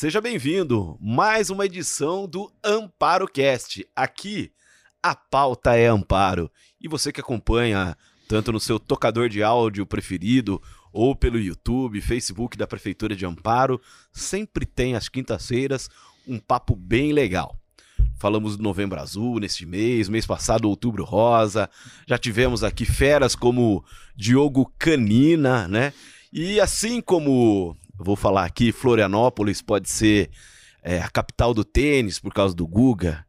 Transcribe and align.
Seja 0.00 0.20
bem-vindo. 0.20 0.96
Mais 1.00 1.50
uma 1.50 1.66
edição 1.66 2.28
do 2.28 2.52
Amparo 2.62 3.26
Cast. 3.26 3.84
Aqui 3.96 4.52
a 5.02 5.12
pauta 5.12 5.74
é 5.74 5.88
Amparo. 5.88 6.48
E 6.80 6.86
você 6.86 7.10
que 7.10 7.20
acompanha 7.20 7.96
tanto 8.28 8.52
no 8.52 8.60
seu 8.60 8.78
tocador 8.78 9.28
de 9.28 9.42
áudio 9.42 9.84
preferido 9.84 10.62
ou 10.92 11.16
pelo 11.16 11.36
YouTube, 11.36 12.00
Facebook 12.00 12.56
da 12.56 12.64
Prefeitura 12.64 13.16
de 13.16 13.26
Amparo, 13.26 13.80
sempre 14.12 14.64
tem 14.64 14.94
às 14.94 15.08
quintas-feiras 15.08 15.90
um 16.28 16.38
papo 16.38 16.76
bem 16.76 17.12
legal. 17.12 17.58
Falamos 18.20 18.56
do 18.56 18.62
Novembro 18.62 19.00
Azul 19.00 19.40
neste 19.40 19.66
mês, 19.66 20.08
mês 20.08 20.24
passado 20.24 20.68
Outubro 20.68 21.02
Rosa. 21.02 21.68
Já 22.06 22.16
tivemos 22.16 22.62
aqui 22.62 22.84
feras 22.84 23.34
como 23.34 23.84
Diogo 24.14 24.72
Canina, 24.78 25.66
né? 25.66 25.92
E 26.32 26.60
assim 26.60 27.00
como 27.00 27.76
vou 27.98 28.16
falar 28.16 28.44
aqui, 28.44 28.72
Florianópolis 28.72 29.60
pode 29.60 29.90
ser 29.90 30.30
é, 30.82 31.00
a 31.00 31.08
capital 31.08 31.52
do 31.52 31.64
tênis 31.64 32.18
por 32.18 32.32
causa 32.32 32.54
do 32.54 32.66
Guga. 32.66 33.24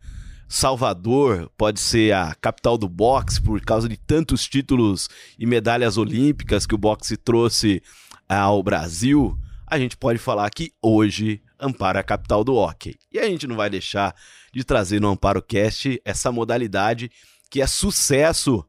Salvador 0.48 1.52
pode 1.58 1.80
ser 1.80 2.14
a 2.14 2.34
capital 2.34 2.78
do 2.78 2.90
boxe 2.90 3.40
por 3.40 3.62
causa 3.62 3.88
de 3.88 3.98
tantos 3.98 4.48
títulos 4.48 5.08
e 5.38 5.46
medalhas 5.46 5.98
olímpicas 5.98 6.66
que 6.66 6.74
o 6.74 6.78
boxe 6.78 7.18
trouxe 7.18 7.84
ao 8.28 8.64
Brasil. 8.64 9.38
A 9.68 9.78
gente 9.78 9.96
pode 9.96 10.18
falar 10.18 10.50
que 10.50 10.72
hoje 10.82 11.42
Amparo 11.60 11.98
é 11.98 12.02
a 12.02 12.04
capital 12.04 12.44
do 12.44 12.56
hockey. 12.56 12.98
E 13.12 13.20
a 13.20 13.26
gente 13.26 13.46
não 13.46 13.56
vai 13.56 13.70
deixar 13.70 14.16
de 14.52 14.64
trazer 14.64 15.00
no 15.00 15.10
Amparo 15.10 15.42
Cast 15.42 16.02
essa 16.04 16.32
modalidade 16.32 17.12
que 17.50 17.62
é 17.62 17.68
sucesso 17.68 18.66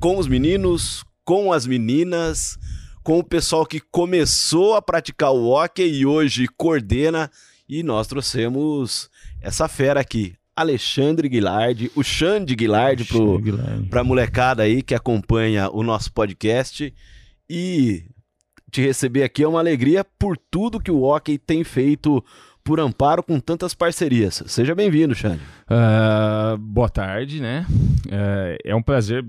com 0.00 0.18
os 0.18 0.26
meninos, 0.26 1.04
com 1.24 1.52
as 1.52 1.66
meninas, 1.66 2.58
com 3.02 3.18
o 3.18 3.24
pessoal 3.24 3.64
que 3.64 3.80
começou 3.80 4.74
a 4.74 4.82
praticar 4.82 5.32
o 5.32 5.48
hockey 5.48 5.88
e 5.88 6.06
hoje 6.06 6.46
coordena. 6.56 7.30
E 7.68 7.82
nós 7.82 8.06
trouxemos 8.06 9.10
essa 9.40 9.68
fera 9.68 10.00
aqui, 10.00 10.34
Alexandre 10.56 11.28
Guilherme, 11.28 11.90
o 11.94 12.02
Xande 12.02 12.56
Guilherme 12.56 13.04
para 13.88 14.00
a 14.00 14.04
molecada 14.04 14.62
aí 14.62 14.82
que 14.82 14.94
acompanha 14.94 15.70
o 15.70 15.82
nosso 15.82 16.12
podcast. 16.12 16.92
E 17.48 18.04
te 18.70 18.82
receber 18.82 19.22
aqui 19.22 19.42
é 19.42 19.48
uma 19.48 19.60
alegria 19.60 20.04
por 20.18 20.36
tudo 20.50 20.80
que 20.80 20.90
o 20.90 21.02
hockey 21.02 21.38
tem 21.38 21.64
feito 21.64 22.22
por 22.68 22.80
Amparo 22.80 23.22
com 23.22 23.40
tantas 23.40 23.72
parcerias. 23.72 24.42
Seja 24.46 24.74
bem-vindo, 24.74 25.14
Xande. 25.14 25.40
Uh, 25.70 26.58
boa 26.58 26.90
tarde, 26.90 27.40
né? 27.40 27.64
Uh, 27.70 28.58
é 28.62 28.74
um 28.74 28.82
prazer. 28.82 29.24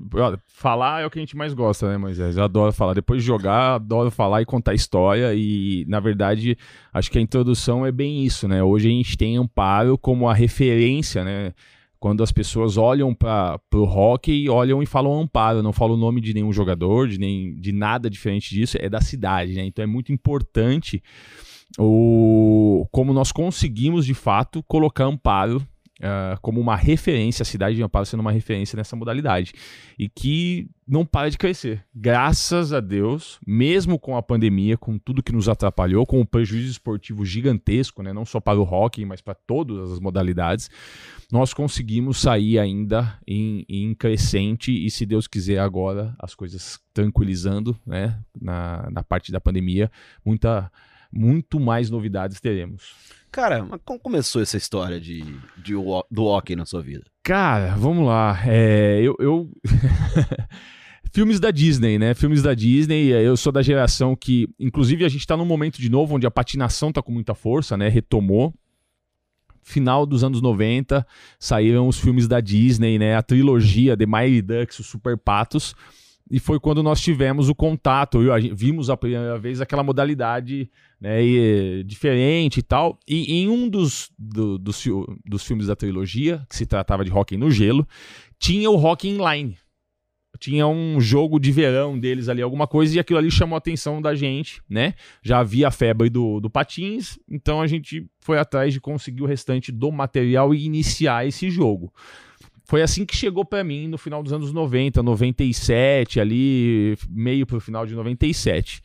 Falar 0.46 1.04
é 1.04 1.06
o 1.06 1.09
que 1.09 1.20
a 1.20 1.22
gente 1.22 1.38
mais 1.38 1.54
gosta, 1.54 1.90
né, 1.90 1.98
Moisés? 1.98 2.36
Eu 2.36 2.44
adoro 2.44 2.73
falar. 2.73 2.94
Depois 2.94 3.22
de 3.22 3.26
jogar, 3.26 3.76
adoro 3.76 4.12
falar 4.12 4.42
e 4.42 4.46
contar 4.46 4.73
história. 4.73 5.34
E, 5.34 5.86
na 5.88 6.02
verdade, 6.02 6.58
acho 6.92 7.09
que 7.09 7.18
a 7.18 7.22
introdução 7.22 7.86
é 7.86 7.94
bem 7.94 8.26
isso, 8.26 8.46
né? 8.46 8.62
Hoje 8.62 8.90
a 8.90 8.92
gente 8.92 9.18
tem 9.18 9.38
Amparo 9.38 9.98
como 9.98 10.28
a 10.28 10.34
referência, 10.34 11.24
né? 11.24 11.53
quando 11.98 12.24
as 12.24 12.31
pessoas 12.31 12.78
olham 12.78 13.14
para 13.14 13.59
o 13.74 13.84
hockey, 13.84 14.50
olham 14.50 14.81
e 14.81 14.86
falam 14.86 15.20
Amparo, 15.20 15.62
não 15.62 15.74
falam 15.74 15.96
o 15.96 16.00
nome 16.00 16.22
de 16.22 16.34
nenhum 16.34 16.52
jogador, 16.53 17.09
de, 17.09 17.20
nem, 17.20 17.53
de 17.56 17.74
nada 17.74 18.09
diferente 18.09 18.56
disso, 18.56 18.78
é 18.80 18.90
da 18.90 19.02
cidade, 19.02 19.53
né? 19.53 19.66
Então 19.66 19.84
é 19.84 19.86
muito 19.86 20.12
importante 20.12 21.03
o, 21.78 22.88
como 22.92 23.14
nós 23.14 23.31
conseguimos 23.31 24.06
de 24.06 24.14
fato 24.14 24.64
colocar 24.64 25.06
Amparo 25.06 25.66
Uh, 26.00 26.39
como 26.42 26.62
uma 26.62 26.78
referência, 26.78 27.44
a 27.44 27.45
cidade 27.45 27.75
de 27.75 27.84
Amparo 27.84 28.06
sendo 28.06 28.22
uma 28.22 28.31
referência 28.31 28.78
nessa 28.78 28.95
modalidade. 28.95 29.52
E 29.97 30.08
que 30.08 30.70
não 30.88 31.06
para 31.06 31.30
de 31.30 31.38
crescer. 31.38 31.86
Graças 31.94 32.72
a 32.72 32.80
Deus, 32.80 33.38
mesmo 33.45 34.00
com 34.00 34.16
a 34.16 34.23
pandemia, 34.23 34.78
com 34.78 34.97
tudo 34.97 35.22
que 35.22 35.34
nos 35.34 35.50
atrapalhou, 35.50 36.06
com 36.06 36.22
o 36.22 36.25
prejuízo 36.25 36.72
esportivo 36.72 37.25
gigantesco, 37.25 38.01
né, 38.01 38.13
não 38.13 38.24
só 38.24 38.40
para 38.40 38.57
o 38.57 38.63
hockey, 38.63 39.03
mas 39.03 39.19
para 39.19 39.34
todas 39.34 39.91
as 39.91 40.00
modalidades, 40.00 40.69
nós 41.30 41.53
conseguimos 41.53 42.22
sair 42.22 42.57
ainda 42.57 43.19
em, 43.28 43.66
em, 43.68 43.94
crescente 43.94 44.72
e, 44.72 44.90
se 44.90 45.06
Deus 45.06 45.28
quiser, 45.28 45.59
agora 45.59 46.16
as 46.18 46.34
coisas 46.34 46.80
tranquilizando 46.94 47.78
né, 47.86 48.18
na, 48.41 48.90
na 48.90 49.03
parte 49.03 49.34
da 49.34 49.41
pandemia, 49.41 49.91
muita 50.24 50.72
muito 51.12 51.59
mais 51.59 51.90
novidades 51.90 52.40
teremos. 52.40 52.94
Cara, 53.31 53.64
mas 53.64 53.80
como 53.86 54.00
começou 54.00 54.42
essa 54.42 54.58
história 54.58 55.00
de, 55.00 55.24
de 55.58 55.74
do 56.09 56.25
hockey 56.25 56.56
na 56.56 56.66
sua 56.66 56.81
vida? 56.81 57.06
Cara, 57.24 57.75
vamos 57.75 58.06
lá. 58.08 58.40
É, 58.46 59.00
eu. 59.02 59.16
eu... 59.19 59.52
Filmes 61.12 61.40
da 61.40 61.50
Disney, 61.50 61.98
né? 61.98 62.14
Filmes 62.14 62.44
da 62.44 62.53
Disney. 62.53 63.09
Eu 63.09 63.36
sou 63.36 63.52
da 63.52 63.64
geração 63.64 64.16
que, 64.16 64.48
inclusive, 64.59 65.03
a 65.03 65.09
gente 65.09 65.25
tá 65.25 65.36
num 65.36 65.46
momento 65.46 65.81
de 65.81 65.90
novo 65.90 66.16
onde 66.16 66.28
a 66.28 66.31
patinação 66.31 66.92
tá 66.92 67.02
com 67.02 67.12
muita 67.12 67.34
força, 67.34 67.75
né? 67.75 67.88
Retomou. 67.88 68.53
Final 69.64 70.06
dos 70.06 70.24
anos 70.24 70.42
90, 70.42 71.06
saíram 71.40 71.88
os 71.88 72.00
filmes 72.00 72.28
da 72.28 72.40
Disney, 72.40 72.98
né? 72.98 73.16
A 73.16 73.24
trilogia 73.24 73.98
The 73.98 74.06
Mighty 74.06 74.42
Ducks, 74.42 74.80
os 74.80 74.88
Super 74.88 75.18
Patos 75.18 75.75
e 76.29 76.40
foi 76.40 76.59
quando 76.59 76.84
nós 76.84 77.01
tivemos 77.01 77.50
o 77.50 77.56
contato, 77.56 78.19
vimos 78.53 78.90
a 78.90 78.95
primeira 78.95 79.38
vez 79.38 79.59
aquela 79.59 79.84
modalidade 79.84 80.69
né, 81.01 81.23
e, 81.23 81.84
diferente 81.84 82.59
e 82.59 82.63
tal. 82.63 83.00
E 83.07 83.41
em 83.41 83.50
um 83.50 83.67
dos, 83.67 84.12
do, 84.17 84.57
dos, 84.57 84.85
dos 85.25 85.44
filmes 85.44 85.68
da 85.68 85.75
trilogia, 85.75 86.45
que 86.47 86.56
se 86.56 86.66
tratava 86.66 87.03
de 87.03 87.09
Rock 87.09 87.35
no 87.35 87.50
Gelo, 87.50 87.88
tinha 88.38 88.69
o 88.69 88.75
Rock 88.75 89.07
Inline. 89.07 89.57
Tinha 90.39 90.68
um 90.68 91.01
jogo 91.01 91.39
de 91.39 91.51
verão 91.51 92.00
deles 92.00 92.29
ali, 92.29 92.41
alguma 92.41 92.66
coisa, 92.66 92.95
e 92.95 93.00
aquilo 93.00 93.19
ali 93.19 93.29
chamou 93.29 93.56
a 93.56 93.57
atenção 93.57 94.01
da 94.01 94.16
gente, 94.16 94.62
né? 94.69 94.94
Já 95.22 95.39
havia 95.39 95.68
a 95.68 95.72
febre 95.72 96.09
do, 96.09 96.39
do 96.39 96.50
patins, 96.50 97.19
então 97.29 97.59
a 97.59 97.68
gente 97.68 98.07
foi 98.22 98.38
atrás 98.38 98.72
de 98.72 98.79
conseguir 98.79 99.22
o 99.22 99.25
restante 99.25 99.69
do 99.69 99.91
material 99.91 100.53
e 100.53 100.63
iniciar 100.63 101.28
esse 101.28 101.50
jogo. 101.50 101.91
Foi 102.69 102.84
assim 102.84 103.03
que 103.03 103.16
chegou 103.16 103.44
para 103.44 103.63
mim 103.63 103.88
no 103.88 103.97
final 103.97 104.22
dos 104.22 104.31
anos 104.31 104.53
90, 104.53 105.02
97, 105.02 106.19
ali, 106.19 106.96
meio 107.09 107.44
pro 107.47 107.59
final 107.59 107.84
de 107.84 107.96
97. 107.96 108.80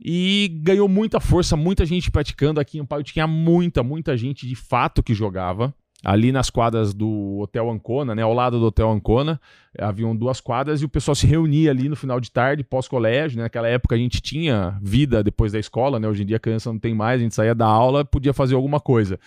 E 0.00 0.60
ganhou 0.62 0.86
muita 0.86 1.18
força, 1.18 1.56
muita 1.56 1.84
gente 1.84 2.08
praticando 2.08 2.60
aqui 2.60 2.78
em 2.78 2.82
Amparo. 2.82 3.02
Tinha 3.02 3.26
muita, 3.26 3.82
muita 3.82 4.16
gente 4.16 4.46
de 4.46 4.54
fato 4.54 5.02
que 5.02 5.12
jogava. 5.12 5.74
Ali 6.04 6.30
nas 6.30 6.50
quadras 6.50 6.94
do 6.94 7.40
Hotel 7.40 7.68
Ancona, 7.68 8.14
né? 8.14 8.22
Ao 8.22 8.32
lado 8.32 8.60
do 8.60 8.66
Hotel 8.66 8.88
Ancona, 8.88 9.40
haviam 9.76 10.14
duas 10.14 10.40
quadras 10.40 10.80
e 10.80 10.84
o 10.84 10.88
pessoal 10.88 11.16
se 11.16 11.26
reunia 11.26 11.72
ali 11.72 11.88
no 11.88 11.96
final 11.96 12.20
de 12.20 12.30
tarde, 12.30 12.62
pós-colégio. 12.62 13.38
Né? 13.38 13.42
Naquela 13.42 13.66
época 13.66 13.96
a 13.96 13.98
gente 13.98 14.20
tinha 14.20 14.78
vida 14.80 15.20
depois 15.20 15.50
da 15.50 15.58
escola, 15.58 15.98
né? 15.98 16.06
Hoje 16.06 16.22
em 16.22 16.26
dia 16.26 16.36
a 16.36 16.40
criança 16.40 16.70
não 16.70 16.78
tem 16.78 16.94
mais, 16.94 17.20
a 17.20 17.24
gente 17.24 17.34
saía 17.34 17.56
da 17.56 17.66
aula, 17.66 18.04
podia 18.04 18.32
fazer 18.32 18.54
alguma 18.54 18.78
coisa. 18.78 19.18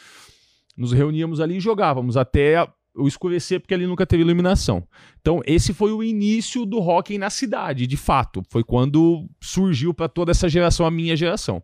Nos 0.78 0.94
reuníamos 0.94 1.42
ali 1.42 1.58
e 1.58 1.60
jogávamos 1.60 2.16
até 2.16 2.66
o 2.98 3.08
escurecer 3.08 3.60
porque 3.60 3.74
ali 3.74 3.86
nunca 3.86 4.06
teve 4.06 4.24
iluminação. 4.24 4.88
Então, 5.22 5.42
esse 5.46 5.74
foi 5.74 5.92
o 5.92 6.04
início 6.04 6.66
do 6.66 6.80
hockey 6.80 7.18
na 7.18 7.30
cidade, 7.30 7.88
de 7.88 7.98
fato. 7.98 8.44
Foi 8.50 8.64
quando 8.64 9.28
surgiu 9.42 9.94
para 9.94 10.10
toda 10.10 10.32
essa 10.32 10.50
geração, 10.50 10.86
a 10.86 10.92
minha 10.92 11.16
geração. 11.16 11.64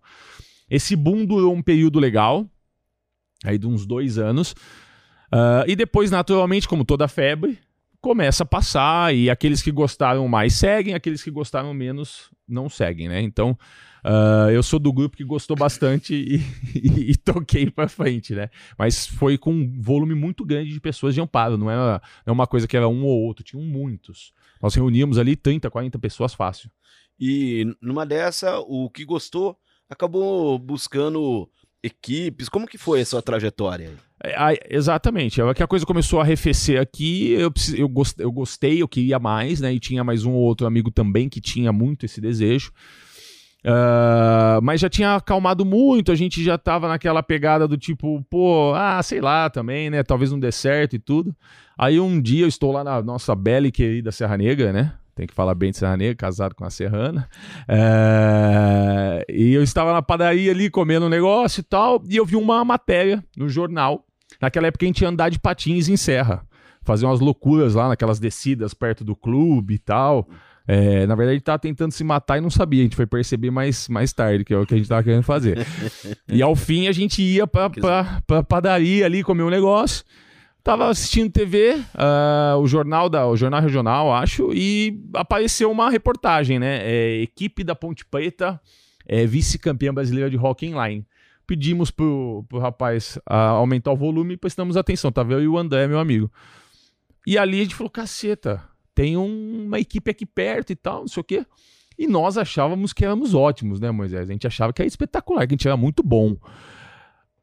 Esse 0.69 0.95
boom 0.95 1.25
durou 1.25 1.53
um 1.53 1.61
período 1.61 1.99
legal, 1.99 2.49
aí 3.43 3.57
de 3.57 3.67
uns 3.67 3.85
dois 3.85 4.17
anos. 4.17 4.51
Uh, 5.31 5.65
e 5.67 5.75
depois, 5.75 6.11
naturalmente, 6.11 6.67
como 6.67 6.85
toda 6.85 7.07
febre, 7.07 7.57
começa 8.03 8.43
a 8.43 8.45
passar 8.45 9.15
e 9.15 9.29
aqueles 9.29 9.61
que 9.61 9.71
gostaram 9.71 10.27
mais 10.27 10.55
seguem, 10.55 10.93
aqueles 10.93 11.23
que 11.23 11.31
gostaram 11.31 11.73
menos 11.73 12.29
não 12.45 12.69
seguem, 12.69 13.07
né? 13.07 13.21
Então, 13.21 13.57
Uh, 14.05 14.51
eu 14.51 14.61
sou 14.61 14.79
do 14.79 14.91
grupo 14.91 15.15
que 15.15 15.23
gostou 15.23 15.55
bastante 15.55 16.13
e, 16.13 16.35
e, 16.75 17.11
e 17.11 17.15
toquei 17.15 17.71
para 17.71 17.87
frente, 17.87 18.35
né? 18.35 18.49
Mas 18.77 19.07
foi 19.07 19.37
com 19.37 19.53
um 19.53 19.81
volume 19.81 20.13
muito 20.13 20.43
grande 20.43 20.73
de 20.73 20.79
pessoas 20.81 21.15
de 21.15 21.21
amparo, 21.21 21.57
não 21.57 21.71
era, 21.71 22.01
não 22.25 22.31
é 22.31 22.33
uma 22.33 22.45
coisa 22.45 22.67
que 22.67 22.75
era 22.75 22.85
um 22.85 23.05
ou 23.05 23.21
outro, 23.21 23.45
tinham 23.45 23.63
muitos. 23.63 24.33
Nós 24.61 24.75
reuníamos 24.75 25.17
ali 25.17 25.37
30, 25.37 25.71
40 25.71 25.97
pessoas 25.99 26.33
fácil. 26.33 26.69
E 27.17 27.65
numa 27.81 28.05
dessa, 28.05 28.59
o 28.59 28.89
que 28.89 29.05
gostou 29.05 29.57
acabou 29.89 30.59
buscando 30.59 31.49
equipes. 31.81 32.49
Como 32.49 32.67
que 32.67 32.77
foi 32.77 32.99
a 32.99 33.05
sua 33.05 33.21
trajetória? 33.21 33.93
É, 34.23 34.75
exatamente. 34.75 35.41
É 35.41 35.53
que 35.53 35.61
a 35.61 35.67
coisa 35.67 35.85
começou 35.85 36.19
a 36.19 36.23
arrefecer 36.23 36.79
aqui, 36.79 37.31
eu, 37.33 37.51
eu, 37.75 37.89
gostei, 37.89 38.25
eu 38.25 38.31
gostei, 38.31 38.81
eu 38.81 38.87
queria 38.87 39.19
mais, 39.19 39.59
né? 39.59 39.73
E 39.73 39.79
tinha 39.79 40.03
mais 40.03 40.23
um 40.23 40.31
ou 40.31 40.41
outro 40.41 40.65
amigo 40.65 40.89
também 40.89 41.27
que 41.27 41.41
tinha 41.41 41.73
muito 41.73 42.05
esse 42.05 42.21
desejo. 42.21 42.71
Uh, 43.65 44.61
mas 44.61 44.81
já 44.81 44.89
tinha 44.89 45.15
acalmado 45.15 45.63
muito, 45.63 46.11
a 46.11 46.15
gente 46.15 46.43
já 46.43 46.57
tava 46.57 46.89
naquela 46.89 47.23
pegada 47.23 47.65
do 47.65 47.77
tipo, 47.77 48.21
pô, 48.29 48.73
ah, 48.75 49.01
sei 49.01 49.21
lá 49.21 49.49
também, 49.49 49.89
né? 49.89 50.03
Talvez 50.03 50.31
não 50.31 50.39
dê 50.39 50.51
certo 50.51 50.95
e 50.95 50.99
tudo. 50.99 51.35
Aí 51.77 51.99
um 51.99 52.21
dia 52.21 52.43
eu 52.43 52.47
estou 52.47 52.71
lá 52.71 52.83
na 52.83 53.01
nossa 53.01 53.35
bela 53.35 53.67
e 53.67 53.71
querida 53.71 54.11
Serra 54.11 54.37
Negra, 54.37 54.71
né? 54.71 54.93
Tem 55.15 55.27
que 55.27 55.33
falar 55.33 55.53
bem 55.53 55.71
de 55.71 55.77
Serra 55.77 55.95
Negra, 55.95 56.15
casado 56.15 56.55
com 56.55 56.65
a 56.65 56.69
Serrana. 56.69 57.29
Uh, 57.69 59.23
e 59.31 59.53
eu 59.53 59.63
estava 59.63 59.93
na 59.93 60.01
padaria 60.01 60.51
ali 60.51 60.69
comendo 60.69 61.05
um 61.05 61.09
negócio 61.09 61.61
e 61.61 61.63
tal, 61.63 62.03
e 62.09 62.17
eu 62.17 62.25
vi 62.25 62.35
uma 62.35 62.65
matéria 62.65 63.23
no 63.37 63.47
jornal. 63.47 64.05
Naquela 64.41 64.67
época 64.67 64.85
a 64.85 64.87
gente 64.87 65.01
ia 65.01 65.09
andar 65.09 65.29
de 65.29 65.39
patins 65.39 65.87
em 65.87 65.97
serra. 65.97 66.45
Fazer 66.81 67.05
umas 67.05 67.19
loucuras 67.19 67.75
lá 67.75 67.87
naquelas 67.87 68.19
descidas 68.19 68.73
perto 68.73 69.03
do 69.05 69.15
clube 69.15 69.75
e 69.75 69.79
tal 69.79 70.27
É, 70.67 71.05
na 71.07 71.15
verdade, 71.15 71.35
ele 71.35 71.41
tava 71.41 71.59
tentando 71.59 71.91
se 71.91 72.03
matar 72.03 72.37
e 72.37 72.41
não 72.41 72.49
sabia. 72.49 72.81
A 72.81 72.83
gente 72.83 72.95
foi 72.95 73.05
perceber 73.05 73.51
mais, 73.51 73.87
mais 73.87 74.13
tarde, 74.13 74.43
que 74.43 74.53
é 74.53 74.57
o 74.57 74.65
que 74.65 74.73
a 74.73 74.77
gente 74.77 74.89
tava 74.89 75.03
querendo 75.03 75.23
fazer. 75.23 75.65
e 76.27 76.41
ao 76.41 76.55
fim, 76.55 76.87
a 76.87 76.91
gente 76.91 77.21
ia 77.21 77.45
pra, 77.45 77.69
pra, 77.69 78.21
pra 78.25 78.43
padaria 78.43 79.05
ali, 79.05 79.23
comer 79.23 79.43
um 79.43 79.49
negócio. 79.49 80.03
Tava 80.63 80.87
assistindo 80.89 81.29
TV, 81.29 81.73
uh, 81.73 81.83
ah, 81.95 82.57
o 82.57 82.65
jornal 82.65 83.09
da, 83.09 83.27
o 83.27 83.35
jornal 83.35 83.59
regional, 83.59 84.13
acho, 84.13 84.53
e 84.53 84.97
apareceu 85.13 85.69
uma 85.69 85.89
reportagem, 85.89 86.57
né? 86.57 86.79
É, 86.81 87.21
equipe 87.21 87.65
da 87.65 87.75
Ponte 87.75 88.05
Preta, 88.05 88.61
é, 89.05 89.25
vice-campeã 89.25 89.93
brasileira 89.93 90.29
de 90.29 90.37
hockey 90.37 90.67
inline. 90.67 91.05
Pedimos 91.45 91.91
pro, 91.91 92.45
pro 92.47 92.59
rapaz 92.59 93.17
uh, 93.29 93.33
aumentar 93.33 93.91
o 93.91 93.97
volume 93.97 94.33
e 94.33 94.37
prestamos 94.37 94.77
atenção. 94.77 95.11
Tava 95.11 95.33
eu 95.33 95.43
e 95.43 95.47
o 95.47 95.57
André, 95.57 95.87
meu 95.87 95.99
amigo. 95.99 96.31
E 97.25 97.37
ali 97.37 97.59
a 97.59 97.63
gente 97.63 97.75
falou, 97.75 97.89
caceta, 97.89 98.63
tem 98.93 99.17
um, 99.17 99.65
uma 99.65 99.79
equipe 99.79 100.09
aqui 100.09 100.25
perto 100.25 100.71
e 100.71 100.75
tal, 100.75 101.01
não 101.01 101.07
sei 101.07 101.21
o 101.21 101.23
quê. 101.23 101.45
E 101.97 102.07
nós 102.07 102.37
achávamos 102.37 102.91
que 102.91 103.05
éramos 103.05 103.33
ótimos, 103.33 103.79
né, 103.79 103.91
Moisés? 103.91 104.29
A 104.29 104.33
gente 104.33 104.47
achava 104.47 104.73
que 104.73 104.81
era 104.81 104.87
espetacular, 104.87 105.47
que 105.47 105.53
a 105.53 105.55
gente 105.55 105.67
era 105.67 105.77
muito 105.77 106.01
bom. 106.01 106.35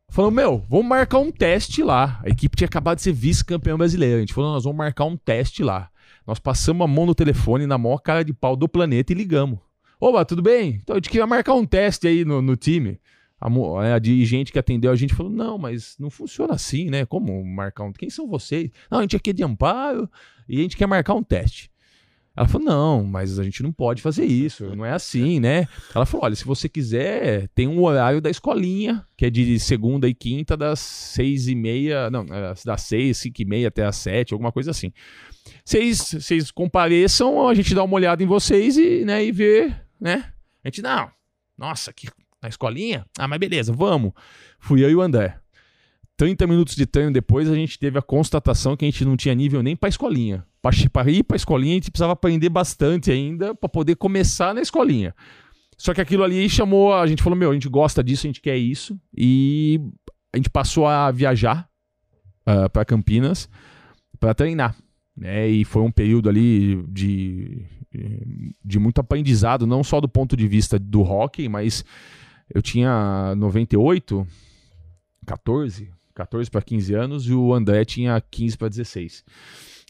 Falou, 0.09 0.31
meu, 0.31 0.65
vamos 0.69 0.87
marcar 0.87 1.19
um 1.19 1.31
teste 1.31 1.83
lá. 1.85 2.21
A 2.25 2.29
equipe 2.29 2.57
tinha 2.57 2.67
acabado 2.67 2.97
de 2.97 3.03
ser 3.03 3.13
vice-campeão 3.13 3.79
brasileiro. 3.79 4.17
A 4.17 4.21
gente 4.21 4.35
falou, 4.35 4.53
nós 4.53 4.65
vamos 4.65 4.77
marcar 4.77 5.05
um 5.05 5.17
teste 5.17 5.63
lá. 5.63 5.89
Nós 6.27 6.41
passamos 6.41 6.85
a 6.85 6.89
mão 6.89 7.07
no 7.07 7.15
telefone 7.15 7.67
na 7.67 7.79
maior 7.79 7.99
cara 7.99 8.25
de 8.25 8.33
pau 8.33 8.57
do 8.57 8.69
planeta 8.69 9.13
e 9.13 9.15
ligamos. 9.15 9.61
Oba, 10.01 10.25
tudo 10.25 10.43
bem? 10.43 10.81
Então 10.83 10.95
a 10.95 10.99
gente 10.99 11.11
queria 11.11 11.27
marcar 11.27 11.55
um 11.55 11.65
teste 11.65 12.09
aí 12.09 12.25
no, 12.25 12.43
no 12.43 12.57
time. 12.57 12.99
A, 13.41 13.95
a 13.95 13.99
dirigente 13.99 14.53
que 14.53 14.59
atendeu 14.59 14.93
a 14.93 14.97
gente 14.97 15.15
falou: 15.15 15.33
não, 15.33 15.57
mas 15.57 15.97
não 15.99 16.11
funciona 16.11 16.55
assim, 16.55 16.91
né? 16.91 17.07
Como 17.07 17.43
marcar 17.45 17.85
um. 17.85 17.93
Quem 17.93 18.11
são 18.11 18.29
vocês? 18.29 18.71
Não, 18.91 18.99
a 18.99 19.03
gente 19.03 19.17
aqui 19.17 19.31
é 19.31 19.33
de 19.33 19.43
amparo 19.43 20.09
e 20.49 20.59
a 20.59 20.63
gente 20.63 20.77
quer 20.77 20.87
marcar 20.87 21.15
um 21.15 21.23
teste. 21.23 21.71
Ela 22.37 22.47
falou: 22.47 22.67
não, 22.67 23.05
mas 23.05 23.39
a 23.39 23.45
gente 23.45 23.63
não 23.63 23.73
pode 23.73 24.01
fazer 24.01 24.25
isso, 24.25 24.75
não 24.77 24.85
é 24.85 24.93
assim, 24.93 25.41
né? 25.41 25.67
Ela 25.95 26.07
falou: 26.07 26.27
olha, 26.27 26.37
se 26.37 26.45
você 26.45 26.69
quiser, 26.69 27.49
tem 27.55 27.67
um 27.67 27.83
horário 27.83 28.21
da 28.21 28.31
escolinha, 28.31 29.05
que 29.17 29.27
é 29.27 29.31
de 29.31 29.59
segunda 29.59 30.09
e 30.09 30.15
quinta, 30.15 30.57
das 30.57 30.79
seis 30.79 31.49
e 31.49 31.55
meia, 31.55 32.11
não, 32.11 32.23
é, 32.31 32.55
das 32.65 32.83
seis, 32.83 33.19
cinco 33.19 33.43
e 33.43 33.45
meia 33.45 33.69
até 33.69 33.85
as 33.85 33.97
sete, 33.97 34.33
alguma 34.33 34.53
coisa 34.53 34.71
assim. 34.71 34.93
Vocês 35.65 36.51
compareçam, 36.51 37.49
a 37.49 37.55
gente 37.55 37.75
dá 37.75 37.83
uma 37.83 37.95
olhada 37.95 38.23
em 38.23 38.27
vocês 38.27 38.77
e, 38.77 39.05
né, 39.05 39.25
e 39.25 39.33
vê, 39.33 39.75
né? 40.01 40.33
A 40.65 40.69
gente, 40.69 40.83
não, 40.83 41.11
nossa, 41.59 41.93
que 41.93 42.09
na 42.43 42.49
escolinha? 42.49 43.05
Ah, 43.19 43.29
mas 43.29 43.39
beleza, 43.39 43.73
vamos. 43.73 44.13
Fui 44.59 44.85
eu 44.85 44.91
e 44.91 44.95
o 44.95 45.01
André. 45.01 45.39
30 46.17 46.47
minutos 46.47 46.77
de 46.77 46.85
treino 46.85 47.13
depois, 47.13 47.49
a 47.49 47.55
gente 47.55 47.79
teve 47.79 47.99
a 47.99 48.03
constatação 48.03 48.77
que 48.77 48.85
a 48.85 48.89
gente 48.89 49.05
não 49.07 49.17
tinha 49.17 49.35
nível 49.35 49.63
nem 49.63 49.75
para 49.75 49.89
escolinha. 49.89 50.45
Para 50.61 51.11
ir 51.11 51.23
para 51.23 51.37
escolinha, 51.37 51.73
a 51.73 51.77
gente 51.77 51.91
precisava 51.91 52.13
aprender 52.13 52.51
bastante 52.51 53.11
ainda 53.11 53.55
para 53.55 53.69
poder 53.69 53.97
começar 53.97 54.55
na 54.55 54.61
escolinha. 54.61 55.15
Só 55.79 55.95
que 55.95 56.01
aquilo 56.01 56.23
ali 56.23 56.47
chamou, 56.47 56.93
a 56.93 57.07
gente 57.07 57.23
falou: 57.23 57.39
meu, 57.39 57.51
a 57.51 57.55
gente 57.55 57.71
gosta 57.71 58.05
disso, 58.05 58.27
a 58.27 58.29
gente 58.29 58.43
quer 58.43 58.59
isso. 58.59 59.01
E 59.17 59.81
a 60.31 60.37
gente 60.37 60.51
passou 60.51 60.87
a 60.87 61.11
viajar 61.11 61.67
uh, 62.47 62.65
ah, 62.65 62.69
para 62.69 62.85
Campinas 62.85 63.49
para 64.19 64.35
treinar. 64.35 64.77
Né? 65.17 65.49
E 65.49 65.65
foi 65.65 65.81
um 65.81 65.91
período 65.91 66.29
ali 66.29 66.85
de, 66.87 67.65
de 68.63 68.79
muito 68.79 69.01
aprendizado, 69.01 69.67
não 69.67 69.83
só 69.83 70.03
do 70.03 70.09
ponto 70.09 70.37
de 70.37 70.47
vista 70.47 70.79
do 70.79 71.01
hockey, 71.01 71.49
mas 71.49 71.83
eu 72.53 72.61
tinha 72.61 73.35
98, 73.37 74.27
14, 75.27 75.91
14 76.15 76.51
para 76.51 76.63
15 76.63 76.95
anos 76.95 77.27
e 77.27 77.33
o 77.33 77.55
André 77.55 77.85
tinha 77.85 78.21
15 78.21 78.59
para 78.59 78.69
16. 78.69 79.25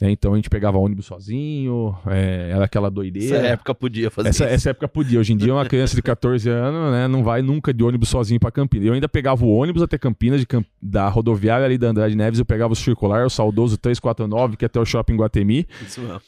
É, 0.02 0.10
então 0.10 0.32
a 0.32 0.36
gente 0.36 0.48
pegava 0.48 0.78
ônibus 0.78 1.04
sozinho, 1.04 1.94
é, 2.06 2.50
era 2.54 2.64
aquela 2.64 2.90
doideira. 2.90 3.36
Essa 3.36 3.46
época 3.48 3.74
podia 3.74 4.10
fazer 4.10 4.30
essa, 4.30 4.44
isso. 4.44 4.54
Essa 4.54 4.70
época 4.70 4.88
podia. 4.88 5.20
Hoje 5.20 5.34
em 5.34 5.36
dia, 5.36 5.52
uma 5.52 5.66
criança 5.66 5.94
de 5.94 6.00
14 6.00 6.48
anos 6.48 6.90
né, 6.92 7.06
não 7.06 7.22
vai 7.22 7.42
nunca 7.42 7.72
de 7.72 7.84
ônibus 7.84 8.08
sozinho 8.08 8.40
para 8.40 8.50
Campinas. 8.50 8.86
Eu 8.86 8.94
ainda 8.94 9.08
pegava 9.08 9.44
o 9.44 9.50
ônibus 9.50 9.82
até 9.82 9.98
Campinas, 9.98 10.40
de 10.40 10.46
Camp... 10.46 10.64
da 10.80 11.06
rodoviária 11.08 11.66
ali 11.66 11.76
da 11.76 11.88
Andrade 11.88 12.16
Neves, 12.16 12.38
eu 12.38 12.46
pegava 12.46 12.72
o 12.72 12.76
circular, 12.76 13.26
o 13.26 13.30
saudoso 13.30 13.76
349, 13.76 14.56
que 14.56 14.64
é 14.64 14.66
até 14.66 14.80
o 14.80 14.86
shopping 14.86 15.16
Guatemi. 15.16 15.66
Isso 15.82 16.00
mesmo 16.00 16.20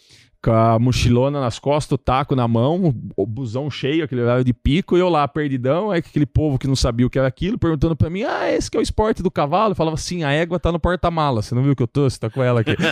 com 0.43 0.51
a 0.51 0.77
mochilona 0.77 1.41
nas 1.41 1.59
costas, 1.61 1.93
o 1.93 1.99
taco 1.99 2.35
na 2.35 2.49
mão, 2.49 2.93
o 3.17 3.25
busão 3.25 3.71
cheio, 3.71 4.05
aquele 4.05 4.23
horário 4.23 4.45
de 4.45 4.53
pico, 4.53 4.97
e 4.97 5.01
eu 5.01 5.09
lá, 5.09 5.27
perdidão, 5.29 5.93
aí 5.93 6.01
aquele 6.01 6.27
povo 6.27 6.59
que 6.59 6.67
não 6.67 6.75
sabia 6.75 7.07
o 7.07 7.11
que 7.11 7.19
era 7.19 7.29
aquilo, 7.29 7.57
perguntando 7.57 7.95
para 7.95 8.11
mim, 8.11 8.25
ah, 8.25 8.51
esse 8.51 8.69
que 8.69 8.77
é 8.77 8.81
o 8.81 8.83
esporte 8.83 9.23
do 9.23 9.31
cavalo? 9.31 9.71
Eu 9.71 9.77
falava 9.77 9.95
assim, 9.95 10.25
a 10.25 10.33
égua 10.33 10.59
tá 10.59 10.73
no 10.73 10.81
porta-mala, 10.81 11.43
você 11.43 11.55
não 11.55 11.63
viu 11.63 11.77
que 11.77 11.83
eu 11.83 11.87
tô? 11.87 12.11
Você 12.11 12.19
tá 12.19 12.29
com 12.29 12.43
ela 12.43 12.63
aqui. 12.63 12.73
é. 12.75 12.83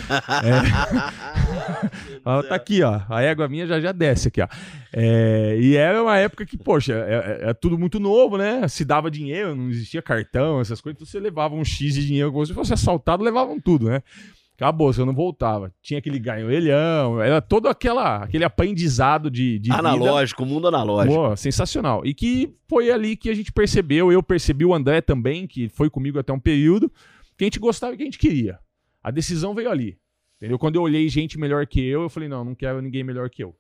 ela 2.25 2.43
tá 2.45 2.55
aqui, 2.55 2.83
ó, 2.83 3.01
a 3.09 3.21
égua 3.21 3.49
minha 3.49 3.67
já 3.67 3.81
já 3.81 3.91
desce 3.91 4.29
aqui, 4.29 4.41
ó. 4.41 4.47
É, 4.93 5.59
e 5.61 5.77
era 5.77 6.01
uma 6.01 6.17
época 6.19 6.47
que, 6.47 6.57
poxa, 6.57 6.93
é, 6.93 7.15
é, 7.15 7.51
é, 7.51 7.55
tudo 7.55 7.77
muito 7.77 7.99
novo, 7.99 8.39
né? 8.39 8.69
Se 8.69 8.85
dava 8.85 9.11
dinheiro, 9.11 9.57
não 9.57 9.71
existia 9.71 10.01
cartão, 10.01 10.61
essas 10.61 10.81
coisas, 10.81 10.97
então 10.97 11.07
você 11.07 11.19
levava 11.19 11.55
um 11.55 11.65
X 11.65 11.95
de 11.95 12.07
dinheiro, 12.07 12.47
se 12.47 12.55
fosse 12.55 12.73
assaltado, 12.73 13.25
levavam 13.25 13.59
tudo, 13.61 13.87
né? 13.87 14.03
Acabou, 14.61 14.93
você 14.93 15.03
não 15.07 15.15
voltava. 15.15 15.73
Tinha 15.81 15.97
aquele 15.97 16.19
ganho-elhão, 16.19 17.19
era 17.19 17.41
todo 17.41 17.67
aquela, 17.67 18.19
aquele 18.19 18.45
aprendizado 18.45 19.31
de, 19.31 19.59
de 19.59 19.73
Analógico, 19.73 20.43
vida. 20.45 20.55
mundo 20.55 20.69
analógico. 20.69 21.15
Pô, 21.15 21.35
sensacional. 21.35 22.05
E 22.05 22.13
que 22.13 22.55
foi 22.69 22.91
ali 22.91 23.17
que 23.17 23.31
a 23.31 23.35
gente 23.35 23.51
percebeu, 23.51 24.13
eu 24.13 24.23
percebi 24.23 24.67
o 24.67 24.75
André 24.75 25.01
também, 25.01 25.47
que 25.47 25.71
foi 25.71 25.89
comigo 25.89 26.19
até 26.19 26.31
um 26.31 26.39
período, 26.39 26.93
que 27.39 27.45
a 27.45 27.47
gente 27.47 27.59
gostava 27.59 27.95
e 27.95 27.97
que 27.97 28.03
a 28.03 28.05
gente 28.05 28.19
queria. 28.19 28.59
A 29.03 29.11
decisão 29.11 29.55
veio 29.55 29.71
ali. 29.71 29.97
Entendeu? 30.37 30.59
Quando 30.59 30.77
eu 30.77 30.83
olhei 30.83 31.09
gente 31.09 31.39
melhor 31.39 31.67
que 31.67 31.81
eu, 31.81 32.03
eu 32.03 32.11
falei, 32.11 32.29
não, 32.29 32.45
não 32.45 32.55
quero 32.55 32.83
ninguém 32.83 33.03
melhor 33.03 33.31
que 33.31 33.43
eu. 33.43 33.57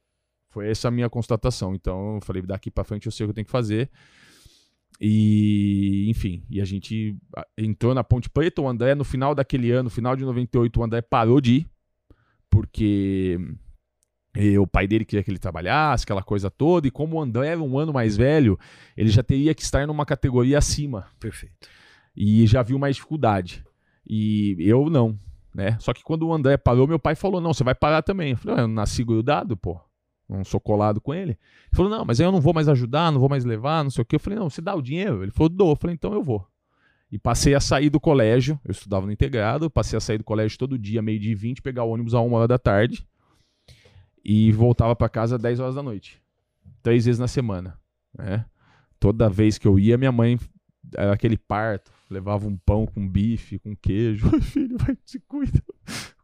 Foi 0.50 0.68
essa 0.68 0.88
a 0.88 0.90
minha 0.90 1.08
constatação. 1.08 1.74
Então 1.74 2.16
eu 2.16 2.20
falei, 2.20 2.42
daqui 2.42 2.70
para 2.70 2.84
frente 2.84 3.06
eu 3.06 3.12
sei 3.12 3.24
o 3.24 3.28
que 3.28 3.30
eu 3.30 3.34
tenho 3.36 3.46
que 3.46 3.50
fazer. 3.50 3.90
E, 5.00 6.10
enfim, 6.10 6.44
e 6.50 6.60
a 6.60 6.64
gente 6.64 7.16
entrou 7.56 7.94
na 7.94 8.04
Ponte 8.04 8.28
Preta. 8.28 8.60
O 8.60 8.68
André, 8.68 8.94
no 8.94 9.04
final 9.04 9.34
daquele 9.34 9.70
ano, 9.70 9.88
final 9.88 10.14
de 10.14 10.24
98, 10.24 10.78
o 10.78 10.84
André 10.84 11.00
parou 11.00 11.40
de 11.40 11.54
ir, 11.54 11.70
porque 12.50 13.38
o 14.60 14.66
pai 14.66 14.86
dele 14.86 15.06
queria 15.06 15.24
que 15.24 15.30
ele 15.30 15.38
trabalhasse, 15.38 16.04
aquela 16.04 16.22
coisa 16.22 16.50
toda. 16.50 16.86
E 16.86 16.90
como 16.90 17.16
o 17.16 17.22
André 17.22 17.48
era 17.48 17.62
um 17.62 17.78
ano 17.78 17.94
mais 17.94 18.14
velho, 18.16 18.58
ele 18.94 19.08
já 19.08 19.22
teria 19.22 19.54
que 19.54 19.62
estar 19.62 19.86
numa 19.86 20.04
categoria 20.04 20.58
acima. 20.58 21.06
Perfeito. 21.18 21.68
E 22.14 22.46
já 22.46 22.62
viu 22.62 22.78
mais 22.78 22.96
dificuldade. 22.96 23.64
E 24.06 24.56
eu 24.58 24.90
não, 24.90 25.18
né? 25.54 25.78
Só 25.80 25.94
que 25.94 26.02
quando 26.02 26.26
o 26.26 26.32
André 26.34 26.58
parou, 26.58 26.86
meu 26.86 26.98
pai 26.98 27.14
falou: 27.14 27.40
Não, 27.40 27.54
você 27.54 27.64
vai 27.64 27.74
parar 27.74 28.02
também. 28.02 28.32
Eu 28.32 28.36
falei: 28.36 28.64
Eu 28.64 28.68
nasci 28.68 29.02
grudado, 29.02 29.56
pô 29.56 29.80
não 30.30 30.44
sou 30.44 30.60
colado 30.60 31.00
com 31.00 31.12
ele. 31.12 31.32
Ele 31.32 31.38
falou, 31.72 31.90
não, 31.90 32.04
mas 32.04 32.20
eu 32.20 32.30
não 32.30 32.40
vou 32.40 32.54
mais 32.54 32.68
ajudar, 32.68 33.10
não 33.10 33.18
vou 33.18 33.28
mais 33.28 33.44
levar, 33.44 33.82
não 33.82 33.90
sei 33.90 34.02
o 34.02 34.04
quê. 34.04 34.16
Eu 34.16 34.20
falei, 34.20 34.38
não, 34.38 34.48
você 34.48 34.60
dá 34.60 34.74
o 34.74 34.82
dinheiro? 34.82 35.22
Ele 35.22 35.32
falou, 35.32 35.48
dou. 35.48 35.70
Eu 35.70 35.76
falei, 35.76 35.94
então 35.94 36.12
eu 36.12 36.22
vou. 36.22 36.46
E 37.10 37.18
passei 37.18 37.54
a 37.54 37.60
sair 37.60 37.90
do 37.90 37.98
colégio, 37.98 38.58
eu 38.64 38.70
estudava 38.70 39.04
no 39.04 39.12
integrado, 39.12 39.68
passei 39.68 39.96
a 39.96 40.00
sair 40.00 40.18
do 40.18 40.24
colégio 40.24 40.56
todo 40.56 40.78
dia, 40.78 41.02
meio 41.02 41.18
dia 41.18 41.32
e 41.32 41.34
vinte, 41.34 41.60
pegar 41.60 41.82
o 41.82 41.90
ônibus 41.90 42.14
a 42.14 42.20
uma 42.20 42.38
hora 42.38 42.48
da 42.48 42.58
tarde 42.58 43.04
e 44.24 44.52
voltava 44.52 44.94
para 44.94 45.08
casa 45.08 45.34
às 45.34 45.42
10 45.42 45.58
horas 45.58 45.74
da 45.74 45.82
noite. 45.82 46.22
Três 46.82 47.06
vezes 47.06 47.18
na 47.18 47.26
semana. 47.26 47.76
Né? 48.16 48.44
Toda 49.00 49.28
vez 49.28 49.58
que 49.58 49.66
eu 49.66 49.78
ia, 49.78 49.98
minha 49.98 50.12
mãe 50.12 50.38
era 50.96 51.12
aquele 51.12 51.36
parto, 51.36 51.90
levava 52.08 52.46
um 52.46 52.56
pão 52.56 52.86
com 52.86 53.06
bife, 53.08 53.58
com 53.58 53.74
queijo. 53.74 54.30
Filho, 54.42 54.78
vai, 54.78 54.96
se 55.04 55.18
cuida 55.18 55.60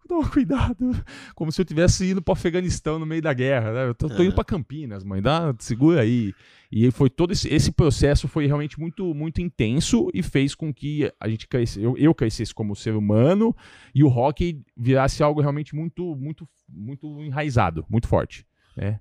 toma 0.06 0.28
cuidado. 0.28 0.90
Como 1.34 1.50
se 1.50 1.60
eu 1.60 1.64
tivesse 1.64 2.10
indo 2.10 2.22
para 2.22 2.32
o 2.32 2.34
Afeganistão 2.34 2.98
no 2.98 3.06
meio 3.06 3.22
da 3.22 3.32
guerra. 3.32 3.72
Né? 3.72 3.88
Eu 3.88 3.94
tô, 3.94 4.08
tô 4.08 4.22
indo 4.22 4.34
para 4.34 4.44
Campinas, 4.44 5.04
mãe, 5.04 5.20
dá, 5.20 5.54
segura 5.58 6.02
aí. 6.02 6.32
E 6.70 6.90
foi 6.90 7.08
todo 7.08 7.32
esse, 7.32 7.48
esse, 7.52 7.70
processo 7.70 8.26
foi 8.26 8.46
realmente 8.46 8.78
muito, 8.78 9.14
muito 9.14 9.40
intenso 9.40 10.08
e 10.12 10.22
fez 10.22 10.54
com 10.54 10.72
que 10.74 11.10
a 11.20 11.28
gente 11.28 11.46
crescesse, 11.46 11.82
eu, 11.82 11.96
eu 11.96 12.14
crescesse 12.14 12.52
como 12.52 12.74
ser 12.74 12.94
humano 12.94 13.54
e 13.94 14.02
o 14.02 14.08
rock 14.08 14.60
virasse 14.76 15.22
algo 15.22 15.40
realmente 15.40 15.74
muito, 15.74 16.16
muito, 16.16 16.48
muito 16.68 17.22
enraizado, 17.22 17.86
muito 17.88 18.08
forte. 18.08 18.44
Né? 18.76 19.00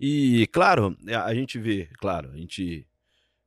E, 0.00 0.48
claro, 0.52 0.96
a 1.24 1.32
gente 1.34 1.58
vê, 1.58 1.88
claro, 1.98 2.30
a 2.32 2.36
gente 2.36 2.86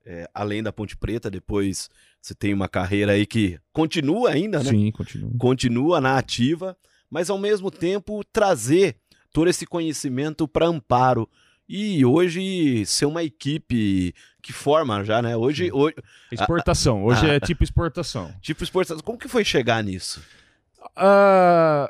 é, 0.05 0.27
além 0.33 0.63
da 0.63 0.73
Ponte 0.73 0.97
Preta, 0.97 1.29
depois 1.29 1.89
você 2.21 2.33
tem 2.33 2.53
uma 2.53 2.67
carreira 2.67 3.11
aí 3.11 3.25
que 3.25 3.59
continua 3.71 4.31
ainda, 4.31 4.63
né? 4.63 4.71
Sim, 4.71 4.91
continua. 4.91 5.31
Continua 5.37 6.01
na 6.01 6.17
ativa 6.17 6.75
mas 7.09 7.29
ao 7.29 7.37
mesmo 7.37 7.71
tempo 7.71 8.23
trazer 8.31 8.97
todo 9.31 9.49
esse 9.49 9.65
conhecimento 9.65 10.47
para 10.47 10.67
Amparo. 10.67 11.29
E 11.67 12.03
hoje 12.03 12.83
ser 12.87 13.05
uma 13.05 13.23
equipe 13.23 14.13
que 14.41 14.51
forma 14.51 15.03
já, 15.03 15.21
né? 15.21 15.37
Hoje. 15.37 15.71
hoje 15.71 15.95
exportação. 16.31 17.03
Hoje 17.03 17.29
é 17.29 17.39
tipo 17.39 17.63
exportação. 17.63 18.33
Tipo 18.41 18.63
exportação. 18.63 19.03
Como 19.03 19.19
que 19.19 19.27
foi 19.27 19.45
chegar 19.45 19.83
nisso? 19.83 20.19
Uh, 20.97 21.87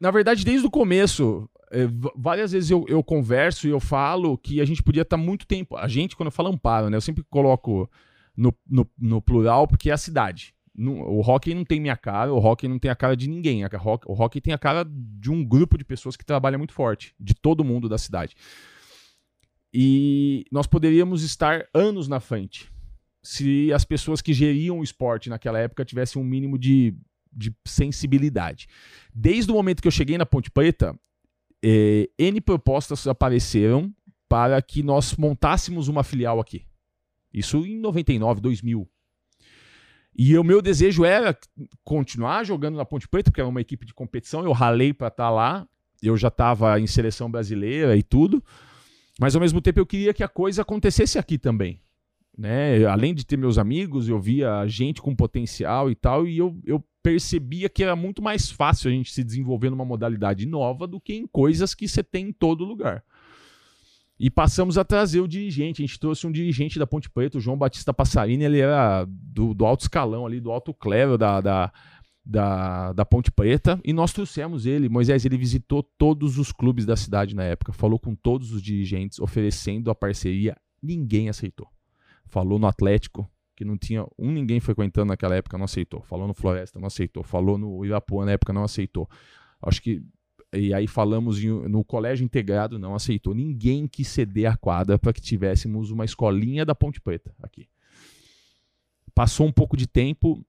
na 0.00 0.10
verdade, 0.10 0.42
desde 0.42 0.66
o 0.66 0.70
começo, 0.70 1.48
é, 1.70 1.86
várias 2.16 2.52
vezes 2.52 2.70
eu, 2.70 2.86
eu, 2.88 3.02
converso 3.02 3.66
e 3.66 3.70
eu 3.70 3.80
falo 3.80 4.38
que 4.38 4.60
a 4.60 4.64
gente 4.64 4.82
podia 4.82 5.02
estar 5.02 5.18
tá 5.18 5.22
muito 5.22 5.46
tempo. 5.46 5.76
A 5.76 5.86
gente, 5.86 6.16
quando 6.16 6.28
eu 6.28 6.32
falo 6.32 6.48
Amparo, 6.48 6.88
né? 6.88 6.96
Eu 6.96 7.00
sempre 7.02 7.24
coloco 7.24 7.90
no, 8.36 8.54
no, 8.66 8.88
no 8.98 9.20
plural 9.20 9.68
porque 9.68 9.90
é 9.90 9.92
a 9.92 9.98
cidade. 9.98 10.53
O 10.76 11.20
hockey 11.20 11.54
não 11.54 11.64
tem 11.64 11.80
minha 11.80 11.96
cara, 11.96 12.32
o 12.32 12.38
hockey 12.38 12.66
não 12.66 12.78
tem 12.78 12.90
a 12.90 12.96
cara 12.96 13.16
de 13.16 13.28
ninguém. 13.28 13.62
o 13.64 14.12
hockey 14.12 14.40
tem 14.40 14.52
a 14.52 14.58
cara 14.58 14.84
de 14.88 15.30
um 15.30 15.44
grupo 15.44 15.78
de 15.78 15.84
pessoas 15.84 16.16
que 16.16 16.24
trabalha 16.24 16.58
muito 16.58 16.72
forte, 16.72 17.14
de 17.18 17.34
todo 17.34 17.64
mundo 17.64 17.88
da 17.88 17.98
cidade. 17.98 18.34
E 19.72 20.44
nós 20.52 20.66
poderíamos 20.66 21.22
estar 21.22 21.66
anos 21.74 22.06
na 22.06 22.20
frente 22.20 22.72
se 23.24 23.72
as 23.72 23.84
pessoas 23.84 24.20
que 24.20 24.34
geriam 24.34 24.78
o 24.78 24.84
esporte 24.84 25.30
naquela 25.30 25.58
época 25.58 25.84
tivessem 25.84 26.20
um 26.20 26.24
mínimo 26.24 26.58
de, 26.58 26.94
de 27.32 27.52
sensibilidade. 27.66 28.68
Desde 29.14 29.50
o 29.50 29.54
momento 29.54 29.80
que 29.80 29.88
eu 29.88 29.92
cheguei 29.92 30.18
na 30.18 30.26
Ponte 30.26 30.50
Preta, 30.50 30.94
eh, 31.64 32.10
N 32.18 32.38
propostas 32.42 33.06
apareceram 33.06 33.92
para 34.28 34.60
que 34.60 34.82
nós 34.82 35.16
montássemos 35.16 35.88
uma 35.88 36.04
filial 36.04 36.38
aqui. 36.38 36.66
Isso 37.32 37.64
em 37.64 37.80
99, 37.80 38.40
2000. 38.42 38.88
E 40.16 40.38
o 40.38 40.44
meu 40.44 40.62
desejo 40.62 41.04
era 41.04 41.36
continuar 41.82 42.44
jogando 42.44 42.76
na 42.76 42.84
Ponte 42.84 43.08
Preta, 43.08 43.30
porque 43.30 43.40
era 43.40 43.48
uma 43.48 43.60
equipe 43.60 43.84
de 43.84 43.92
competição, 43.92 44.44
eu 44.44 44.52
ralei 44.52 44.92
para 44.92 45.08
estar 45.08 45.24
tá 45.24 45.30
lá, 45.30 45.66
eu 46.02 46.16
já 46.16 46.28
estava 46.28 46.78
em 46.78 46.86
seleção 46.86 47.30
brasileira 47.30 47.96
e 47.96 48.02
tudo, 48.02 48.42
mas 49.18 49.34
ao 49.34 49.40
mesmo 49.40 49.60
tempo 49.60 49.80
eu 49.80 49.86
queria 49.86 50.14
que 50.14 50.22
a 50.22 50.28
coisa 50.28 50.62
acontecesse 50.62 51.18
aqui 51.18 51.36
também. 51.36 51.80
Né? 52.36 52.84
Além 52.86 53.14
de 53.14 53.24
ter 53.24 53.36
meus 53.36 53.58
amigos, 53.58 54.08
eu 54.08 54.20
via 54.20 54.66
gente 54.66 55.00
com 55.00 55.14
potencial 55.14 55.90
e 55.90 55.94
tal, 55.94 56.26
e 56.26 56.38
eu, 56.38 56.56
eu 56.64 56.84
percebia 57.02 57.68
que 57.68 57.82
era 57.82 57.94
muito 57.94 58.22
mais 58.22 58.50
fácil 58.50 58.90
a 58.90 58.92
gente 58.92 59.12
se 59.12 59.22
desenvolver 59.22 59.70
numa 59.70 59.84
modalidade 59.84 60.46
nova 60.46 60.86
do 60.86 61.00
que 61.00 61.14
em 61.14 61.26
coisas 61.26 61.74
que 61.74 61.86
você 61.86 62.02
tem 62.02 62.28
em 62.28 62.32
todo 62.32 62.64
lugar. 62.64 63.04
E 64.18 64.30
passamos 64.30 64.78
a 64.78 64.84
trazer 64.84 65.20
o 65.20 65.28
dirigente. 65.28 65.82
A 65.82 65.86
gente 65.86 65.98
trouxe 65.98 66.26
um 66.26 66.32
dirigente 66.32 66.78
da 66.78 66.86
Ponte 66.86 67.10
Preta, 67.10 67.38
o 67.38 67.40
João 67.40 67.58
Batista 67.58 67.92
Passarini. 67.92 68.44
Ele 68.44 68.60
era 68.60 69.04
do, 69.08 69.52
do 69.52 69.66
alto 69.66 69.82
escalão 69.82 70.24
ali, 70.24 70.40
do 70.40 70.52
alto 70.52 70.72
clero 70.72 71.18
da, 71.18 71.40
da, 71.40 71.72
da, 72.24 72.92
da 72.92 73.04
Ponte 73.04 73.32
Preta. 73.32 73.80
E 73.84 73.92
nós 73.92 74.12
trouxemos 74.12 74.66
ele. 74.66 74.88
Moisés, 74.88 75.24
ele 75.24 75.36
visitou 75.36 75.82
todos 75.98 76.38
os 76.38 76.52
clubes 76.52 76.86
da 76.86 76.96
cidade 76.96 77.34
na 77.34 77.42
época. 77.42 77.72
Falou 77.72 77.98
com 77.98 78.14
todos 78.14 78.52
os 78.52 78.62
dirigentes, 78.62 79.18
oferecendo 79.18 79.90
a 79.90 79.94
parceria. 79.94 80.56
Ninguém 80.80 81.28
aceitou. 81.28 81.66
Falou 82.26 82.58
no 82.58 82.66
Atlético, 82.66 83.28
que 83.56 83.64
não 83.64 83.76
tinha 83.76 84.06
um 84.18 84.30
ninguém 84.30 84.60
frequentando 84.60 85.06
naquela 85.06 85.34
época, 85.34 85.58
não 85.58 85.64
aceitou. 85.64 86.02
Falou 86.02 86.28
no 86.28 86.34
Floresta, 86.34 86.78
não 86.78 86.86
aceitou. 86.86 87.24
Falou 87.24 87.58
no 87.58 87.84
Irapuã 87.84 88.24
na 88.24 88.32
época, 88.32 88.52
não 88.52 88.62
aceitou. 88.62 89.08
Acho 89.60 89.82
que 89.82 90.02
e 90.54 90.72
aí 90.72 90.86
falamos 90.86 91.42
no 91.42 91.84
colégio 91.84 92.24
integrado, 92.24 92.78
não 92.78 92.94
aceitou. 92.94 93.34
Ninguém 93.34 93.86
quis 93.86 94.08
ceder 94.08 94.50
a 94.50 94.56
quadra 94.56 94.98
para 94.98 95.12
que 95.12 95.20
tivéssemos 95.20 95.90
uma 95.90 96.04
escolinha 96.04 96.64
da 96.64 96.74
Ponte 96.74 97.00
Preta 97.00 97.34
aqui. 97.42 97.68
Passou 99.14 99.46
um 99.46 99.52
pouco 99.52 99.76
de 99.76 99.86
tempo, 99.86 100.44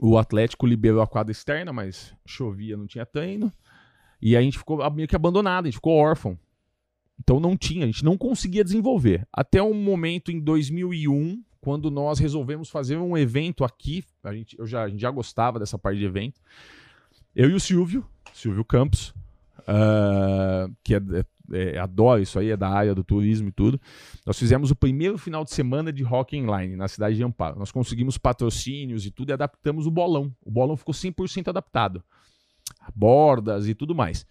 o 0.00 0.18
Atlético 0.18 0.66
liberou 0.66 1.00
a 1.00 1.06
quadra 1.06 1.32
externa, 1.32 1.72
mas 1.72 2.14
chovia, 2.26 2.76
não 2.76 2.86
tinha 2.86 3.06
treino. 3.06 3.52
E 4.20 4.36
a 4.36 4.42
gente 4.42 4.58
ficou 4.58 4.88
meio 4.90 5.06
que 5.06 5.16
abandonado, 5.16 5.64
a 5.64 5.68
gente 5.68 5.76
ficou 5.76 5.94
órfão. 5.94 6.38
Então 7.18 7.40
não 7.40 7.56
tinha, 7.56 7.84
a 7.84 7.86
gente 7.86 8.04
não 8.04 8.16
conseguia 8.16 8.64
desenvolver. 8.64 9.26
Até 9.32 9.62
um 9.62 9.74
momento 9.74 10.30
em 10.30 10.40
2001, 10.40 11.42
quando 11.60 11.90
nós 11.90 12.18
resolvemos 12.18 12.70
fazer 12.70 12.96
um 12.96 13.16
evento 13.16 13.64
aqui, 13.64 14.04
a 14.22 14.32
gente, 14.32 14.58
eu 14.58 14.66
já, 14.66 14.84
a 14.84 14.88
gente 14.88 15.00
já 15.00 15.10
gostava 15.10 15.58
dessa 15.58 15.78
parte 15.78 15.98
de 15.98 16.04
evento. 16.04 16.40
Eu 17.34 17.50
e 17.50 17.54
o 17.54 17.60
Silvio, 17.60 18.04
Silvio 18.34 18.64
Campos, 18.64 19.14
uh, 19.60 20.74
que 20.82 20.94
é, 20.94 20.98
é, 20.98 21.74
é, 21.74 21.78
adora 21.78 22.20
isso 22.20 22.38
aí, 22.38 22.50
é 22.50 22.56
da 22.56 22.68
área 22.68 22.94
do 22.94 23.04
turismo 23.04 23.48
e 23.48 23.52
tudo. 23.52 23.80
Nós 24.24 24.38
fizemos 24.38 24.70
o 24.70 24.76
primeiro 24.76 25.18
final 25.18 25.44
de 25.44 25.50
semana 25.50 25.92
de 25.92 26.02
rock 26.02 26.36
inline 26.36 26.76
na 26.76 26.88
cidade 26.88 27.16
de 27.16 27.24
Amparo. 27.24 27.58
Nós 27.58 27.70
conseguimos 27.70 28.18
patrocínios 28.18 29.06
e 29.06 29.10
tudo 29.10 29.30
e 29.30 29.32
adaptamos 29.32 29.86
o 29.86 29.90
bolão. 29.90 30.34
O 30.44 30.50
bolão 30.50 30.76
ficou 30.76 30.94
100% 30.94 31.48
adaptado. 31.48 32.02
Bordas 32.94 33.68
e 33.68 33.74
tudo 33.74 33.94
mais. 33.94 34.26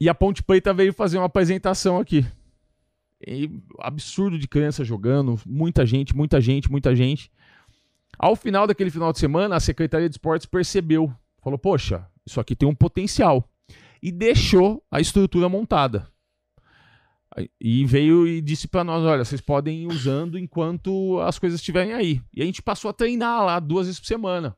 E 0.00 0.08
a 0.08 0.14
Ponte 0.14 0.42
Preta 0.42 0.72
veio 0.72 0.92
fazer 0.92 1.18
uma 1.18 1.26
apresentação 1.26 1.98
aqui. 1.98 2.24
E, 3.26 3.50
absurdo 3.78 4.38
de 4.38 4.48
criança 4.48 4.82
jogando, 4.82 5.38
muita 5.44 5.84
gente, 5.84 6.16
muita 6.16 6.40
gente, 6.40 6.70
muita 6.70 6.96
gente. 6.96 7.30
Ao 8.18 8.34
final 8.34 8.66
daquele 8.66 8.90
final 8.90 9.12
de 9.12 9.18
semana, 9.18 9.56
a 9.56 9.60
Secretaria 9.60 10.08
de 10.08 10.14
Esportes 10.14 10.46
percebeu 10.46 11.14
falou: 11.42 11.58
Poxa, 11.58 12.06
isso 12.26 12.40
aqui 12.40 12.54
tem 12.54 12.68
um 12.68 12.74
potencial. 12.74 13.48
E 14.02 14.10
deixou 14.10 14.82
a 14.90 15.00
estrutura 15.00 15.48
montada. 15.48 16.08
E 17.60 17.84
veio 17.84 18.26
e 18.26 18.40
disse 18.40 18.66
para 18.66 18.82
nós: 18.82 19.04
olha, 19.04 19.24
vocês 19.24 19.40
podem 19.40 19.82
ir 19.82 19.86
usando 19.86 20.38
enquanto 20.38 21.20
as 21.20 21.38
coisas 21.38 21.60
estiverem 21.60 21.92
aí. 21.92 22.20
E 22.34 22.42
a 22.42 22.44
gente 22.44 22.62
passou 22.62 22.90
a 22.90 22.94
treinar 22.94 23.44
lá 23.44 23.60
duas 23.60 23.86
vezes 23.86 24.00
por 24.00 24.06
semana. 24.06 24.56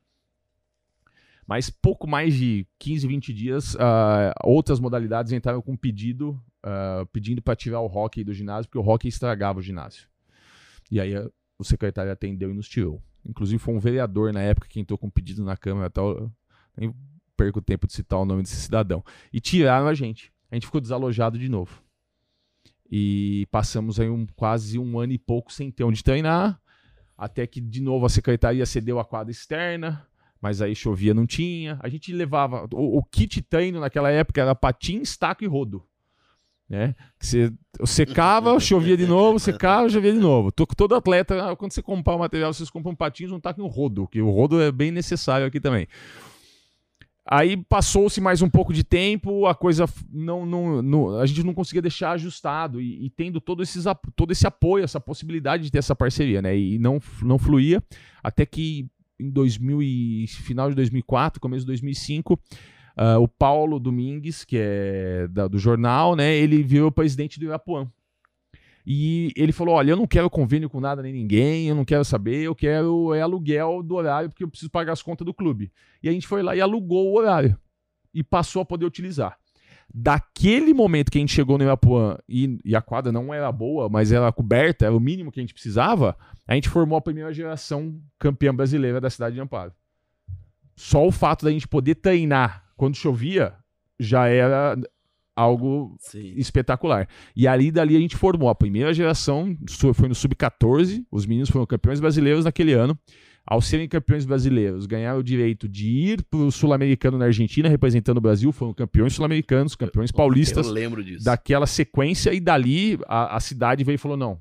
Mas 1.46 1.68
pouco 1.68 2.06
mais 2.06 2.34
de 2.34 2.66
15, 2.78 3.06
20 3.06 3.34
dias, 3.34 3.74
uh, 3.74 4.32
outras 4.44 4.80
modalidades 4.80 5.32
entraram 5.32 5.60
com 5.60 5.76
pedido, 5.76 6.40
uh, 6.64 7.04
pedindo 7.12 7.42
para 7.42 7.56
tirar 7.56 7.80
o 7.80 7.86
hockey 7.86 8.24
do 8.24 8.32
ginásio, 8.32 8.70
porque 8.70 8.78
o 8.78 8.88
hockey 8.88 9.08
estragava 9.08 9.58
o 9.58 9.62
ginásio. 9.62 10.08
E 10.90 11.00
aí 11.00 11.12
o 11.58 11.64
secretário 11.64 12.12
atendeu 12.12 12.50
e 12.50 12.54
nos 12.54 12.68
tirou. 12.68 13.02
Inclusive 13.24 13.58
foi 13.58 13.74
um 13.74 13.78
vereador 13.78 14.32
na 14.32 14.40
época 14.40 14.68
que 14.68 14.80
entrou 14.80 14.96
com 14.96 15.10
pedido 15.10 15.44
na 15.44 15.56
Câmara 15.56 15.90
tal. 15.90 16.30
Perco 17.36 17.58
o 17.58 17.62
tempo 17.62 17.86
de 17.86 17.92
citar 17.92 18.18
o 18.18 18.24
nome 18.24 18.42
desse 18.42 18.56
cidadão. 18.56 19.04
E 19.32 19.40
tiraram 19.40 19.86
a 19.86 19.94
gente. 19.94 20.32
A 20.50 20.54
gente 20.54 20.66
ficou 20.66 20.80
desalojado 20.80 21.38
de 21.38 21.48
novo. 21.48 21.82
E 22.90 23.46
passamos 23.50 23.98
aí 23.98 24.10
um, 24.10 24.26
quase 24.36 24.78
um 24.78 24.98
ano 24.98 25.12
e 25.12 25.18
pouco 25.18 25.52
sem 25.52 25.70
ter 25.70 25.84
onde 25.84 26.04
treinar. 26.04 26.60
Até 27.16 27.46
que, 27.46 27.60
de 27.60 27.80
novo, 27.80 28.04
a 28.04 28.08
secretaria 28.08 28.66
cedeu 28.66 28.98
a 28.98 29.04
quadra 29.04 29.30
externa. 29.30 30.06
Mas 30.40 30.60
aí 30.60 30.74
chovia, 30.74 31.14
não 31.14 31.24
tinha. 31.24 31.78
A 31.80 31.88
gente 31.88 32.12
levava. 32.12 32.68
O, 32.72 32.98
o 32.98 33.04
kit 33.04 33.40
treino 33.42 33.80
naquela 33.80 34.10
época 34.10 34.40
era 34.40 34.54
patins, 34.54 35.16
taco 35.16 35.44
e 35.44 35.46
rodo. 35.46 35.82
Né? 36.68 36.94
Você 37.20 37.52
secava, 37.84 38.58
chovia 38.60 38.96
de 38.96 39.06
novo, 39.06 39.38
secava, 39.38 39.88
chovia 39.88 40.12
de 40.12 40.18
novo. 40.18 40.50
Todo 40.50 40.94
atleta, 40.94 41.54
quando 41.56 41.72
você 41.72 41.82
comprar 41.82 42.16
o 42.16 42.18
material, 42.18 42.52
vocês 42.52 42.70
compram 42.70 42.92
um 42.92 42.96
patins, 42.96 43.30
um 43.30 43.38
taco 43.38 43.60
e 43.60 43.62
um 43.62 43.68
rodo, 43.68 44.08
que 44.08 44.20
o 44.20 44.30
rodo 44.30 44.60
é 44.60 44.72
bem 44.72 44.90
necessário 44.90 45.46
aqui 45.46 45.60
também. 45.60 45.86
Aí 47.24 47.56
passou-se 47.56 48.20
mais 48.20 48.42
um 48.42 48.50
pouco 48.50 48.72
de 48.72 48.82
tempo, 48.82 49.46
a 49.46 49.54
coisa 49.54 49.84
não, 50.12 50.44
não, 50.44 50.82
não, 50.82 51.20
a 51.20 51.26
gente 51.26 51.44
não 51.44 51.54
conseguia 51.54 51.80
deixar 51.80 52.12
ajustado 52.12 52.80
e, 52.80 53.06
e, 53.06 53.10
tendo 53.10 53.40
todo, 53.40 53.62
esses, 53.62 53.84
todo 54.16 54.32
esse 54.32 54.44
apoio, 54.44 54.82
essa 54.82 55.00
possibilidade 55.00 55.62
de 55.62 55.70
ter 55.70 55.78
essa 55.78 55.94
parceria, 55.94 56.42
né? 56.42 56.56
E 56.56 56.80
não, 56.80 57.00
não 57.22 57.38
fluía 57.38 57.80
até 58.24 58.44
que 58.44 58.88
em 59.20 59.30
2000 59.30 59.82
e, 59.82 60.26
final 60.26 60.68
de 60.68 60.74
2004, 60.74 61.40
começo 61.40 61.60
de 61.60 61.68
2005, 61.68 62.34
uh, 62.34 62.38
ah, 62.96 63.18
o 63.20 63.28
Paulo 63.28 63.78
Domingues, 63.78 64.44
que 64.44 64.56
é 64.58 65.28
da, 65.28 65.46
do 65.46 65.60
jornal, 65.60 66.16
né? 66.16 66.34
Ele 66.34 66.60
virou 66.64 66.90
presidente 66.90 67.38
do 67.38 67.46
Irapuã. 67.46 67.88
E 68.84 69.32
ele 69.36 69.52
falou: 69.52 69.76
Olha, 69.76 69.92
eu 69.92 69.96
não 69.96 70.06
quero 70.06 70.28
convênio 70.28 70.68
com 70.68 70.80
nada 70.80 71.02
nem 71.02 71.12
ninguém, 71.12 71.68
eu 71.68 71.74
não 71.74 71.84
quero 71.84 72.04
saber, 72.04 72.42
eu 72.42 72.54
quero 72.54 73.14
é 73.14 73.20
aluguel 73.20 73.82
do 73.82 73.94
horário, 73.94 74.28
porque 74.28 74.42
eu 74.42 74.48
preciso 74.48 74.70
pagar 74.70 74.92
as 74.92 75.02
contas 75.02 75.24
do 75.24 75.32
clube. 75.32 75.72
E 76.02 76.08
a 76.08 76.12
gente 76.12 76.26
foi 76.26 76.42
lá 76.42 76.56
e 76.56 76.60
alugou 76.60 77.10
o 77.10 77.16
horário 77.16 77.56
e 78.12 78.22
passou 78.22 78.62
a 78.62 78.64
poder 78.64 78.84
utilizar. 78.84 79.38
Daquele 79.94 80.72
momento 80.72 81.10
que 81.10 81.18
a 81.18 81.20
gente 81.20 81.34
chegou 81.34 81.58
no 81.58 81.64
Irapuã 81.64 82.16
e, 82.28 82.58
e 82.64 82.74
a 82.74 82.80
quadra 82.80 83.12
não 83.12 83.32
era 83.32 83.52
boa, 83.52 83.88
mas 83.88 84.10
era 84.10 84.32
coberta, 84.32 84.86
era 84.86 84.96
o 84.96 85.00
mínimo 85.00 85.30
que 85.30 85.38
a 85.38 85.42
gente 85.42 85.52
precisava, 85.52 86.16
a 86.46 86.54
gente 86.54 86.68
formou 86.68 86.96
a 86.96 87.02
primeira 87.02 87.32
geração 87.32 88.00
campeã 88.18 88.54
brasileira 88.54 89.00
da 89.00 89.10
cidade 89.10 89.34
de 89.34 89.40
Amparo. 89.40 89.72
Só 90.74 91.06
o 91.06 91.12
fato 91.12 91.44
da 91.44 91.50
gente 91.50 91.68
poder 91.68 91.96
treinar 91.96 92.64
quando 92.74 92.96
chovia 92.96 93.54
já 94.00 94.26
era 94.28 94.76
algo 95.34 95.96
Sim. 95.98 96.34
espetacular. 96.36 97.08
E 97.34 97.46
ali 97.48 97.70
dali 97.70 97.96
a 97.96 98.00
gente 98.00 98.16
formou 98.16 98.48
a 98.48 98.54
primeira 98.54 98.92
geração, 98.92 99.56
foi 99.94 100.08
no 100.08 100.14
sub-14, 100.14 101.04
os 101.10 101.26
meninos 101.26 101.50
foram 101.50 101.66
campeões 101.66 102.00
brasileiros 102.00 102.44
naquele 102.44 102.72
ano. 102.72 102.98
Ao 103.44 103.60
serem 103.60 103.88
campeões 103.88 104.24
brasileiros, 104.24 104.86
ganharam 104.86 105.18
o 105.18 105.22
direito 105.22 105.68
de 105.68 105.88
ir 105.90 106.22
para 106.22 106.38
o 106.38 106.52
Sul-Americano 106.52 107.18
na 107.18 107.24
Argentina, 107.24 107.68
representando 107.68 108.18
o 108.18 108.20
Brasil, 108.20 108.52
foram 108.52 108.72
campeões 108.72 109.14
sul-americanos, 109.14 109.74
campeões 109.74 110.12
paulistas. 110.12 110.68
Eu 110.68 110.72
lembro 110.72 111.02
disso. 111.02 111.24
Daquela 111.24 111.66
sequência, 111.66 112.32
e 112.32 112.38
dali 112.38 113.00
a, 113.04 113.36
a 113.36 113.40
cidade 113.40 113.82
veio 113.82 113.96
e 113.96 113.98
falou: 113.98 114.16
não, 114.16 114.40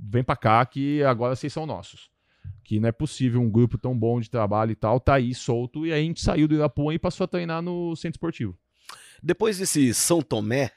vem 0.00 0.22
para 0.22 0.36
cá 0.36 0.64
que 0.64 1.02
agora 1.02 1.34
vocês 1.34 1.52
são 1.52 1.66
nossos. 1.66 2.08
Que 2.62 2.78
não 2.78 2.88
é 2.88 2.92
possível 2.92 3.40
um 3.40 3.50
grupo 3.50 3.76
tão 3.76 3.98
bom 3.98 4.20
de 4.20 4.30
trabalho 4.30 4.70
e 4.70 4.76
tal, 4.76 5.00
tá 5.00 5.14
aí 5.14 5.34
solto. 5.34 5.84
E 5.84 5.92
aí 5.92 6.00
a 6.00 6.04
gente 6.04 6.20
saiu 6.20 6.46
do 6.46 6.54
Irapuã 6.54 6.94
e 6.94 7.00
passou 7.00 7.24
a 7.24 7.28
treinar 7.28 7.60
no 7.60 7.96
centro 7.96 8.16
esportivo. 8.16 8.56
Depois 9.26 9.58
desse 9.58 9.92
São 9.92 10.22
Tomé, 10.22 10.70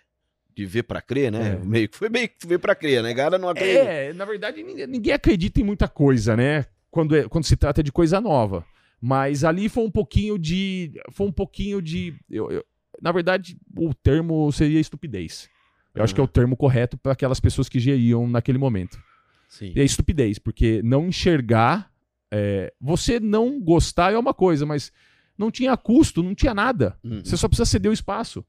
de 0.56 0.66
ver 0.66 0.84
para 0.84 1.02
crer, 1.02 1.32
né? 1.32 1.54
É. 1.54 1.66
Meio 1.66 1.88
que 1.88 1.96
foi 1.96 2.10
meio 2.10 2.28
que 2.28 2.48
ver 2.48 2.58
para 2.58 2.74
crer, 2.74 3.04
né? 3.04 3.14
Galera 3.14 3.38
não 3.38 3.50
acredita. 3.50 3.80
É, 3.80 4.12
na 4.14 4.26
verdade, 4.26 4.64
ninguém, 4.64 4.88
ninguém, 4.88 5.14
acredita 5.14 5.62
em 5.62 5.64
muita 5.64 5.88
coisa, 5.88 6.36
né? 6.36 6.66
Quando, 6.90 7.16
é, 7.16 7.30
quando 7.30 7.46
se 7.46 7.56
trata 7.56 7.84
de 7.84 7.92
coisa 7.92 8.20
nova. 8.20 8.66
Mas 9.00 9.44
ali 9.44 9.70
foi 9.70 9.84
um 9.84 9.92
pouquinho 9.92 10.38
de. 10.38 10.92
Foi 11.12 11.28
um 11.28 11.32
pouquinho 11.32 11.82
de. 11.82 12.16
Eu, 12.30 12.52
eu, 12.52 12.66
na 13.00 13.12
verdade, 13.12 13.56
o 13.78 13.94
termo 13.94 14.52
seria 14.52 14.80
estupidez. 14.80 15.48
Eu 15.94 16.00
uhum. 16.00 16.04
acho 16.04 16.16
que 16.16 16.20
é 16.20 16.24
o 16.24 16.28
termo 16.28 16.58
correto 16.58 16.98
para 16.98 17.14
aquelas 17.14 17.40
pessoas 17.40 17.70
que 17.70 17.80
geriam 17.80 18.28
naquele 18.28 18.58
momento. 18.58 19.00
Sim. 19.48 19.72
E 19.76 19.80
é 19.80 19.84
estupidez, 19.84 20.40
porque 20.40 20.82
não 20.84 21.08
enxergar 21.08 21.90
é, 22.32 22.72
você 22.80 23.20
não 23.20 23.60
gostar 23.60 24.14
é 24.14 24.18
uma 24.18 24.34
coisa, 24.34 24.66
mas 24.66 24.92
não 25.40 25.50
tinha 25.50 25.76
custo, 25.76 26.22
não 26.22 26.36
tinha 26.36 26.54
nada. 26.54 26.98
Uhum. 27.04 27.22
Você 27.24 27.36
só 27.38 27.48
precisa 27.48 27.66
ceder 27.66 27.90
o 27.90 27.94
espaço. 27.94 28.46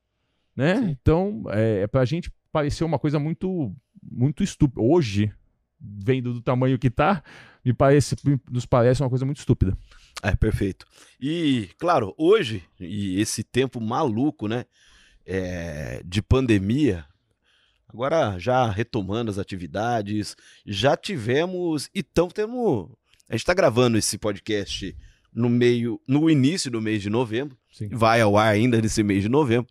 Né? 0.54 0.76
Sim. 0.80 0.88
Então, 1.00 1.44
é, 1.48 1.86
pra 1.86 2.04
gente 2.04 2.30
pareceu 2.52 2.86
uma 2.86 2.98
coisa 2.98 3.18
muito, 3.18 3.74
muito 4.02 4.42
estúpida. 4.42 4.82
Hoje, 4.82 5.32
vendo 5.80 6.34
do 6.34 6.42
tamanho 6.42 6.78
que 6.78 6.90
tá, 6.90 7.22
me 7.64 7.72
parece, 7.72 8.16
nos 8.50 8.66
parece 8.66 9.02
uma 9.02 9.08
coisa 9.08 9.24
muito 9.24 9.38
estúpida. 9.38 9.78
É, 10.22 10.34
perfeito. 10.34 10.84
E, 11.18 11.70
claro, 11.78 12.12
hoje, 12.18 12.62
e 12.78 13.18
esse 13.20 13.42
tempo 13.42 13.80
maluco, 13.80 14.46
né? 14.48 14.66
é, 15.32 16.02
de 16.04 16.20
pandemia, 16.20 17.04
agora 17.88 18.36
já 18.38 18.68
retomando 18.68 19.30
as 19.30 19.38
atividades, 19.38 20.36
já 20.66 20.96
tivemos. 20.96 21.88
Então 21.94 22.28
temos. 22.28 22.90
A 23.28 23.34
gente 23.34 23.42
está 23.42 23.54
gravando 23.54 23.96
esse 23.96 24.18
podcast 24.18 24.96
no 25.34 25.48
meio, 25.48 26.00
no 26.06 26.28
início 26.30 26.70
do 26.70 26.80
mês 26.80 27.02
de 27.02 27.10
novembro. 27.10 27.56
Sim. 27.72 27.88
Vai 27.90 28.20
ao 28.20 28.36
ar 28.36 28.52
ainda 28.52 28.80
nesse 28.80 29.02
mês 29.02 29.22
de 29.22 29.28
novembro, 29.28 29.70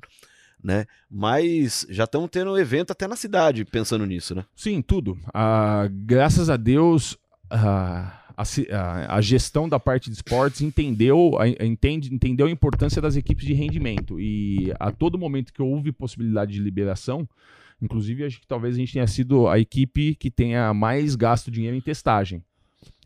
né? 0.64 0.86
Mas 1.10 1.86
já 1.90 2.06
estamos 2.06 2.30
tendo 2.30 2.58
evento 2.58 2.92
até 2.92 3.08
na 3.08 3.16
cidade, 3.16 3.66
pensando 3.66 4.06
nisso, 4.06 4.34
né? 4.36 4.46
Sim, 4.56 4.82
tudo. 4.82 5.18
Ah, 5.34 5.88
graças 5.92 6.50
a 6.50 6.56
Deus, 6.58 7.18
ah, 7.50 8.24
a, 8.38 8.44
a- 8.74 9.16
a 9.18 9.22
gestão 9.22 9.68
da 9.68 9.80
parte 9.80 10.10
de 10.10 10.16
esportes 10.16 10.62
entendeu 10.62 11.38
a, 11.40 11.48
entende, 11.66 12.14
entendeu 12.14 12.48
a 12.48 12.52
importância 12.52 13.02
das 13.02 13.16
equipes 13.18 13.46
de 13.46 13.54
rendimento. 13.54 14.20
E 14.20 14.72
a 14.80 14.92
todo 14.92 15.18
momento 15.18 15.52
que 15.54 15.62
houve 15.62 15.92
possibilidade 15.92 16.54
de 16.54 16.60
liberação, 16.62 17.28
inclusive 17.82 18.24
acho 18.26 18.40
que 18.40 18.48
talvez 18.48 18.76
a 18.76 18.78
gente 18.78 18.94
tenha 18.94 19.08
sido 19.08 19.48
a 19.48 19.60
equipe 19.60 20.16
que 20.16 20.32
tenha 20.32 20.74
mais 20.74 21.16
gasto 21.16 21.52
dinheiro 21.52 21.76
em 21.76 21.82
testagem. 21.82 22.42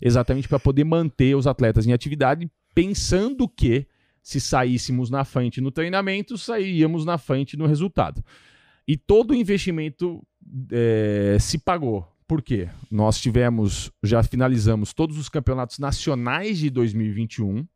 Exatamente 0.01 0.47
para 0.47 0.59
poder 0.59 0.83
manter 0.83 1.35
os 1.35 1.47
atletas 1.47 1.87
em 1.87 1.93
atividade, 1.93 2.49
pensando 2.73 3.47
que 3.47 3.87
se 4.21 4.39
saíssemos 4.39 5.09
na 5.09 5.25
frente 5.25 5.59
no 5.59 5.71
treinamento, 5.71 6.37
sairíamos 6.37 7.05
na 7.05 7.17
frente 7.17 7.57
no 7.57 7.65
resultado. 7.65 8.23
E 8.87 8.97
todo 8.97 9.31
o 9.31 9.35
investimento 9.35 10.25
eh, 10.71 11.37
se 11.39 11.57
pagou. 11.57 12.07
Por 12.27 12.41
quê? 12.41 12.69
Nós 12.89 13.19
tivemos, 13.19 13.91
já 14.01 14.23
finalizamos 14.23 14.93
todos 14.93 15.17
os 15.17 15.29
campeonatos 15.29 15.77
nacionais 15.77 16.57
de 16.57 16.69
2021, 16.69 17.67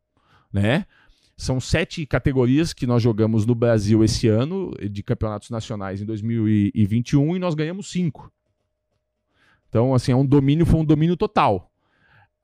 né? 0.52 0.86
São 1.36 1.60
sete 1.60 2.06
categorias 2.06 2.74
que 2.74 2.88
nós 2.88 3.04
jogamos 3.04 3.46
no 3.46 3.54
Brasil 3.54 4.04
esse 4.04 4.28
ano, 4.28 4.72
de 4.90 5.04
campeonatos 5.04 5.50
nacionais 5.50 6.02
em 6.02 6.06
2021, 6.06 7.36
e 7.36 7.40
nós 7.40 7.54
ganhamos 7.54 7.92
cinco. 7.92 8.32
Então, 9.70 9.94
assim, 9.94 10.12
é 10.12 10.16
um 10.16 10.26
domínio, 10.26 10.66
foi 10.66 10.80
um 10.80 10.86
domínio 10.86 11.16
total. 11.16 11.72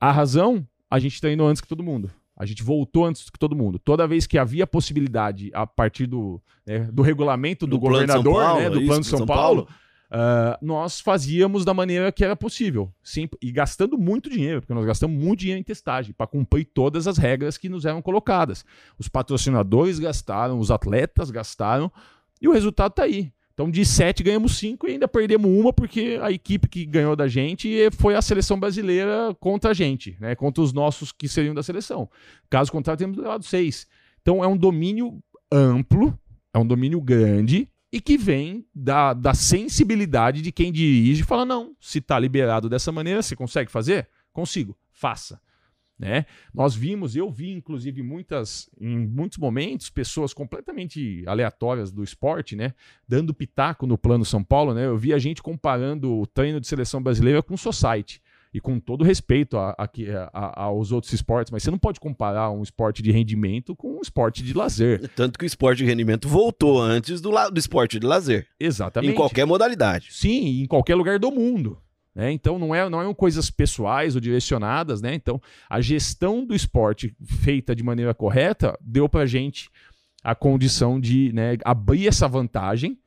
A 0.00 0.10
razão, 0.12 0.66
a 0.90 0.98
gente 0.98 1.20
treinou 1.20 1.48
antes 1.48 1.60
que 1.60 1.68
todo 1.68 1.82
mundo. 1.82 2.10
A 2.36 2.44
gente 2.44 2.62
voltou 2.62 3.06
antes 3.06 3.30
que 3.30 3.38
todo 3.38 3.54
mundo. 3.54 3.78
Toda 3.78 4.08
vez 4.08 4.26
que 4.26 4.36
havia 4.36 4.66
possibilidade, 4.66 5.50
a 5.54 5.66
partir 5.66 6.06
do, 6.06 6.42
né, 6.66 6.80
do 6.92 7.00
regulamento 7.02 7.66
do, 7.66 7.70
Do 7.70 7.78
governador, 7.78 8.42
Paulo, 8.42 8.60
né, 8.60 8.70
do 8.70 8.78
isso, 8.78 8.86
plano 8.86 9.02
de 9.02 9.08
São, 9.08 9.18
São 9.18 9.26
Paulo, 9.26 9.66
Paulo. 9.66 9.80
ah, 10.10 10.58
nós 10.60 11.00
fazíamos 11.00 11.64
da 11.64 11.72
maneira 11.72 12.10
que 12.10 12.24
era 12.24 12.34
possível. 12.34 12.92
Sim, 13.04 13.28
e 13.40 13.52
gastando 13.52 13.96
muito 13.96 14.28
dinheiro, 14.28 14.60
porque 14.60 14.74
nós 14.74 14.84
gastamos 14.84 15.16
muito 15.16 15.40
dinheiro 15.40 15.60
em 15.60 15.64
testagem 15.64 16.12
para 16.12 16.26
cumprir 16.26 16.64
todas 16.74 17.06
as 17.06 17.18
regras 17.18 17.56
que 17.56 17.68
nos 17.68 17.84
eram 17.84 18.02
colocadas. 18.02 18.64
Os 18.98 19.08
patrocinadores 19.08 20.00
gastaram, 20.00 20.58
os 20.58 20.72
atletas 20.72 21.30
gastaram, 21.30 21.90
e 22.42 22.48
o 22.48 22.52
resultado 22.52 22.90
está 22.90 23.04
aí. 23.04 23.32
Então, 23.54 23.70
de 23.70 23.84
sete 23.84 24.22
ganhamos 24.22 24.58
cinco 24.58 24.88
e 24.88 24.92
ainda 24.92 25.06
perdemos 25.06 25.48
uma 25.48 25.72
porque 25.72 26.18
a 26.20 26.30
equipe 26.32 26.68
que 26.68 26.84
ganhou 26.84 27.14
da 27.14 27.28
gente 27.28 27.88
foi 27.92 28.16
a 28.16 28.20
seleção 28.20 28.58
brasileira 28.58 29.34
contra 29.38 29.70
a 29.70 29.74
gente, 29.74 30.16
né? 30.20 30.34
Contra 30.34 30.60
os 30.60 30.72
nossos 30.72 31.12
que 31.12 31.28
seriam 31.28 31.54
da 31.54 31.62
seleção. 31.62 32.10
Caso 32.50 32.72
contrário, 32.72 32.98
temos 32.98 33.16
levado 33.16 33.44
seis. 33.44 33.86
Então, 34.20 34.42
é 34.42 34.46
um 34.48 34.56
domínio 34.56 35.22
amplo, 35.52 36.18
é 36.52 36.58
um 36.58 36.66
domínio 36.66 37.00
grande 37.00 37.68
e 37.92 38.00
que 38.00 38.18
vem 38.18 38.66
da, 38.74 39.14
da 39.14 39.34
sensibilidade 39.34 40.42
de 40.42 40.50
quem 40.50 40.72
dirige 40.72 41.22
e 41.22 41.24
fala: 41.24 41.44
não, 41.44 41.76
se 41.80 41.98
está 41.98 42.18
liberado 42.18 42.68
dessa 42.68 42.90
maneira, 42.90 43.22
você 43.22 43.36
consegue 43.36 43.70
fazer? 43.70 44.08
Consigo, 44.32 44.76
faça. 44.90 45.40
Né? 45.96 46.26
Nós 46.52 46.74
vimos, 46.74 47.14
eu 47.14 47.30
vi 47.30 47.52
inclusive 47.52 48.02
muitas, 48.02 48.68
em 48.80 48.98
muitos 49.06 49.38
momentos, 49.38 49.88
pessoas 49.90 50.34
completamente 50.34 51.22
aleatórias 51.26 51.92
do 51.92 52.02
esporte, 52.02 52.56
né? 52.56 52.74
Dando 53.06 53.32
pitaco 53.32 53.86
no 53.86 53.96
plano 53.96 54.24
São 54.24 54.42
Paulo, 54.42 54.74
né? 54.74 54.86
Eu 54.86 54.98
vi 54.98 55.12
a 55.14 55.18
gente 55.18 55.40
comparando 55.40 56.12
o 56.12 56.26
treino 56.26 56.60
de 56.60 56.66
seleção 56.66 57.00
brasileira 57.00 57.42
com 57.42 57.54
o 57.54 57.58
Society. 57.58 58.20
E 58.52 58.60
com 58.60 58.78
todo 58.78 59.02
respeito 59.02 59.56
a- 59.56 59.74
a 59.76 59.88
a- 60.32 60.62
aos 60.64 60.92
outros 60.92 61.12
esportes, 61.12 61.50
mas 61.50 61.62
você 61.64 61.72
não 61.72 61.78
pode 61.78 61.98
comparar 61.98 62.52
um 62.52 62.62
esporte 62.62 63.02
de 63.02 63.10
rendimento 63.10 63.74
com 63.74 63.98
um 63.98 64.00
esporte 64.00 64.44
de 64.44 64.52
lazer. 64.54 65.08
Tanto 65.16 65.36
que 65.36 65.44
o 65.44 65.46
esporte 65.46 65.78
de 65.78 65.84
rendimento 65.84 66.28
voltou 66.28 66.80
antes 66.80 67.20
do, 67.20 67.30
do 67.50 67.58
esporte 67.58 67.98
de 67.98 68.06
lazer. 68.06 68.46
Exatamente. 68.58 69.10
Em 69.12 69.14
qualquer 69.16 69.44
modalidade. 69.44 70.08
Sim, 70.12 70.62
em 70.62 70.66
qualquer 70.66 70.94
lugar 70.94 71.18
do 71.18 71.32
mundo. 71.32 71.78
Né? 72.14 72.30
Então 72.30 72.58
não 72.58 72.74
é, 72.74 72.88
não 72.88 73.02
é 73.02 73.14
coisas 73.14 73.50
pessoais 73.50 74.14
ou 74.14 74.20
direcionadas, 74.20 75.02
né? 75.02 75.14
Então 75.14 75.40
a 75.68 75.80
gestão 75.80 76.46
do 76.46 76.54
esporte 76.54 77.14
feita 77.24 77.74
de 77.74 77.82
maneira 77.82 78.14
correta 78.14 78.78
deu 78.80 79.08
pra 79.08 79.26
gente 79.26 79.68
a 80.22 80.34
condição 80.34 81.00
de 81.00 81.32
né, 81.32 81.56
abrir 81.64 82.06
essa 82.06 82.28
vantagem. 82.28 82.98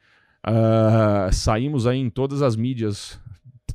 Ah, 0.43 1.29
saímos 1.31 1.87
aí 1.87 1.97
em 1.99 2.09
todas 2.09 2.41
as 2.41 2.55
mídias 2.55 3.19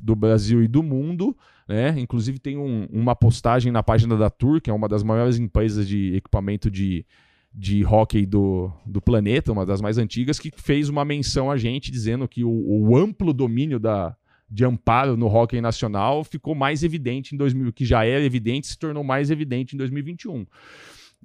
do 0.01 0.15
Brasil 0.15 0.63
e 0.63 0.67
do 0.67 0.81
mundo. 0.83 1.35
Né? 1.67 1.95
Inclusive 1.99 2.39
tem 2.39 2.57
um- 2.57 2.87
uma 2.91 3.15
postagem 3.15 3.71
na 3.71 3.81
página 3.81 4.15
da 4.17 4.29
Tour, 4.29 4.61
que 4.61 4.69
é 4.69 4.73
uma 4.73 4.87
das 4.87 5.01
maiores 5.03 5.37
empresas 5.39 5.87
de 5.87 6.15
equipamento 6.15 6.69
de, 6.69 7.05
de 7.53 7.85
hockey 7.85 8.25
do, 8.25 8.71
do 8.85 9.01
planeta, 9.01 9.51
uma 9.51 9.65
das 9.65 9.81
mais 9.81 9.97
antigas, 9.97 10.39
que 10.39 10.51
fez 10.55 10.89
uma 10.89 11.03
menção 11.05 11.49
a 11.49 11.57
gente 11.57 11.91
dizendo 11.91 12.27
que 12.27 12.43
o, 12.43 12.49
o 12.51 12.97
amplo 12.97 13.33
domínio 13.33 13.79
da, 13.79 14.15
de 14.53 14.63
amparo 14.63 15.17
no 15.17 15.25
hockey 15.25 15.59
nacional 15.59 16.23
ficou 16.23 16.53
mais 16.53 16.83
evidente 16.83 17.33
em 17.33 17.37
2000, 17.37 17.73
que 17.73 17.83
já 17.83 18.05
era 18.05 18.23
evidente, 18.23 18.67
se 18.67 18.77
tornou 18.77 19.03
mais 19.03 19.31
evidente 19.31 19.73
em 19.73 19.77
2021. 19.77 20.45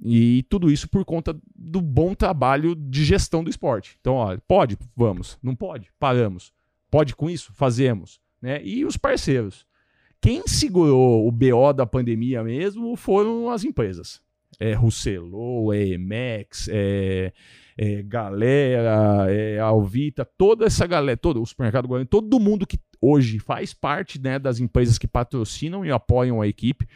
E 0.03 0.43
tudo 0.49 0.71
isso 0.71 0.89
por 0.89 1.05
conta 1.05 1.37
do 1.55 1.79
bom 1.79 2.15
trabalho 2.15 2.73
de 2.73 3.03
gestão 3.03 3.43
do 3.43 3.49
esporte. 3.49 3.97
Então, 3.99 4.15
ó, 4.15 4.35
pode? 4.47 4.77
Vamos. 4.95 5.37
Não 5.43 5.55
pode? 5.55 5.89
Paramos. 5.99 6.51
Pode 6.89 7.15
com 7.15 7.29
isso? 7.29 7.53
Fazemos. 7.53 8.19
Né? 8.41 8.63
E 8.63 8.83
os 8.83 8.97
parceiros. 8.97 9.67
Quem 10.19 10.47
segurou 10.47 11.27
o 11.27 11.31
BO 11.31 11.71
da 11.73 11.85
pandemia 11.85 12.43
mesmo 12.43 12.95
foram 12.95 13.49
as 13.51 13.63
empresas. 13.63 14.21
É 14.59 14.73
Rousselot, 14.73 15.77
é 15.77 15.87
Emex, 15.89 16.67
é, 16.71 17.31
é 17.77 18.01
Galera, 18.01 19.27
é 19.29 19.59
Alvita, 19.59 20.25
toda 20.25 20.65
essa 20.65 20.85
galera, 20.85 21.15
todo 21.15 21.41
o 21.41 21.45
supermercado 21.45 21.87
Guarani, 21.87 22.07
todo 22.07 22.39
mundo 22.39 22.67
que 22.67 22.77
hoje 23.01 23.39
faz 23.39 23.73
parte 23.73 24.19
né, 24.19 24.37
das 24.39 24.59
empresas 24.59 24.97
que 24.97 25.07
patrocinam 25.07 25.85
e 25.85 25.91
apoiam 25.91 26.41
a 26.41 26.47
equipe, 26.47 26.87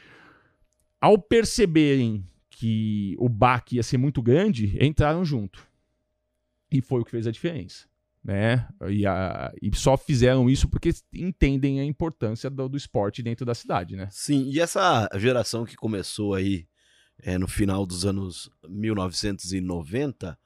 ao 0.99 1.17
perceberem 1.17 2.25
que 2.49 3.15
o 3.19 3.27
baque 3.27 3.75
ia 3.77 3.83
ser 3.83 3.97
muito 3.97 4.21
grande, 4.21 4.77
entraram 4.83 5.25
junto. 5.25 5.67
E 6.71 6.81
foi 6.81 7.01
o 7.01 7.05
que 7.05 7.11
fez 7.11 7.27
a 7.27 7.31
diferença. 7.31 7.87
Né? 8.23 8.65
E, 8.89 9.05
a- 9.05 9.53
e 9.61 9.75
só 9.75 9.97
fizeram 9.97 10.49
isso 10.49 10.69
porque 10.69 10.91
entendem 11.13 11.81
a 11.81 11.83
importância 11.85 12.49
do, 12.49 12.69
do 12.69 12.77
esporte 12.77 13.21
dentro 13.21 13.45
da 13.45 13.53
cidade, 13.53 13.97
né? 13.97 14.07
Sim, 14.11 14.49
e 14.49 14.61
essa 14.61 15.09
geração 15.17 15.65
que 15.65 15.75
começou 15.75 16.33
aí 16.33 16.65
é, 17.21 17.37
no 17.37 17.47
final 17.49 17.85
dos 17.85 18.05
anos 18.05 18.49
1990, 18.67 20.37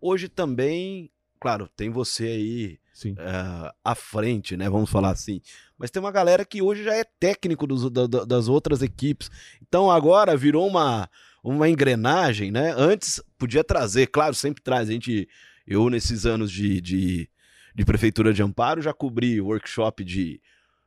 hoje 0.00 0.28
também, 0.28 1.10
claro, 1.42 1.68
tem 1.76 1.90
você 1.90 2.24
aí 2.24 2.78
Sim. 2.92 3.14
é, 3.18 3.72
à 3.84 3.94
frente, 3.96 4.56
né? 4.56 4.70
Vamos 4.70 4.88
falar 4.88 5.10
assim. 5.10 5.40
Mas 5.76 5.90
tem 5.90 6.00
uma 6.00 6.12
galera 6.12 6.44
que 6.44 6.62
hoje 6.62 6.84
já 6.84 6.94
é 6.94 7.02
técnico 7.18 7.66
dos- 7.66 7.90
da- 7.90 8.06
das 8.24 8.46
outras 8.46 8.80
equipes. 8.82 9.28
Então 9.60 9.90
agora 9.90 10.36
virou 10.36 10.68
uma, 10.68 11.08
uma 11.42 11.68
engrenagem, 11.68 12.52
né? 12.52 12.72
Antes 12.76 13.20
podia 13.36 13.64
trazer, 13.64 14.06
claro, 14.06 14.34
sempre 14.34 14.62
traz. 14.62 14.88
A 14.88 14.92
gente, 14.92 15.28
eu 15.66 15.90
nesses 15.90 16.24
anos 16.24 16.52
de, 16.52 16.80
de, 16.80 17.28
de 17.74 17.84
prefeitura 17.84 18.32
de 18.32 18.42
Amparo 18.42 18.80
já 18.80 18.92
cobri 18.92 19.40
workshop 19.40 20.04
de 20.04 20.40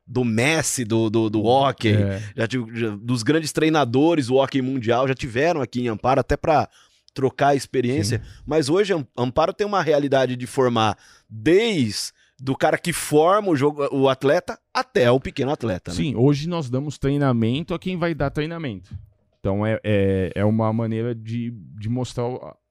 do 0.07 0.23
Messi 0.23 0.85
do, 0.85 1.09
do, 1.09 1.31
do 1.31 1.43
hockey, 1.43 1.95
É, 1.95 2.21
já 2.37 2.47
tive, 2.47 2.79
já- 2.79 2.95
dos 2.95 3.23
grandes 3.23 3.51
treinadores 3.51 4.27
do 4.27 4.35
hockey 4.35 4.61
mundial 4.61 5.07
já 5.07 5.15
tiveram 5.15 5.61
aqui 5.61 5.81
em 5.81 5.87
Amparo 5.87 6.19
até 6.21 6.37
para 6.37 6.69
trocar 7.15 7.47
a 7.49 7.55
experiência. 7.55 8.21
Mas 8.45 8.69
hoje 8.69 8.93
Am- 8.93 9.07
Amparo 9.17 9.51
tem 9.53 9.65
uma 9.65 9.81
realidade 9.81 10.35
de 10.35 10.45
formar 10.45 10.95
desde 11.27 12.13
do 12.37 12.53
cara 12.55 12.77
que 12.77 12.91
forma 12.91 13.49
o, 13.49 13.55
jogo, 13.55 13.87
o 13.95 14.09
atleta 14.09 14.59
até 14.73 15.09
o 15.09 15.19
pequeno 15.21 15.51
atleta. 15.51 15.91
né? 15.91 15.97
Sim, 15.97 16.15
hoje 16.17 16.49
nós 16.49 16.69
damos 16.69 16.97
treinamento 16.97 17.73
a 17.73 17.79
quem 17.79 17.97
vai 17.97 18.13
dar 18.13 18.29
treinamento. 18.29 18.93
Então 19.39 19.65
é, 19.65 19.79
é, 19.83 20.31
é 20.35 20.43
uma 20.45 20.71
maneira 20.73 21.15
de, 21.15 21.51
de 21.79 21.87
mostrar 21.87 22.25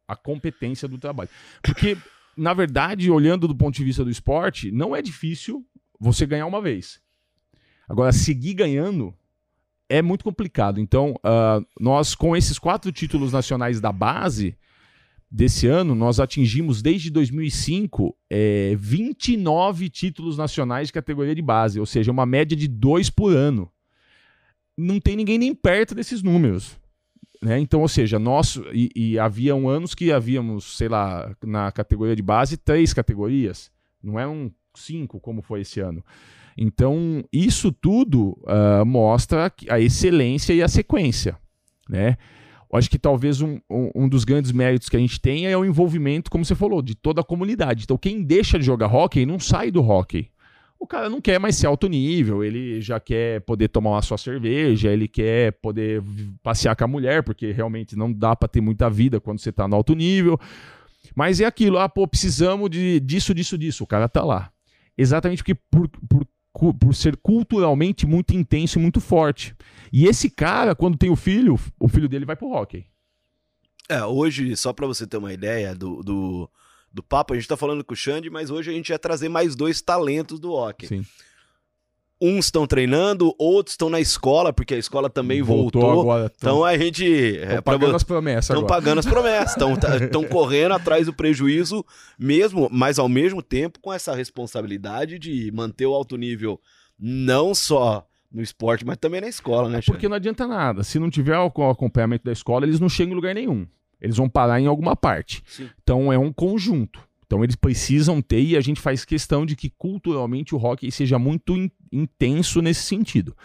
a 0.07 0.15
competência 0.15 0.87
do 0.87 0.99
trabalho. 0.99 1.31
Porque, 1.63 1.97
na 2.37 2.53
verdade, 2.53 3.11
olhando 3.11 3.49
do 3.49 3.55
ponto 3.57 3.75
de 3.75 3.85
vista 3.85 4.05
do 4.05 4.11
esporte, 4.11 4.71
não 4.71 4.95
é 4.95 5.01
difícil 5.01 5.65
você 5.99 6.27
ganhar 6.27 6.45
uma 6.47 6.61
vez. 6.61 7.01
Agora, 7.89 8.13
seguir 8.13 8.53
ganhando 8.55 9.15
é 9.89 10.03
muito 10.03 10.25
complicado. 10.25 10.81
Então, 10.81 11.15
uh, 11.25 11.65
nós, 11.79 12.15
com 12.15 12.37
esses 12.37 12.59
quatro 12.59 12.91
títulos 12.91 13.33
nacionais 13.33 13.81
da 13.81 13.93
base 13.93 14.57
desse 15.31 15.67
ano, 15.67 15.95
nós 15.95 16.21
atingimos 16.21 16.81
desde 16.81 17.11
2005 17.11 18.17
é, 18.31 18.75
29 18.79 19.89
títulos 19.89 20.37
nacionais 20.37 20.89
de 20.89 20.93
categoria 20.93 21.35
de 21.35 21.43
base, 21.43 21.81
ou 21.81 21.87
seja, 21.87 22.13
uma 22.13 22.25
média 22.25 22.57
de 22.57 22.69
dois 22.69 23.11
por 23.11 23.35
ano. 23.35 23.71
Não 24.77 25.01
tem 25.01 25.17
ninguém 25.17 25.39
nem 25.39 25.55
perto 25.55 25.95
desses 25.95 26.23
números. 26.23 26.77
Né? 27.43 27.59
Então, 27.59 27.83
ou 27.83 27.89
seja, 27.89 28.19
nós. 28.19 28.59
E, 28.73 28.91
e 28.95 29.19
haviam 29.19 29.69
anos 29.69 29.95
que 29.95 30.11
havíamos, 30.11 30.77
sei 30.77 30.89
lá, 30.89 31.35
na 31.45 31.71
categoria 31.71 32.17
de 32.17 32.23
base, 32.23 32.57
três 32.57 32.95
categorias. 32.95 33.71
Não 34.03 34.19
é 34.19 34.27
um 34.27 34.51
5, 34.79 35.21
como 35.21 35.43
foi 35.43 35.63
esse 35.63 35.81
ano. 35.81 36.05
Então, 36.57 37.25
isso 37.33 37.73
tudo 37.73 38.39
uh, 38.43 38.85
mostra 38.87 39.53
a 39.69 39.81
excelência 39.81 40.53
e 40.53 40.63
a 40.63 40.69
sequência, 40.69 41.37
né? 41.89 42.17
Acho 42.73 42.91
que 42.91 42.99
talvez 42.99 43.41
um, 43.41 43.61
um, 43.71 44.09
dos 44.09 44.25
grandes 44.25 44.51
méritos 44.51 44.89
que 44.89 44.97
a 44.97 45.01
gente 45.01 45.21
tem 45.21 45.47
é 45.47 45.57
o 45.57 45.65
envolvimento, 45.65 46.29
como 46.29 46.45
você 46.45 46.57
falou, 46.57 46.83
de 46.83 46.97
toda 46.97 47.21
a 47.21 47.25
comunidade. 47.25 47.85
Então, 47.85 47.97
quem 47.97 48.21
deixa 48.21 48.59
de 48.59 48.65
jogar 48.65 48.93
hockey 48.93 49.25
não 49.25 49.39
sai 49.39 49.71
do 49.71 49.81
hockey. 49.81 50.29
O 50.77 50.87
cara 50.87 51.09
não 51.09 51.21
quer 51.21 51.39
mais 51.39 51.55
ser 51.55 51.69
alto 51.69 51.89
nível, 51.89 52.43
ele 52.43 52.81
já 52.81 52.99
quer 52.99 53.41
poder 53.43 53.69
tomar 53.69 53.91
uma 53.91 54.03
sua 54.03 54.19
cerveja, 54.19 54.91
ele 54.91 55.07
quer 55.07 55.53
poder 55.53 56.03
passear 56.43 56.75
com 56.75 56.85
a 56.85 56.89
mulher, 56.89 57.23
porque 57.23 57.53
realmente 57.53 57.97
não 57.97 58.13
dá 58.13 58.35
para 58.35 58.49
ter 58.49 58.61
muita 58.61 58.91
vida 58.91 59.21
quando 59.21 59.39
você 59.39 59.51
está 59.51 59.69
no 59.69 59.77
alto 59.77 59.95
nível. 59.95 60.39
Mas 61.15 61.41
é 61.41 61.45
aquilo, 61.45 61.79
ah, 61.79 61.89
pô, 61.89 62.09
precisamos 62.09 62.69
de, 62.69 62.99
disso, 62.99 63.33
disso, 63.33 63.57
disso. 63.57 63.85
O 63.85 63.87
cara 63.87 64.09
tá 64.09 64.25
lá. 64.25 64.51
Exatamente 64.97 65.43
porque 65.43 65.55
por, 65.55 65.89
por, 66.09 66.75
por 66.75 66.95
ser 66.95 67.17
culturalmente 67.17 68.07
muito 68.07 68.35
intenso 68.35 68.79
e 68.79 68.83
muito 68.83 69.01
forte. 69.01 69.57
E 69.93 70.07
esse 70.07 70.31
cara, 70.31 70.75
quando 70.75 70.99
tem 70.99 71.11
o 71.11 71.17
filho, 71.17 71.59
o 71.79 71.89
filho 71.89 72.09
dele 72.09 72.25
vai 72.25 72.37
pro 72.37 72.51
hockey. 72.51 72.87
É, 73.89 74.05
hoje, 74.05 74.57
só 74.57 74.73
para 74.73 74.87
você 74.87 75.07
ter 75.07 75.19
uma 75.19 75.33
ideia 75.33 75.75
do, 75.75 76.03
do 76.03 76.51
do 76.95 77.03
papo, 77.03 77.35
a 77.35 77.37
gente 77.37 77.49
tá 77.49 77.57
falando 77.57 77.83
com 77.83 77.93
o 77.93 77.97
Xande, 77.97 78.31
mas 78.31 78.51
hoje 78.51 78.71
a 78.71 78.73
gente 78.73 78.91
vai 78.91 78.99
trazer 78.99 79.29
mais 79.29 79.57
dois 79.57 79.83
talentos 79.83 80.39
do 80.39 80.53
hockey. 80.53 80.87
Sim. 80.87 81.05
Uns 82.21 82.47
estão 82.47 82.67
treinando, 82.67 83.35
outros 83.39 83.75
estão 83.75 83.91
na 83.91 84.01
escola, 84.01 84.53
porque 84.53 84.75
a 84.75 84.79
escola 84.79 85.11
também 85.11 85.43
voltou. 85.43 85.83
voltou. 85.83 86.01
Agora, 86.01 86.33
então 86.35 86.65
a 86.65 86.77
gente. 86.79 87.05
Estão 87.05 87.57
é, 87.57 87.61
pagando 87.61 87.89
pra... 87.89 87.97
as 87.97 88.03
promessas. 88.03 88.51
Estão 88.51 88.67
pagando 88.67 88.99
as 89.01 89.07
promessas. 89.07 89.51
Estão 89.51 89.77
tá, 89.77 90.29
correndo 90.31 90.73
atrás 90.73 91.07
do 91.07 91.13
prejuízo 91.13 91.85
mesmo, 92.19 92.69
mas 92.71 92.99
ao 92.99 93.09
mesmo 93.09 93.43
tempo 93.43 93.81
com 93.81 93.93
essa 93.93 94.15
responsabilidade 94.15 95.19
de 95.19 95.51
manter 95.53 95.87
o 95.87 95.95
alto 95.95 96.17
nível 96.17 96.61
não 96.99 97.55
só 97.55 98.07
no 98.33 98.43
esporte, 98.43 98.85
mas 98.85 98.97
também 98.97 99.21
na 99.21 99.29
escola, 99.29 99.69
né, 99.69 99.81
Xande? 99.81 99.93
Porque 99.93 100.09
não 100.09 100.17
adianta 100.17 100.47
nada. 100.47 100.83
Se 100.83 100.99
não 100.99 101.09
tiver 101.09 101.39
o 101.39 101.71
acompanhamento 101.71 102.25
da 102.25 102.33
escola, 102.33 102.65
eles 102.65 102.81
não 102.81 102.89
chegam 102.89 103.13
em 103.13 103.17
lugar 103.17 103.35
nenhum. 103.35 103.67
Eles 104.01 104.17
vão 104.17 104.29
parar 104.29 104.61
em 104.61 104.67
alguma 104.67 104.97
parte. 104.97 105.43
Sim. 105.47 105.71
Então 105.83 106.13
é 106.13 106.19
um 106.19 106.33
conjunto. 106.33 107.01
Então 107.35 107.43
eles 107.43 107.57
precisam 107.57 108.23
ter 108.23 108.41
e 108.41 108.57
a 108.57 108.61
gente 108.61 108.81
faz 108.81 109.05
questão 109.05 109.45
de 109.45 109.57
que 109.57 109.69
culturalmente 109.69 110.55
o 110.55 110.59
rock 110.59 110.89
seja 110.93 111.19
muito 111.19 111.57
in, 111.57 111.69
intenso 111.91 112.63
nesse 112.63 112.83
sentido. 112.83 113.37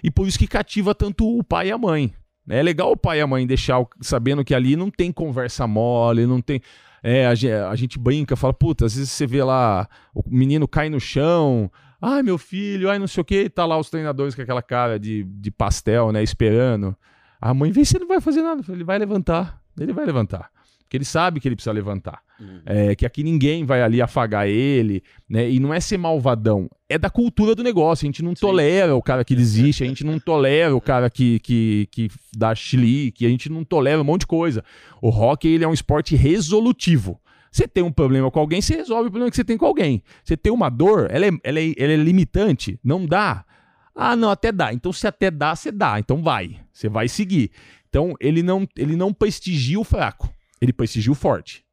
E 0.00 0.12
por 0.12 0.28
isso 0.28 0.38
que 0.38 0.46
cativa 0.46 0.94
tanto 0.94 1.26
o 1.26 1.42
pai 1.42 1.66
e 1.66 1.72
a 1.72 1.76
mãe. 1.76 2.14
É 2.48 2.62
legal 2.62 2.92
o 2.92 2.96
pai 2.96 3.18
e 3.18 3.20
a 3.20 3.26
mãe 3.26 3.44
deixar 3.44 3.84
sabendo 4.00 4.44
que 4.44 4.54
ali 4.54 4.76
não 4.76 4.92
tem 4.92 5.10
conversa 5.10 5.66
mole, 5.66 6.24
não 6.24 6.40
tem. 6.40 6.60
É, 7.02 7.26
a, 7.26 7.32
a 7.68 7.74
gente 7.74 7.98
brinca, 7.98 8.36
fala, 8.36 8.54
puta, 8.54 8.86
às 8.86 8.94
vezes 8.94 9.10
você 9.10 9.26
vê 9.26 9.42
lá, 9.42 9.88
o 10.14 10.22
menino 10.28 10.68
cai 10.68 10.88
no 10.88 11.00
chão, 11.00 11.68
ai 12.00 12.22
meu 12.22 12.38
filho, 12.38 12.88
ai 12.88 12.98
não 13.00 13.08
sei 13.08 13.22
o 13.22 13.24
que, 13.24 13.42
e 13.42 13.50
tá 13.50 13.66
lá 13.66 13.76
os 13.76 13.90
treinadores 13.90 14.36
com 14.36 14.42
aquela 14.42 14.62
cara 14.62 15.00
de, 15.00 15.24
de 15.24 15.50
pastel, 15.50 16.12
né, 16.12 16.22
esperando. 16.22 16.96
A 17.40 17.52
mãe 17.52 17.72
vê 17.72 17.84
se 17.84 17.96
ele 17.96 18.04
não 18.04 18.08
vai 18.08 18.20
fazer 18.20 18.40
nada, 18.40 18.62
ele 18.68 18.84
vai 18.84 19.00
levantar. 19.00 19.60
Ele 19.76 19.92
vai 19.92 20.04
levantar. 20.06 20.48
Porque 20.92 20.98
ele 20.98 21.04
sabe 21.06 21.40
que 21.40 21.48
ele 21.48 21.56
precisa 21.56 21.72
levantar. 21.72 22.20
Uhum. 22.38 22.60
É, 22.66 22.94
que 22.94 23.06
aqui 23.06 23.24
ninguém 23.24 23.64
vai 23.64 23.80
ali 23.80 24.02
afagar 24.02 24.46
ele, 24.46 25.02
né? 25.26 25.50
E 25.50 25.58
não 25.58 25.72
é 25.72 25.80
ser 25.80 25.96
malvadão. 25.96 26.68
É 26.86 26.98
da 26.98 27.08
cultura 27.08 27.54
do 27.54 27.62
negócio. 27.62 28.04
A 28.04 28.08
gente 28.08 28.22
não 28.22 28.36
Sim. 28.36 28.42
tolera 28.42 28.94
o 28.94 29.00
cara 29.00 29.24
que 29.24 29.34
desiste, 29.34 29.82
a 29.82 29.86
gente 29.86 30.04
não 30.04 30.18
tolera 30.20 30.76
o 30.76 30.82
cara 30.82 31.08
que, 31.08 31.40
que, 31.40 31.88
que 31.90 32.10
dá 32.36 32.54
chilique, 32.54 33.24
a 33.24 33.28
gente 33.30 33.48
não 33.48 33.64
tolera 33.64 34.02
um 34.02 34.04
monte 34.04 34.20
de 34.20 34.26
coisa. 34.26 34.62
O 35.00 35.08
hockey 35.08 35.48
ele 35.48 35.64
é 35.64 35.68
um 35.68 35.72
esporte 35.72 36.14
resolutivo. 36.14 37.18
Você 37.50 37.66
tem 37.66 37.82
um 37.82 37.92
problema 37.92 38.30
com 38.30 38.38
alguém, 38.40 38.60
você 38.60 38.76
resolve 38.76 39.08
o 39.08 39.10
problema 39.10 39.30
que 39.30 39.36
você 39.36 39.44
tem 39.44 39.56
com 39.56 39.64
alguém. 39.64 40.02
Você 40.22 40.36
tem 40.36 40.52
uma 40.52 40.68
dor, 40.68 41.08
ela 41.10 41.24
é, 41.24 41.30
ela 41.42 41.58
é, 41.58 41.72
ela 41.78 41.92
é 41.92 41.96
limitante, 41.96 42.78
não 42.84 43.06
dá. 43.06 43.46
Ah, 43.94 44.14
não, 44.14 44.30
até 44.30 44.52
dá. 44.52 44.74
Então, 44.74 44.92
se 44.92 45.06
até 45.06 45.30
dá, 45.30 45.56
você 45.56 45.72
dá. 45.72 45.98
Então 45.98 46.22
vai. 46.22 46.60
Você 46.70 46.86
vai 46.86 47.08
seguir. 47.08 47.50
Então, 47.88 48.14
ele 48.20 48.42
não, 48.42 48.66
ele 48.76 48.94
não 48.94 49.12
prestigia 49.12 49.78
o 49.80 49.84
fraco, 49.84 50.32
ele 50.62 51.10
o 51.10 51.14
forte. 51.14 51.64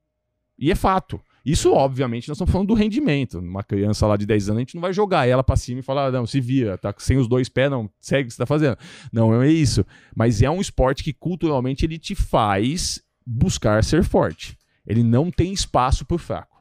E 0.57 0.71
é 0.71 0.75
fato. 0.75 1.21
Isso, 1.45 1.71
obviamente, 1.71 2.27
nós 2.27 2.35
estamos 2.35 2.51
falando 2.51 2.69
do 2.69 2.73
rendimento. 2.73 3.39
Uma 3.39 3.63
criança 3.63 4.05
lá 4.07 4.17
de 4.17 4.25
10 4.25 4.49
anos, 4.49 4.57
a 4.57 4.61
gente 4.61 4.75
não 4.75 4.81
vai 4.81 4.91
jogar 4.91 5.27
ela 5.27 5.43
para 5.43 5.55
cima 5.55 5.79
e 5.79 5.83
falar, 5.83 6.07
ah, 6.07 6.11
não, 6.11 6.25
se 6.25 6.41
vira, 6.41 6.77
tá 6.77 6.93
sem 6.97 7.17
os 7.17 7.27
dois 7.27 7.47
pés, 7.47 7.69
não, 7.69 7.89
segue 7.99 8.23
o 8.23 8.27
que 8.27 8.33
você 8.33 8.37
tá 8.37 8.45
fazendo. 8.45 8.77
Não, 9.13 9.41
é 9.41 9.47
isso. 9.47 9.85
Mas 10.15 10.41
é 10.41 10.49
um 10.49 10.59
esporte 10.59 11.03
que 11.03 11.13
culturalmente 11.13 11.85
ele 11.85 11.97
te 11.97 12.15
faz 12.15 13.01
buscar 13.25 13.83
ser 13.83 14.03
forte. 14.03 14.57
Ele 14.85 15.03
não 15.03 15.29
tem 15.29 15.53
espaço 15.53 16.03
pro 16.03 16.17
fraco. 16.17 16.57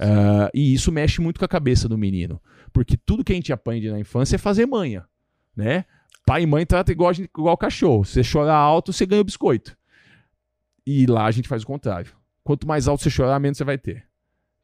Uh, 0.00 0.50
e 0.52 0.74
isso 0.74 0.90
mexe 0.90 1.20
muito 1.20 1.38
com 1.38 1.44
a 1.44 1.48
cabeça 1.48 1.88
do 1.88 1.96
menino. 1.96 2.42
Porque 2.72 2.96
tudo 2.96 3.22
que 3.22 3.32
a 3.32 3.36
gente 3.36 3.52
aprende 3.52 3.88
na 3.88 4.00
infância 4.00 4.34
é 4.34 4.38
fazer 4.38 4.66
manha. 4.66 5.06
Né? 5.56 5.84
Pai 6.26 6.42
e 6.42 6.46
mãe 6.46 6.66
tratam 6.66 6.92
igual, 6.92 7.12
igual 7.12 7.56
cachorro. 7.56 8.04
Você 8.04 8.22
chorar 8.24 8.56
alto, 8.56 8.92
você 8.92 9.06
ganha 9.06 9.22
o 9.22 9.24
biscoito. 9.24 9.76
E 10.86 11.06
lá 11.06 11.26
a 11.26 11.30
gente 11.30 11.48
faz 11.48 11.62
o 11.62 11.66
contrário. 11.66 12.12
Quanto 12.42 12.66
mais 12.66 12.88
alto 12.88 13.02
você 13.02 13.10
chorar, 13.10 13.38
menos 13.38 13.58
você 13.58 13.64
vai 13.64 13.78
ter. 13.78 14.06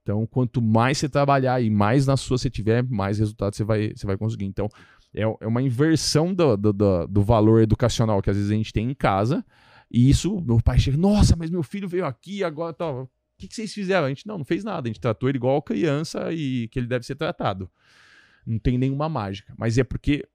Então, 0.03 0.27
quanto 0.27 0.63
mais 0.63 0.99
você 0.99 1.09
trabalhar 1.09 1.61
e 1.61 1.69
mais 1.69 2.07
na 2.07 2.17
sua 2.17 2.39
você 2.39 2.49
tiver, 2.49 2.83
mais 2.83 3.19
resultado 3.19 3.55
você 3.55 3.63
vai, 3.63 3.93
você 3.95 4.07
vai 4.07 4.17
conseguir. 4.17 4.47
Então, 4.47 4.69
é, 5.15 5.23
é 5.23 5.47
uma 5.47 5.63
inversão 5.63 6.35
do, 6.35 6.57
do, 6.57 6.73
do, 6.73 7.07
do 7.07 7.23
valor 7.23 7.61
educacional 7.63 8.23
que 8.23 8.31
às 8.31 8.37
vezes 8.37 8.51
a 8.51 8.55
gente 8.55 8.73
tem 8.73 8.91
em 8.91 8.95
casa. 8.95 9.45
E 9.91 10.09
isso, 10.09 10.41
meu 10.41 10.61
pai 10.63 10.79
chega, 10.79 10.97
nossa, 10.97 11.37
mas 11.37 11.51
meu 11.51 11.63
filho 11.63 11.89
veio 11.89 12.05
aqui 12.05 12.43
agora 12.43 12.73
tá. 12.73 12.91
O 12.91 13.09
que, 13.39 13.49
que 13.49 13.55
vocês 13.55 13.73
fizeram? 13.73 14.07
A 14.07 14.09
gente 14.09 14.27
não, 14.27 14.39
não 14.39 14.45
fez 14.45 14.65
nada. 14.65 14.89
A 14.89 14.91
gente 14.91 15.01
tratou 15.01 15.29
ele 15.29 15.39
igual 15.39 15.63
criança 15.63 16.33
e 16.33 16.69
que 16.69 16.79
ele 16.79 16.87
deve 16.87 17.07
ser 17.07 17.15
tratado. 17.15 17.71
Não 18.47 18.59
tem 18.59 18.77
nenhuma 18.77 19.09
mágica. 19.09 19.55
Mas 19.57 19.79
é 19.79 19.85
porque 19.85 20.27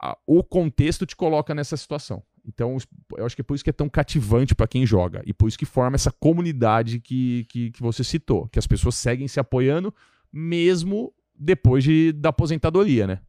a, 0.00 0.16
o 0.26 0.42
contexto 0.42 1.06
te 1.06 1.14
coloca 1.14 1.54
nessa 1.54 1.76
situação. 1.76 2.22
Então, 2.46 2.76
eu 3.16 3.26
acho 3.26 3.34
que 3.34 3.42
é 3.42 3.44
por 3.44 3.54
isso 3.54 3.64
que 3.64 3.70
é 3.70 3.72
tão 3.72 3.88
cativante 3.88 4.54
para 4.54 4.66
quem 4.66 4.86
joga. 4.86 5.22
E 5.26 5.32
por 5.32 5.48
isso 5.48 5.58
que 5.58 5.66
forma 5.66 5.94
essa 5.94 6.10
comunidade 6.10 7.00
que, 7.00 7.44
que, 7.48 7.70
que, 7.70 7.82
você 7.82 8.02
citou. 8.02 8.48
Que 8.48 8.58
as 8.58 8.66
pessoas 8.66 8.94
seguem 8.94 9.28
se 9.28 9.38
apoiando 9.38 9.94
mesmo 10.32 11.12
depois 11.34 11.84
de, 11.84 12.12
da 12.12 12.30
aposentadoria, 12.30 13.06
né? 13.06 13.20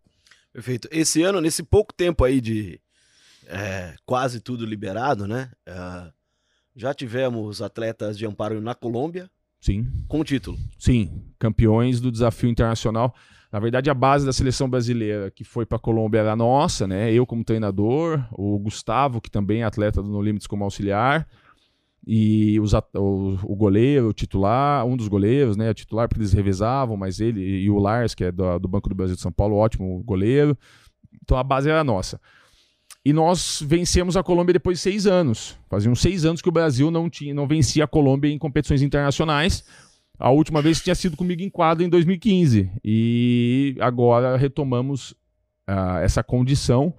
Perfeito. 0.53 0.87
Esse 0.91 1.23
ano, 1.23 1.39
nesse 1.39 1.63
pouco 1.63 1.93
tempo 1.93 2.23
aí 2.23 2.41
de 2.41 2.79
é, 3.47 3.95
quase 4.05 4.39
tudo 4.39 4.65
liberado, 4.65 5.27
né? 5.27 5.51
É, 5.65 6.11
já 6.75 6.93
tivemos 6.93 7.61
atletas 7.61 8.17
de 8.17 8.25
amparo 8.25 8.61
na 8.61 8.73
Colômbia. 8.73 9.29
Sim. 9.59 9.87
Com 10.07 10.21
o 10.21 10.23
título. 10.23 10.57
Sim. 10.77 11.23
Campeões 11.37 12.01
do 12.01 12.11
desafio 12.11 12.49
internacional. 12.49 13.13
Na 13.51 13.59
verdade, 13.59 13.89
a 13.89 13.93
base 13.93 14.25
da 14.25 14.31
seleção 14.31 14.69
brasileira 14.69 15.29
que 15.29 15.43
foi 15.43 15.65
para 15.65 15.75
a 15.75 15.79
Colômbia 15.79 16.19
era 16.19 16.35
nossa, 16.35 16.87
né? 16.87 17.11
Eu 17.11 17.25
como 17.25 17.43
treinador, 17.43 18.23
o 18.31 18.57
Gustavo, 18.57 19.19
que 19.19 19.29
também 19.29 19.61
é 19.61 19.65
atleta 19.65 20.01
do 20.01 20.09
No 20.09 20.21
Limits 20.21 20.47
como 20.47 20.63
auxiliar, 20.63 21.27
e 22.07 22.59
os, 22.59 22.73
o, 22.73 23.37
o, 23.43 23.55
goleiro, 23.55 24.07
o 24.07 24.13
titular, 24.13 24.85
um 24.85 24.95
dos 24.95 25.07
goleiros, 25.07 25.57
né? 25.57 25.69
O 25.69 25.73
titular, 25.73 26.07
porque 26.07 26.21
eles 26.21 26.33
revezavam, 26.33 26.95
mas 26.95 27.19
ele 27.19 27.41
e 27.41 27.69
o 27.69 27.77
Lars, 27.77 28.15
que 28.15 28.23
é 28.23 28.31
do, 28.31 28.57
do 28.57 28.67
Banco 28.67 28.89
do 28.89 28.95
Brasil 28.95 29.15
de 29.15 29.21
São 29.21 29.31
Paulo, 29.31 29.57
ótimo 29.57 30.01
goleiro. 30.03 30.57
Então 31.21 31.37
a 31.37 31.43
base 31.43 31.69
era 31.69 31.83
nossa. 31.83 32.19
E 33.03 33.11
nós 33.11 33.61
vencemos 33.65 34.15
a 34.15 34.23
Colômbia 34.23 34.53
depois 34.53 34.77
de 34.77 34.83
seis 34.83 35.05
anos. 35.05 35.57
Faziam 35.69 35.93
seis 35.93 36.23
anos 36.23 36.41
que 36.41 36.49
o 36.49 36.51
Brasil 36.51 36.89
não, 36.89 37.09
tinha, 37.09 37.33
não 37.33 37.47
vencia 37.47 37.83
a 37.83 37.87
Colômbia 37.87 38.31
em 38.31 38.37
competições 38.37 38.81
internacionais. 38.81 39.63
A 40.21 40.29
última 40.29 40.61
vez 40.61 40.79
tinha 40.79 40.93
sido 40.93 41.17
comigo 41.17 41.41
em 41.41 41.49
quadro 41.49 41.83
em 41.83 41.89
2015. 41.89 42.71
E 42.85 43.75
agora 43.79 44.37
retomamos 44.37 45.11
uh, 45.67 45.97
essa 46.01 46.23
condição. 46.23 46.93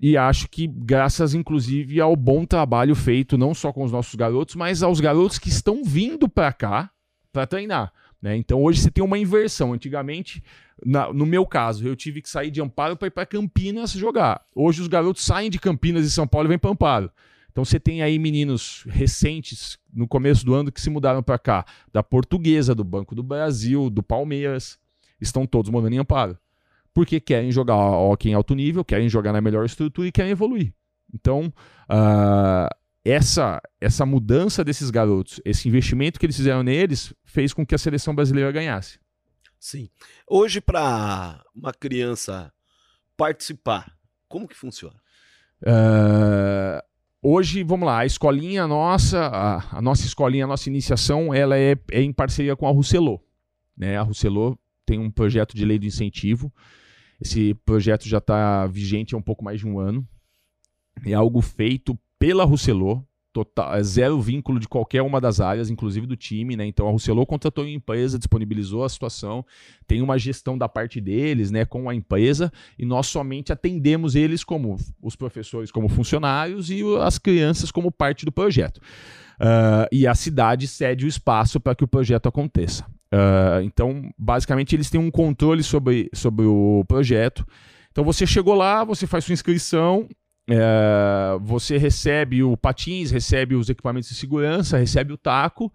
E 0.00 0.16
acho 0.16 0.48
que, 0.48 0.66
graças 0.66 1.34
inclusive 1.34 2.00
ao 2.00 2.16
bom 2.16 2.44
trabalho 2.44 2.94
feito, 2.94 3.38
não 3.38 3.54
só 3.54 3.72
com 3.72 3.84
os 3.84 3.92
nossos 3.92 4.14
garotos, 4.14 4.56
mas 4.56 4.82
aos 4.82 5.00
garotos 5.00 5.38
que 5.38 5.48
estão 5.48 5.82
vindo 5.84 6.28
para 6.28 6.52
cá 6.52 6.90
para 7.32 7.46
treinar. 7.46 7.92
Né? 8.20 8.36
Então 8.36 8.62
hoje 8.62 8.80
você 8.80 8.90
tem 8.90 9.04
uma 9.04 9.18
inversão. 9.18 9.72
Antigamente, 9.72 10.42
na, 10.84 11.12
no 11.12 11.24
meu 11.24 11.46
caso, 11.46 11.86
eu 11.86 11.94
tive 11.94 12.20
que 12.20 12.28
sair 12.28 12.50
de 12.50 12.60
Amparo 12.60 12.96
para 12.96 13.08
ir 13.08 13.12
para 13.12 13.24
Campinas 13.24 13.92
jogar. 13.92 14.42
Hoje 14.54 14.82
os 14.82 14.88
garotos 14.88 15.24
saem 15.24 15.48
de 15.48 15.60
Campinas 15.60 16.04
e 16.04 16.10
São 16.10 16.26
Paulo 16.26 16.48
e 16.48 16.50
vêm 16.50 16.58
para 16.58 16.70
Amparo. 16.70 17.10
Então 17.56 17.64
você 17.64 17.80
tem 17.80 18.02
aí 18.02 18.18
meninos 18.18 18.84
recentes 18.86 19.78
no 19.90 20.06
começo 20.06 20.44
do 20.44 20.52
ano 20.52 20.70
que 20.70 20.78
se 20.78 20.90
mudaram 20.90 21.22
para 21.22 21.38
cá, 21.38 21.64
da 21.90 22.02
Portuguesa, 22.02 22.74
do 22.74 22.84
Banco 22.84 23.14
do 23.14 23.22
Brasil, 23.22 23.88
do 23.88 24.02
Palmeiras, 24.02 24.78
estão 25.18 25.46
todos 25.46 25.70
morando 25.70 25.94
em 25.94 25.98
Amparo. 25.98 26.38
porque 26.92 27.18
querem 27.18 27.50
jogar 27.50 27.74
hockey 27.74 28.28
em 28.28 28.34
alto 28.34 28.54
nível, 28.54 28.84
querem 28.84 29.08
jogar 29.08 29.32
na 29.32 29.40
melhor 29.40 29.64
estrutura 29.64 30.06
e 30.06 30.12
querem 30.12 30.32
evoluir. 30.32 30.74
Então, 31.14 31.50
uh, 31.90 32.68
essa, 33.02 33.58
essa 33.80 34.04
mudança 34.04 34.62
desses 34.62 34.90
garotos, 34.90 35.40
esse 35.42 35.66
investimento 35.66 36.20
que 36.20 36.26
eles 36.26 36.36
fizeram 36.36 36.62
neles, 36.62 37.14
fez 37.24 37.54
com 37.54 37.64
que 37.64 37.74
a 37.74 37.78
seleção 37.78 38.14
brasileira 38.14 38.52
ganhasse. 38.52 39.00
Sim. 39.58 39.88
Hoje, 40.28 40.60
para 40.60 41.42
uma 41.54 41.72
criança 41.72 42.52
participar, 43.16 43.96
como 44.28 44.46
que 44.46 44.54
funciona? 44.54 45.00
Uh, 45.62 46.84
hoje, 47.26 47.64
vamos 47.64 47.86
lá, 47.86 47.98
a 47.98 48.06
escolinha 48.06 48.68
nossa, 48.68 49.26
a, 49.26 49.78
a, 49.78 49.82
nossa 49.82 50.06
escolinha, 50.06 50.44
a 50.44 50.48
nossa 50.48 50.68
iniciação, 50.68 51.34
ela 51.34 51.58
é, 51.58 51.76
é 51.90 52.00
em 52.00 52.12
parceria 52.12 52.54
com 52.54 52.68
a 52.68 52.70
Rousselot. 52.70 53.20
Né? 53.76 53.96
A 53.96 54.02
Rousselot 54.02 54.56
tem 54.84 55.00
um 55.00 55.10
projeto 55.10 55.56
de 55.56 55.64
lei 55.64 55.78
do 55.78 55.86
incentivo. 55.86 56.52
Esse 57.20 57.54
projeto 57.54 58.08
já 58.08 58.18
está 58.18 58.66
vigente 58.66 59.14
há 59.14 59.18
um 59.18 59.22
pouco 59.22 59.44
mais 59.44 59.58
de 59.58 59.66
um 59.66 59.80
ano. 59.80 60.06
É 61.04 61.14
algo 61.14 61.40
feito 61.40 61.98
pela 62.18 62.44
Rousselot, 62.44 63.02
total, 63.36 63.74
é 63.74 63.82
zero 63.82 64.18
vínculo 64.18 64.58
de 64.58 64.66
qualquer 64.66 65.02
uma 65.02 65.20
das 65.20 65.42
áreas, 65.42 65.68
inclusive 65.68 66.06
do 66.06 66.16
time, 66.16 66.56
né? 66.56 66.64
Então 66.64 66.88
a 66.88 66.90
Rousselot 66.90 67.26
contratou 67.26 67.64
uma 67.64 67.70
empresa, 67.70 68.16
disponibilizou 68.16 68.82
a 68.82 68.88
situação, 68.88 69.44
tem 69.86 70.00
uma 70.00 70.16
gestão 70.16 70.56
da 70.56 70.66
parte 70.66 71.02
deles, 71.02 71.50
né, 71.50 71.66
com 71.66 71.90
a 71.90 71.94
empresa, 71.94 72.50
e 72.78 72.86
nós 72.86 73.08
somente 73.08 73.52
atendemos 73.52 74.14
eles 74.14 74.42
como 74.42 74.78
os 75.02 75.14
professores 75.14 75.70
como 75.70 75.86
funcionários 75.86 76.70
e 76.70 76.82
as 77.02 77.18
crianças 77.18 77.70
como 77.70 77.92
parte 77.92 78.24
do 78.24 78.32
projeto. 78.32 78.78
Uh, 78.78 79.84
e 79.92 80.06
a 80.06 80.14
cidade 80.14 80.66
cede 80.66 81.04
o 81.04 81.08
espaço 81.08 81.60
para 81.60 81.74
que 81.74 81.84
o 81.84 81.88
projeto 81.88 82.26
aconteça. 82.26 82.84
Uh, 83.12 83.60
então, 83.64 84.10
basicamente, 84.16 84.74
eles 84.74 84.88
têm 84.88 84.98
um 84.98 85.10
controle 85.10 85.62
sobre, 85.62 86.08
sobre 86.14 86.46
o 86.46 86.84
projeto. 86.88 87.46
Então, 87.92 88.02
você 88.02 88.26
chegou 88.26 88.54
lá, 88.54 88.82
você 88.82 89.06
faz 89.06 89.24
sua 89.26 89.34
inscrição, 89.34 90.08
é, 90.48 91.38
você 91.40 91.76
recebe 91.76 92.42
o 92.42 92.56
patins, 92.56 93.10
recebe 93.10 93.54
os 93.54 93.68
equipamentos 93.68 94.08
de 94.08 94.14
segurança, 94.14 94.78
recebe 94.78 95.12
o 95.12 95.16
taco 95.16 95.72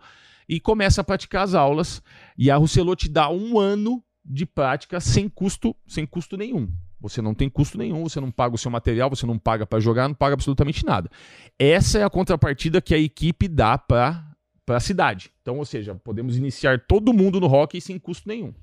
e 0.47 0.59
começa 0.59 1.01
a 1.01 1.03
praticar 1.03 1.43
as 1.43 1.53
aulas. 1.53 2.01
E 2.37 2.49
a 2.49 2.55
Rousselot 2.55 3.05
te 3.05 3.11
dá 3.11 3.29
um 3.29 3.59
ano 3.59 4.03
de 4.23 4.45
prática 4.45 4.99
sem 4.99 5.27
custo, 5.27 5.75
sem 5.87 6.05
custo 6.05 6.37
nenhum. 6.37 6.71
Você 7.01 7.21
não 7.21 7.33
tem 7.33 7.49
custo 7.49 7.77
nenhum, 7.77 8.03
você 8.03 8.19
não 8.21 8.29
paga 8.29 8.53
o 8.55 8.57
seu 8.57 8.69
material, 8.69 9.09
você 9.09 9.25
não 9.25 9.37
paga 9.37 9.65
para 9.65 9.79
jogar, 9.79 10.07
não 10.07 10.15
paga 10.15 10.35
absolutamente 10.35 10.85
nada. 10.85 11.09
Essa 11.57 11.99
é 11.99 12.03
a 12.03 12.09
contrapartida 12.09 12.79
que 12.79 12.93
a 12.93 12.99
equipe 12.99 13.47
dá 13.47 13.77
para 13.77 14.23
a 14.67 14.79
cidade. 14.79 15.31
Então, 15.41 15.57
ou 15.57 15.65
seja, 15.65 15.95
podemos 15.95 16.37
iniciar 16.37 16.79
todo 16.87 17.11
mundo 17.11 17.39
no 17.39 17.47
hockey 17.47 17.81
sem 17.81 17.97
custo 17.97 18.29
nenhum. 18.29 18.53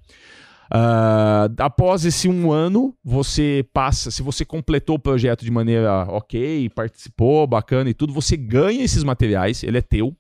Uh, 0.69 1.49
após 1.59 2.05
esse 2.05 2.29
um 2.29 2.53
ano, 2.53 2.95
você 3.03 3.65
passa, 3.73 4.11
se 4.11 4.23
você 4.23 4.45
completou 4.45 4.97
o 4.97 4.99
projeto 4.99 5.45
de 5.45 5.51
maneira 5.51 6.05
ok, 6.09 6.69
participou, 6.71 7.47
bacana 7.47 7.89
e 7.89 7.95
tudo, 7.95 8.13
você 8.13 8.37
ganha 8.37 8.85
esses 8.85 9.03
materiais, 9.03 9.63
ele 9.63 9.79
é 9.79 9.83
teu. 9.83 10.15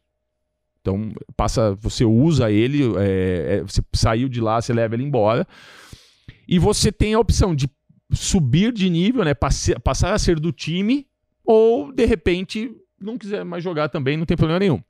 Então, 0.80 1.12
passa, 1.36 1.74
você 1.74 2.04
usa 2.04 2.50
ele, 2.50 2.82
é, 2.98 3.56
é, 3.56 3.62
você 3.62 3.82
saiu 3.92 4.28
de 4.28 4.40
lá, 4.40 4.60
você 4.60 4.72
leva 4.72 4.94
ele 4.94 5.04
embora. 5.04 5.46
E 6.48 6.58
você 6.58 6.90
tem 6.90 7.12
a 7.12 7.20
opção 7.20 7.54
de 7.54 7.68
subir 8.10 8.72
de 8.72 8.88
nível, 8.88 9.22
né, 9.22 9.34
passar 9.34 10.14
a 10.14 10.18
ser 10.18 10.40
do 10.40 10.50
time, 10.50 11.06
ou 11.44 11.92
de 11.92 12.06
repente 12.06 12.74
não 12.98 13.18
quiser 13.18 13.44
mais 13.44 13.62
jogar 13.62 13.90
também, 13.90 14.16
não 14.16 14.24
tem 14.24 14.36
problema 14.36 14.60
nenhum. 14.60 14.80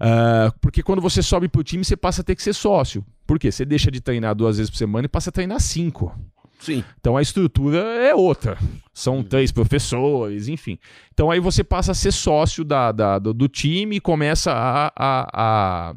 Uh, 0.00 0.52
porque 0.60 0.82
quando 0.82 1.00
você 1.00 1.22
sobe 1.22 1.48
pro 1.48 1.62
time, 1.62 1.84
você 1.84 1.96
passa 1.96 2.22
a 2.22 2.24
ter 2.24 2.34
que 2.34 2.42
ser 2.42 2.52
sócio. 2.52 3.04
Por 3.26 3.38
quê? 3.38 3.52
Você 3.52 3.64
deixa 3.64 3.90
de 3.90 4.00
treinar 4.00 4.34
duas 4.34 4.56
vezes 4.56 4.70
por 4.70 4.76
semana 4.76 5.06
e 5.06 5.08
passa 5.08 5.30
a 5.30 5.32
treinar 5.32 5.60
cinco. 5.60 6.14
Sim. 6.62 6.84
Então 7.00 7.16
a 7.16 7.22
estrutura 7.22 7.78
é 7.78 8.14
outra. 8.14 8.56
São 8.94 9.16
uhum. 9.16 9.24
três 9.24 9.50
professores, 9.50 10.48
enfim. 10.48 10.78
Então 11.12 11.30
aí 11.30 11.40
você 11.40 11.64
passa 11.64 11.90
a 11.90 11.94
ser 11.94 12.12
sócio 12.12 12.64
da, 12.64 12.92
da 12.92 13.18
do, 13.18 13.34
do, 13.34 13.48
time 13.48 13.96
e 13.96 14.00
começa 14.00 14.52
a, 14.52 14.92
a, 14.96 15.94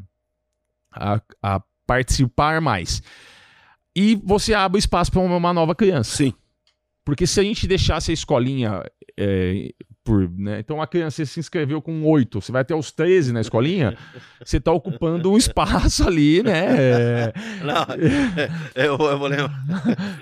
a, 0.91 1.21
a, 1.41 1.62
participar 1.86 2.60
mais. 2.62 3.03
E 3.95 4.15
você 4.23 4.55
abre 4.55 4.79
espaço 4.79 5.12
para 5.12 5.21
uma 5.21 5.53
nova 5.53 5.75
criança. 5.75 6.17
Sim. 6.17 6.34
Porque 7.05 7.27
se 7.27 7.39
a 7.39 7.43
gente 7.43 7.67
deixasse 7.67 8.09
a 8.09 8.13
escolinha 8.13 8.83
é, 9.17 9.71
por, 10.03 10.29
né? 10.29 10.59
Então 10.59 10.81
a 10.81 10.87
criança 10.87 11.23
se 11.23 11.39
inscreveu 11.39 11.81
com 11.81 12.03
8, 12.03 12.41
você 12.41 12.51
vai 12.51 12.63
até 12.63 12.75
os 12.75 12.91
13 12.91 13.31
na 13.31 13.41
escolinha, 13.41 13.97
você 14.43 14.57
está 14.57 14.71
ocupando 14.71 15.31
um 15.31 15.37
espaço 15.37 16.05
ali, 16.07 16.43
né? 16.43 17.31
Não, 17.63 17.85
é, 18.75 18.87
eu, 18.87 18.97
eu 18.97 19.17
vou 19.17 19.27
lembrar 19.27 19.63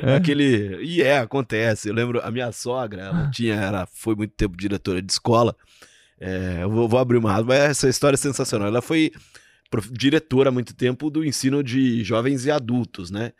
é. 0.01 0.15
aquele 0.15 0.83
e 0.83 1.01
é 1.01 1.19
acontece. 1.19 1.87
Eu 1.87 1.93
lembro 1.93 2.21
a 2.21 2.29
minha 2.29 2.51
sogra, 2.51 3.03
ela 3.03 3.31
tinha, 3.31 3.55
ela 3.55 3.85
foi 3.85 4.15
muito 4.15 4.33
tempo 4.35 4.57
diretora 4.57 5.01
de 5.01 5.11
escola. 5.11 5.55
É, 6.19 6.59
eu 6.61 6.69
vou, 6.69 6.87
vou 6.87 6.99
abrir 6.99 7.17
uma, 7.17 7.41
mas 7.43 7.59
essa 7.59 7.89
história 7.89 8.15
é 8.15 8.17
sensacional. 8.17 8.67
Ela 8.67 8.81
foi 8.81 9.11
diretora 9.91 10.49
há 10.49 10.51
muito 10.51 10.75
tempo 10.75 11.09
do 11.09 11.25
ensino 11.25 11.63
de 11.63 12.03
jovens 12.03 12.45
e 12.45 12.51
adultos, 12.51 13.09
né? 13.09 13.31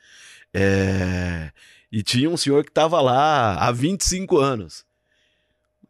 É, 0.53 1.51
e 1.93 2.01
tinha 2.01 2.27
um 2.27 2.35
senhor 2.35 2.63
que 2.63 2.71
estava 2.71 2.99
lá 2.99 3.53
há 3.53 3.71
25 3.71 4.39
anos. 4.39 4.83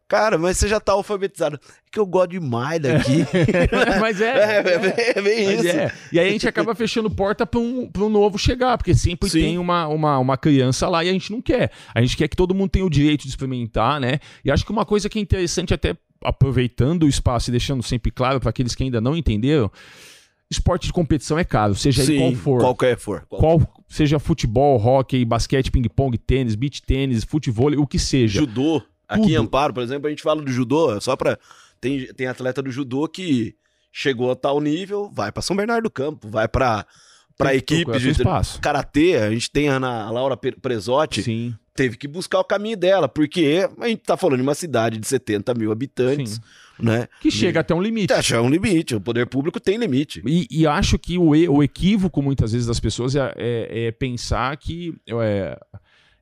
Cara, 0.06 0.38
mas 0.38 0.58
você 0.58 0.68
já 0.68 0.78
tá 0.78 0.92
alfabetizado. 0.92 1.56
É 1.56 1.60
que 1.90 1.98
eu 1.98 2.06
gosto 2.06 2.32
demais 2.32 2.82
daqui. 2.82 3.26
mas 4.02 4.20
é. 4.20 4.28
É, 4.28 4.60
é, 5.16 5.18
é 5.18 5.22
bem 5.22 5.56
isso. 5.56 5.68
É. 5.70 5.94
E 6.12 6.20
aí 6.20 6.28
a 6.28 6.32
gente 6.32 6.46
acaba 6.46 6.76
fechando 6.76 7.10
porta 7.10 7.48
para 7.48 7.58
um, 7.58 7.90
pra 7.90 8.04
um 8.04 8.10
novo 8.10 8.38
chegar, 8.38 8.78
porque 8.78 8.94
sempre 8.94 9.30
Sim. 9.30 9.40
tem 9.40 9.58
uma, 9.58 9.88
uma, 9.88 10.20
uma 10.20 10.38
criança 10.38 10.90
lá 10.90 11.06
e 11.06 11.10
a 11.10 11.14
gente 11.14 11.32
não 11.32 11.42
quer. 11.42 11.72
A 11.96 12.02
gente 12.02 12.18
quer 12.18 12.28
que 12.28 12.36
todo 12.36 12.54
mundo 12.54 12.72
tenha 12.72 12.86
o 12.86 12.90
direito 12.90 13.24
de 13.24 13.30
experimentar, 13.30 14.02
né? 14.02 14.20
E 14.44 14.52
acho 14.52 14.66
que 14.66 14.74
uma 14.74 14.86
coisa 14.86 15.08
que 15.08 15.18
é 15.18 15.22
interessante, 15.22 15.74
até 15.74 15.96
aproveitando 16.22 17.04
o 17.04 17.10
espaço 17.10 17.50
e 17.50 17.52
deixando 17.52 17.82
sempre 17.82 18.12
claro 18.12 18.42
para 18.42 18.50
aqueles 18.50 18.76
que 18.76 18.84
ainda 18.84 19.00
não 19.00 19.16
entenderam, 19.16 19.72
esporte 20.52 20.88
de 20.88 20.94
competição 20.94 21.40
é 21.40 21.44
caro, 21.44 21.76
seja 21.76 22.04
Sim, 22.04 22.20
qual 22.20 22.36
for. 22.36 22.60
Qualquer 22.60 22.98
for. 22.98 23.26
Qual, 23.28 23.83
seja 23.94 24.18
futebol, 24.18 24.78
hockey, 24.78 25.24
basquete, 25.24 25.70
ping-pong, 25.72 26.18
tênis, 26.18 26.56
beach 26.56 26.82
tênis, 26.82 27.24
futebol, 27.24 27.72
o 27.80 27.86
que 27.86 28.00
seja. 28.00 28.40
Judô. 28.40 28.82
Aqui 29.08 29.34
em 29.34 29.36
Amparo, 29.36 29.74
por 29.74 29.84
exemplo, 29.84 30.08
a 30.08 30.10
gente 30.10 30.24
fala 30.24 30.42
do 30.42 30.52
judô, 30.52 31.00
só 31.00 31.16
pra. 31.16 31.38
Tem, 31.80 32.08
tem 32.14 32.26
atleta 32.26 32.62
do 32.62 32.72
judô 32.72 33.08
que 33.08 33.56
chegou 33.92 34.32
a 34.32 34.36
tal 34.36 34.60
nível, 34.60 35.12
vai 35.14 35.32
para 35.32 35.44
São 35.44 35.56
Bernardo 35.56 35.84
do 35.84 35.92
Campo, 35.92 36.28
vai 36.28 36.48
para 36.48 36.86
para 37.38 37.56
equipe 37.56 37.92
de 38.00 38.14
karatê, 38.62 39.18
a 39.18 39.32
gente 39.32 39.52
tem 39.52 39.70
a 39.70 39.76
Ana 39.76 40.10
Laura 40.10 40.38
Presotti, 40.38 41.24
Sim. 41.24 41.56
teve 41.76 41.98
que 41.98 42.08
buscar 42.08 42.40
o 42.40 42.44
caminho 42.44 42.78
dela, 42.78 43.10
porque 43.10 43.68
a 43.80 43.88
gente 43.88 44.04
tá 44.04 44.16
falando 44.16 44.38
de 44.38 44.44
uma 44.44 44.56
cidade 44.56 44.98
de 45.00 45.08
70 45.08 45.54
mil 45.56 45.72
habitantes, 45.72 46.36
Sim. 46.36 46.42
Né? 46.80 47.08
Que 47.22 47.32
chega 47.32 47.60
e, 47.60 47.62
até 47.62 47.74
um 47.74 47.82
limite. 47.82 48.14
Até 48.14 48.40
um 48.40 48.50
limite, 48.50 48.96
o 48.96 49.02
poder 49.02 49.28
público 49.28 49.60
tem 49.60 49.78
limite. 49.78 50.22
E, 50.26 50.48
e 50.50 50.68
acho 50.68 50.98
que 50.98 51.18
o, 51.18 51.30
o 51.30 51.64
equívoco, 51.64 52.22
muitas 52.22 52.52
vezes, 52.52 52.68
das 52.68 52.80
pessoas 52.80 53.16
é, 53.16 53.34
é, 53.38 53.86
é 53.86 53.92
pensar 53.92 54.56
que 54.58 54.94
é, 55.08 55.60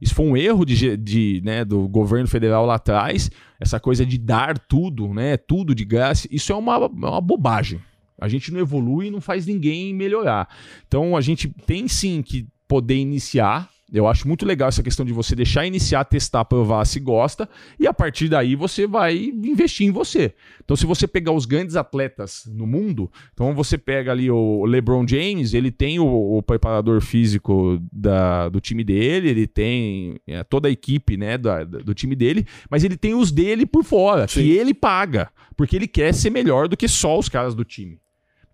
isso 0.01 0.15
foi 0.15 0.25
um 0.25 0.35
erro 0.35 0.65
de, 0.65 0.97
de, 0.97 1.41
né, 1.45 1.63
do 1.63 1.87
governo 1.87 2.27
federal 2.27 2.65
lá 2.65 2.75
atrás, 2.75 3.29
essa 3.59 3.79
coisa 3.79 4.03
de 4.03 4.17
dar 4.17 4.57
tudo, 4.57 5.13
né, 5.13 5.37
tudo 5.37 5.75
de 5.75 5.85
graça. 5.85 6.27
Isso 6.31 6.51
é 6.51 6.55
uma, 6.55 6.75
é 6.75 6.87
uma 6.87 7.21
bobagem. 7.21 7.79
A 8.19 8.27
gente 8.27 8.51
não 8.51 8.59
evolui 8.59 9.07
e 9.07 9.11
não 9.11 9.21
faz 9.21 9.45
ninguém 9.45 9.93
melhorar. 9.93 10.47
Então 10.87 11.15
a 11.15 11.21
gente 11.21 11.47
tem 11.65 11.87
sim 11.87 12.21
que 12.21 12.47
poder 12.67 12.95
iniciar 12.95 13.69
eu 13.91 14.08
acho 14.08 14.27
muito 14.27 14.45
legal 14.45 14.69
essa 14.69 14.82
questão 14.82 15.06
de 15.06 15.12
você 15.12 15.36
deixar 15.36 15.65
iniciar, 15.65 16.06
testar, 16.06 16.45
provar 16.45 16.86
se 16.86 16.99
gosta, 16.99 17.49
e 17.77 17.86
a 17.86 17.93
partir 17.93 18.30
daí 18.30 18.56
você 18.56 18.88
vai 18.88 19.15
investir 19.15 19.86
em 19.86 19.91
você. 19.91 20.34
Então, 20.63 20.77
se 20.77 20.86
você 20.86 21.06
pegar 21.06 21.34
os 21.34 21.45
grandes 21.45 21.75
atletas 21.75 22.43
no 22.47 22.65
mundo, 22.65 23.12
então 23.34 23.54
você 23.54 23.77
pega 23.77 24.12
ali 24.12 24.32
o 24.32 24.63
LeBron 24.65 25.06
James, 25.06 25.54
ele 25.54 25.71
tem 25.71 25.99
o, 25.99 26.06
o 26.38 26.41
preparador 26.41 27.01
físico 27.01 27.82
da, 27.91 28.47
do 28.47 28.62
time 28.62 28.84
dele, 28.84 29.30
ele 29.30 29.47
tem 29.47 30.19
é, 30.25 30.43
toda 30.43 30.69
a 30.69 30.71
equipe 30.71 31.17
né, 31.17 31.38
da, 31.38 31.63
do 31.63 31.93
time 31.93 32.15
dele, 32.15 32.45
mas 32.69 32.86
ele 32.86 32.95
tem 32.95 33.13
os 33.13 33.32
dele 33.32 33.65
por 33.65 33.84
fora, 33.84 34.27
Sim. 34.27 34.41
que 34.41 34.51
ele 34.51 34.73
paga, 34.73 35.30
porque 35.58 35.75
ele 35.75 35.88
quer 35.88 36.13
ser 36.13 36.30
melhor 36.30 36.69
do 36.69 36.77
que 36.77 36.88
só 36.88 37.19
os 37.19 37.27
caras 37.27 37.54
do 37.54 37.65
time. 37.65 37.99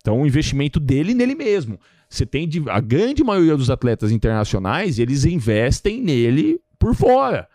Então, 0.02 0.22
o 0.22 0.26
investimento 0.26 0.80
dele 0.80 1.14
nele 1.14 1.36
mesmo. 1.36 1.78
Você 2.10 2.26
tem 2.26 2.48
de, 2.48 2.64
a 2.70 2.80
grande 2.80 3.24
maioria 3.24 3.58
dos 3.58 3.70
atletas 3.70 4.12
internacionais, 4.12 4.98
eles 5.00 5.26
investem 5.26 6.02
nele 6.02 6.60
por 6.80 6.96
fora. 6.96 7.48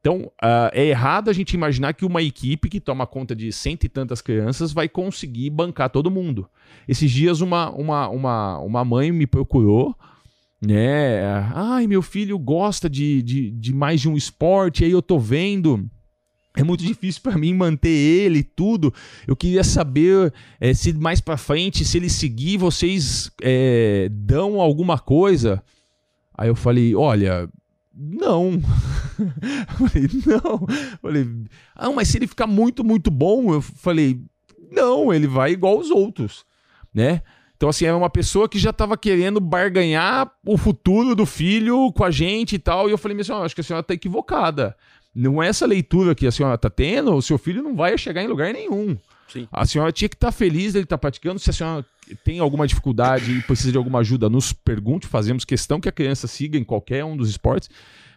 Então, 0.00 0.30
uh, 0.42 0.70
é 0.72 0.86
errado 0.86 1.28
a 1.28 1.32
gente 1.32 1.52
imaginar 1.54 1.92
que 1.92 2.04
uma 2.04 2.22
equipe 2.22 2.68
que 2.68 2.80
toma 2.80 3.06
conta 3.06 3.34
de 3.34 3.52
cento 3.52 3.84
e 3.84 3.88
tantas 3.88 4.22
crianças 4.22 4.72
vai 4.72 4.88
conseguir 4.88 5.50
bancar 5.50 5.90
todo 5.90 6.10
mundo. 6.10 6.48
Esses 6.86 7.10
dias, 7.10 7.40
uma, 7.40 7.70
uma, 7.70 8.08
uma, 8.08 8.58
uma 8.60 8.84
mãe 8.84 9.12
me 9.12 9.26
procurou, 9.26 9.94
né? 10.60 11.22
Ai, 11.54 11.86
meu 11.86 12.00
filho 12.00 12.38
gosta 12.38 12.88
de, 12.88 13.22
de, 13.22 13.50
de 13.50 13.74
mais 13.74 14.00
de 14.00 14.08
um 14.08 14.16
esporte, 14.16 14.84
aí 14.84 14.90
eu 14.90 15.02
tô 15.02 15.18
vendo 15.18 15.88
é 16.58 16.64
muito 16.64 16.82
difícil 16.82 17.22
para 17.22 17.38
mim 17.38 17.54
manter 17.54 17.88
ele 17.88 18.40
e 18.40 18.42
tudo. 18.42 18.92
Eu 19.28 19.36
queria 19.36 19.62
saber 19.62 20.34
é, 20.60 20.74
se 20.74 20.92
mais 20.92 21.20
para 21.20 21.36
frente, 21.36 21.84
se 21.84 21.96
ele 21.96 22.10
seguir, 22.10 22.56
vocês 22.56 23.30
é, 23.40 24.08
dão 24.10 24.60
alguma 24.60 24.98
coisa. 24.98 25.62
Aí 26.36 26.48
eu 26.48 26.56
falei, 26.56 26.96
olha, 26.96 27.48
não. 27.94 28.60
falei, 29.78 30.08
não. 30.26 30.66
falei, 31.00 31.28
ah, 31.76 31.92
mas 31.92 32.08
se 32.08 32.18
ele 32.18 32.26
ficar 32.26 32.48
muito, 32.48 32.82
muito 32.82 33.08
bom, 33.08 33.54
eu 33.54 33.62
falei, 33.62 34.20
não, 34.68 35.14
ele 35.14 35.28
vai 35.28 35.52
igual 35.52 35.78
os 35.78 35.92
outros, 35.92 36.44
né? 36.92 37.22
Então, 37.56 37.68
assim, 37.68 37.86
era 37.86 37.96
uma 37.96 38.10
pessoa 38.10 38.48
que 38.48 38.58
já 38.58 38.70
estava 38.70 38.96
querendo 38.96 39.40
barganhar 39.40 40.30
o 40.44 40.56
futuro 40.56 41.14
do 41.14 41.26
filho 41.26 41.92
com 41.92 42.04
a 42.04 42.10
gente 42.10 42.54
e 42.54 42.58
tal. 42.58 42.88
E 42.88 42.92
eu 42.92 42.98
falei, 42.98 43.16
minha 43.16 43.24
senhora, 43.24 43.44
acho 43.44 43.54
que 43.54 43.60
a 43.60 43.64
senhora 43.64 43.80
está 43.80 43.94
equivocada. 43.94 44.76
Não 45.18 45.42
é 45.42 45.48
essa 45.48 45.66
leitura 45.66 46.14
que 46.14 46.28
a 46.28 46.30
senhora 46.30 46.54
está 46.54 46.70
tendo, 46.70 47.12
o 47.12 47.20
seu 47.20 47.36
filho 47.36 47.60
não 47.60 47.74
vai 47.74 47.98
chegar 47.98 48.22
em 48.22 48.28
lugar 48.28 48.52
nenhum. 48.52 48.96
Sim. 49.26 49.48
A 49.50 49.66
senhora 49.66 49.90
tinha 49.90 50.08
que 50.08 50.14
estar 50.14 50.28
tá 50.28 50.32
feliz 50.32 50.74
dele 50.74 50.84
estar 50.84 50.96
tá 50.96 51.00
praticando. 51.00 51.40
Se 51.40 51.50
a 51.50 51.52
senhora 51.52 51.84
tem 52.22 52.38
alguma 52.38 52.68
dificuldade 52.68 53.32
e 53.32 53.42
precisa 53.42 53.72
de 53.72 53.78
alguma 53.78 53.98
ajuda, 53.98 54.30
nos 54.30 54.52
pergunte. 54.52 55.08
Fazemos 55.08 55.44
questão 55.44 55.80
que 55.80 55.88
a 55.88 55.92
criança 55.92 56.28
siga 56.28 56.56
em 56.56 56.62
qualquer 56.62 57.04
um 57.04 57.16
dos 57.16 57.28
esportes. 57.28 57.68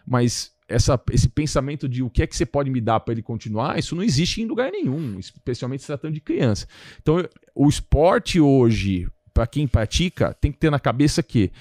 Mas 0.05 0.51
essa, 0.69 1.01
esse 1.11 1.27
pensamento 1.27 1.89
de 1.89 2.03
o 2.03 2.09
que 2.09 2.21
é 2.21 2.27
que 2.27 2.37
você 2.37 2.45
pode 2.45 2.69
me 2.69 2.79
dar 2.79 2.99
para 2.99 3.13
ele 3.13 3.23
continuar, 3.23 3.79
isso 3.79 3.95
não 3.95 4.03
existe 4.03 4.39
em 4.39 4.45
lugar 4.45 4.71
nenhum, 4.71 5.17
especialmente 5.17 5.81
se 5.81 5.87
tratando 5.87 6.13
de 6.13 6.21
criança. 6.21 6.67
Então, 7.01 7.27
o 7.55 7.67
esporte 7.67 8.39
hoje, 8.39 9.07
para 9.33 9.47
quem 9.47 9.67
pratica, 9.67 10.35
tem 10.39 10.51
que 10.51 10.59
ter 10.59 10.69
na 10.69 10.79
cabeça 10.79 11.23
que 11.23 11.51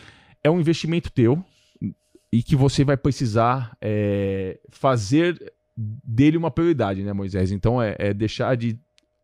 é 0.44 0.50
um 0.50 0.60
investimento 0.60 1.10
teu 1.10 1.42
e 2.32 2.42
que 2.42 2.54
você 2.54 2.84
vai 2.84 2.96
precisar 2.96 3.76
é, 3.80 4.58
fazer 4.70 5.52
dele 5.76 6.36
uma 6.36 6.50
prioridade, 6.50 7.02
né, 7.02 7.12
Moisés? 7.12 7.50
Então 7.50 7.80
é, 7.82 7.96
é, 7.98 8.14
deixar 8.14 8.56
de 8.56 8.78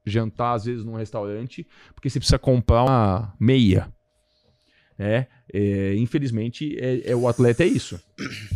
jantar 0.05 0.55
às 0.55 0.64
vezes 0.64 0.85
num 0.85 0.95
restaurante 0.95 1.66
porque 1.95 2.09
você 2.09 2.19
precisa 2.19 2.38
comprar 2.38 2.85
uma 2.85 3.35
meia. 3.38 3.92
Né? 4.99 5.27
É, 5.53 5.95
infelizmente, 5.97 6.77
é, 6.79 7.11
é, 7.11 7.16
o 7.16 7.29
atleta 7.29 7.62
é 7.62 7.66
isso. 7.66 8.01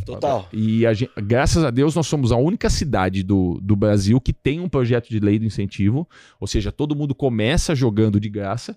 Total. 0.06 0.48
E 0.52 0.86
a 0.86 0.92
gente, 0.92 1.12
graças 1.22 1.62
a 1.62 1.70
Deus, 1.70 1.94
nós 1.94 2.06
somos 2.06 2.32
a 2.32 2.36
única 2.36 2.70
cidade 2.70 3.22
do, 3.22 3.60
do 3.62 3.76
Brasil 3.76 4.20
que 4.20 4.32
tem 4.32 4.58
um 4.58 4.68
projeto 4.68 5.08
de 5.08 5.20
lei 5.20 5.38
do 5.38 5.44
incentivo. 5.44 6.08
Ou 6.40 6.46
seja, 6.46 6.72
todo 6.72 6.96
mundo 6.96 7.14
começa 7.14 7.74
jogando 7.74 8.18
de 8.18 8.28
graça 8.28 8.76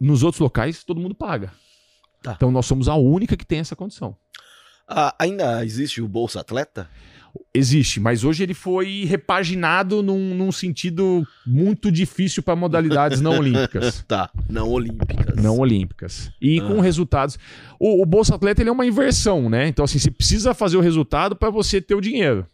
nos 0.00 0.22
outros 0.22 0.40
locais, 0.40 0.84
todo 0.84 1.00
mundo 1.00 1.14
paga. 1.14 1.52
Tá. 2.22 2.32
Então 2.34 2.50
nós 2.50 2.66
somos 2.66 2.88
a 2.88 2.94
única 2.94 3.36
que 3.36 3.46
tem 3.46 3.58
essa 3.58 3.76
condição. 3.76 4.16
Ah, 4.88 5.14
ainda 5.18 5.64
existe 5.64 6.00
o 6.00 6.08
Bolsa 6.08 6.40
Atleta? 6.40 6.88
Existe, 7.52 8.00
mas 8.00 8.24
hoje 8.24 8.42
ele 8.42 8.54
foi 8.54 9.04
repaginado 9.04 10.02
num, 10.02 10.34
num 10.34 10.50
sentido 10.50 11.26
muito 11.46 11.90
difícil 11.92 12.42
para 12.42 12.56
modalidades 12.56 13.20
não 13.20 13.32
olímpicas. 13.38 14.02
tá, 14.08 14.30
não 14.48 14.70
olímpicas. 14.70 15.36
Não 15.36 15.58
olímpicas. 15.58 16.30
E 16.40 16.60
ah. 16.60 16.66
com 16.66 16.80
resultados. 16.80 17.38
O, 17.78 18.02
o 18.02 18.06
Bolsa 18.06 18.34
Atleta 18.34 18.62
ele 18.62 18.70
é 18.70 18.72
uma 18.72 18.86
inversão, 18.86 19.50
né? 19.50 19.68
Então, 19.68 19.84
assim, 19.84 19.98
você 19.98 20.10
precisa 20.10 20.54
fazer 20.54 20.76
o 20.76 20.80
resultado 20.80 21.36
para 21.36 21.50
você 21.50 21.80
ter 21.80 21.94
o 21.94 22.00
dinheiro. 22.00 22.46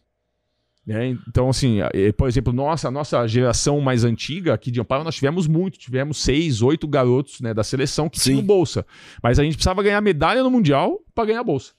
É, 0.88 1.06
então, 1.28 1.48
assim, 1.48 1.78
por 2.16 2.28
exemplo, 2.28 2.52
nossa, 2.52 2.88
a 2.88 2.90
nossa 2.90 3.24
geração 3.28 3.80
mais 3.80 4.02
antiga 4.02 4.52
aqui 4.52 4.68
de 4.68 4.80
Amparo, 4.80 5.04
nós 5.04 5.14
tivemos 5.14 5.46
muito, 5.46 5.78
tivemos 5.78 6.18
seis, 6.18 6.60
oito 6.60 6.88
garotos 6.88 7.40
né, 7.40 7.54
da 7.54 7.62
seleção 7.62 8.08
que 8.08 8.18
Sim. 8.18 8.32
tinham 8.32 8.44
bolsa. 8.44 8.84
Mas 9.22 9.38
a 9.38 9.44
gente 9.44 9.54
precisava 9.54 9.82
ganhar 9.82 10.00
medalha 10.00 10.42
no 10.42 10.50
Mundial 10.50 10.98
para 11.14 11.26
ganhar 11.26 11.44
bolsa. 11.44 11.72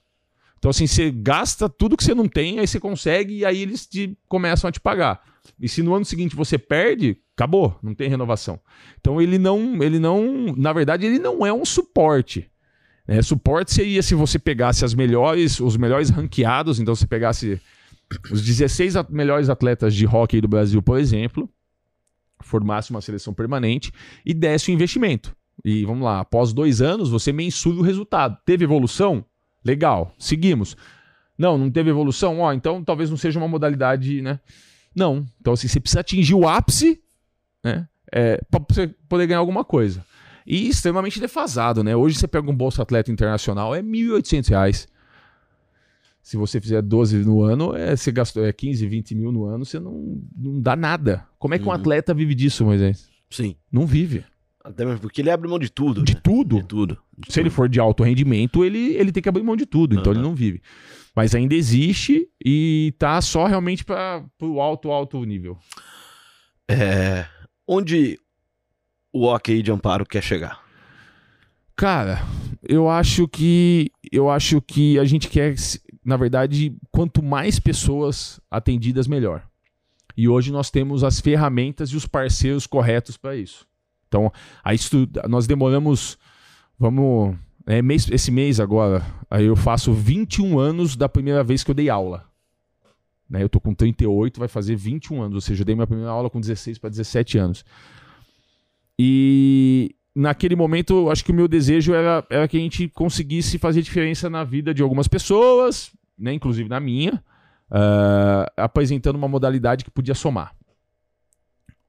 Então, 0.63 0.69
assim, 0.69 0.87
você 0.87 1.11
gasta 1.11 1.67
tudo 1.67 1.97
que 1.97 2.05
você 2.05 2.15
não 2.15 2.25
tem, 2.25 2.57
aí 2.57 2.65
você 2.65 2.79
consegue 2.79 3.39
e 3.39 3.45
aí 3.45 3.61
eles 3.61 3.85
te, 3.85 4.17
começam 4.29 4.69
a 4.69 4.71
te 4.71 4.79
pagar. 4.79 5.21
E 5.59 5.67
se 5.67 5.83
no 5.83 5.93
ano 5.93 6.05
seguinte 6.05 6.37
você 6.37 6.57
perde, 6.57 7.17
acabou, 7.35 7.77
não 7.83 7.93
tem 7.93 8.07
renovação. 8.07 8.57
Então 8.97 9.21
ele 9.21 9.37
não, 9.37 9.83
ele 9.83 9.99
não, 9.99 10.55
na 10.55 10.71
verdade, 10.71 11.05
ele 11.05 11.19
não 11.19 11.45
é 11.45 11.51
um 11.51 11.65
suporte. 11.65 12.49
É, 13.05 13.21
suporte 13.21 13.73
seria 13.73 14.01
se 14.01 14.15
você 14.15 14.39
pegasse 14.39 14.85
as 14.85 14.93
melhores, 14.93 15.59
os 15.59 15.75
melhores 15.75 16.09
ranqueados, 16.09 16.79
então 16.79 16.95
você 16.95 17.05
pegasse 17.05 17.59
os 18.31 18.41
16 18.41 18.93
melhores 19.09 19.49
atletas 19.49 19.93
de 19.93 20.07
hockey 20.07 20.39
do 20.39 20.47
Brasil, 20.47 20.81
por 20.81 20.97
exemplo, 20.97 21.49
formasse 22.39 22.89
uma 22.89 23.01
seleção 23.01 23.33
permanente 23.33 23.91
e 24.25 24.33
desse 24.33 24.71
o 24.71 24.73
investimento. 24.73 25.35
E 25.65 25.83
vamos 25.83 26.05
lá, 26.05 26.21
após 26.21 26.53
dois 26.53 26.81
anos, 26.81 27.09
você 27.09 27.33
mensura 27.33 27.75
o 27.79 27.81
resultado. 27.81 28.37
Teve 28.45 28.63
evolução? 28.63 29.25
Legal, 29.63 30.13
seguimos. 30.17 30.75
Não, 31.37 31.57
não 31.57 31.71
teve 31.71 31.89
evolução? 31.89 32.39
Ó, 32.39 32.53
então 32.53 32.83
talvez 32.83 33.09
não 33.09 33.17
seja 33.17 33.39
uma 33.39 33.47
modalidade, 33.47 34.21
né? 34.21 34.39
Não. 34.95 35.25
Então, 35.41 35.53
assim, 35.53 35.67
você 35.67 35.79
precisa 35.79 36.01
atingir 36.01 36.35
o 36.35 36.47
ápice, 36.47 37.01
né? 37.63 37.87
É, 38.11 38.39
para 38.49 38.63
você 38.69 38.87
poder 39.09 39.25
ganhar 39.27 39.39
alguma 39.39 39.63
coisa. 39.63 40.05
E 40.45 40.67
extremamente 40.67 41.19
defasado, 41.19 41.83
né? 41.83 41.95
Hoje 41.95 42.17
você 42.17 42.27
pega 42.27 42.49
um 42.49 42.55
Bolsa 42.55 42.83
Atleta 42.83 43.11
Internacional, 43.11 43.73
é 43.73 43.79
R$ 43.79 43.83
1.800 43.83 44.87
se 46.23 46.37
você 46.37 46.61
fizer 46.61 46.81
12 46.81 47.17
no 47.17 47.41
ano, 47.41 47.75
é, 47.75 47.95
você 47.97 48.09
gastou 48.09 48.45
é 48.45 48.53
15, 48.53 48.87
20 48.87 49.13
mil 49.13 49.31
no 49.31 49.43
ano, 49.43 49.65
você 49.65 49.77
não, 49.77 50.21
não 50.33 50.61
dá 50.61 50.73
nada. 50.73 51.27
Como 51.37 51.53
é 51.53 51.59
que 51.59 51.65
um 51.65 51.67
uhum. 51.67 51.73
atleta 51.73 52.13
vive 52.13 52.33
disso, 52.33 52.63
Moisés? 52.63 53.09
Sim. 53.29 53.57
Não 53.69 53.85
vive. 53.85 54.23
Até 54.63 54.85
mesmo 54.85 55.01
porque 55.01 55.21
ele 55.21 55.29
abre 55.29 55.49
mão 55.49 55.59
de 55.59 55.69
tudo. 55.69 56.03
De 56.03 56.13
né? 56.13 56.21
tudo. 56.23 56.57
De 56.57 56.67
tudo. 56.67 56.97
De 57.17 57.27
Se 57.27 57.33
tudo. 57.33 57.39
ele 57.41 57.49
for 57.49 57.67
de 57.67 57.79
alto 57.79 58.03
rendimento, 58.03 58.63
ele, 58.63 58.93
ele 58.95 59.11
tem 59.11 59.21
que 59.21 59.27
abrir 59.27 59.43
mão 59.43 59.55
de 59.55 59.65
tudo. 59.65 59.93
Então 59.93 60.11
uhum. 60.11 60.19
ele 60.19 60.27
não 60.27 60.35
vive. 60.35 60.61
Mas 61.15 61.35
ainda 61.35 61.53
existe 61.53 62.27
e 62.43 62.93
tá 62.97 63.19
só 63.21 63.45
realmente 63.45 63.83
para 63.83 64.23
o 64.41 64.61
alto, 64.61 64.91
alto 64.91 65.23
nível. 65.25 65.57
É, 66.69 67.25
onde 67.67 68.17
o 69.11 69.25
hockey 69.25 69.61
de 69.61 69.71
amparo 69.71 70.05
quer 70.05 70.23
chegar? 70.23 70.63
Cara, 71.75 72.21
eu 72.63 72.89
acho 72.89 73.27
que 73.27 73.91
eu 74.11 74.29
acho 74.29 74.61
que 74.61 74.97
a 74.97 75.03
gente 75.03 75.27
quer 75.27 75.55
na 76.03 76.17
verdade, 76.17 76.75
quanto 76.91 77.23
mais 77.23 77.59
pessoas 77.59 78.39
atendidas, 78.51 79.07
melhor. 79.07 79.47
E 80.15 80.27
hoje 80.27 80.51
nós 80.51 80.69
temos 80.69 81.03
as 81.03 81.19
ferramentas 81.19 81.89
e 81.89 81.95
os 81.95 82.05
parceiros 82.05 82.67
corretos 82.67 83.17
para 83.17 83.35
isso. 83.35 83.65
Então, 84.13 84.31
a 84.63 84.75
estu... 84.75 85.09
nós 85.27 85.47
demoramos, 85.47 86.19
vamos, 86.77 87.35
é, 87.65 87.81
mês, 87.81 88.07
esse 88.11 88.29
mês 88.29 88.59
agora, 88.59 89.03
aí 89.27 89.45
eu 89.45 89.55
faço 89.55 89.91
21 89.91 90.59
anos 90.59 90.95
da 90.95 91.09
primeira 91.09 91.43
vez 91.43 91.63
que 91.63 91.71
eu 91.71 91.75
dei 91.75 91.89
aula. 91.89 92.23
Né, 93.27 93.41
eu 93.41 93.49
tô 93.49 93.59
com 93.59 93.73
38, 93.73 94.37
vai 94.37 94.47
fazer 94.47 94.75
21 94.75 95.23
anos, 95.23 95.35
ou 95.35 95.41
seja, 95.41 95.61
eu 95.61 95.65
dei 95.65 95.73
minha 95.73 95.87
primeira 95.87 96.11
aula 96.11 96.29
com 96.29 96.39
16 96.39 96.77
para 96.77 96.91
17 96.91 97.39
anos. 97.39 97.65
E 98.99 99.95
naquele 100.15 100.55
momento, 100.55 101.09
acho 101.09 101.25
que 101.25 101.31
o 101.31 101.35
meu 101.35 101.47
desejo 101.47 101.95
era, 101.95 102.23
era 102.29 102.47
que 102.47 102.57
a 102.57 102.59
gente 102.59 102.87
conseguisse 102.89 103.57
fazer 103.57 103.81
diferença 103.81 104.29
na 104.29 104.43
vida 104.43 104.75
de 104.75 104.83
algumas 104.83 105.07
pessoas, 105.07 105.91
né, 106.15 106.31
inclusive 106.33 106.69
na 106.69 106.79
minha, 106.79 107.13
uh, 107.71 108.45
apresentando 108.57 109.15
uma 109.15 109.27
modalidade 109.27 109.83
que 109.83 109.89
podia 109.89 110.13
somar. 110.13 110.55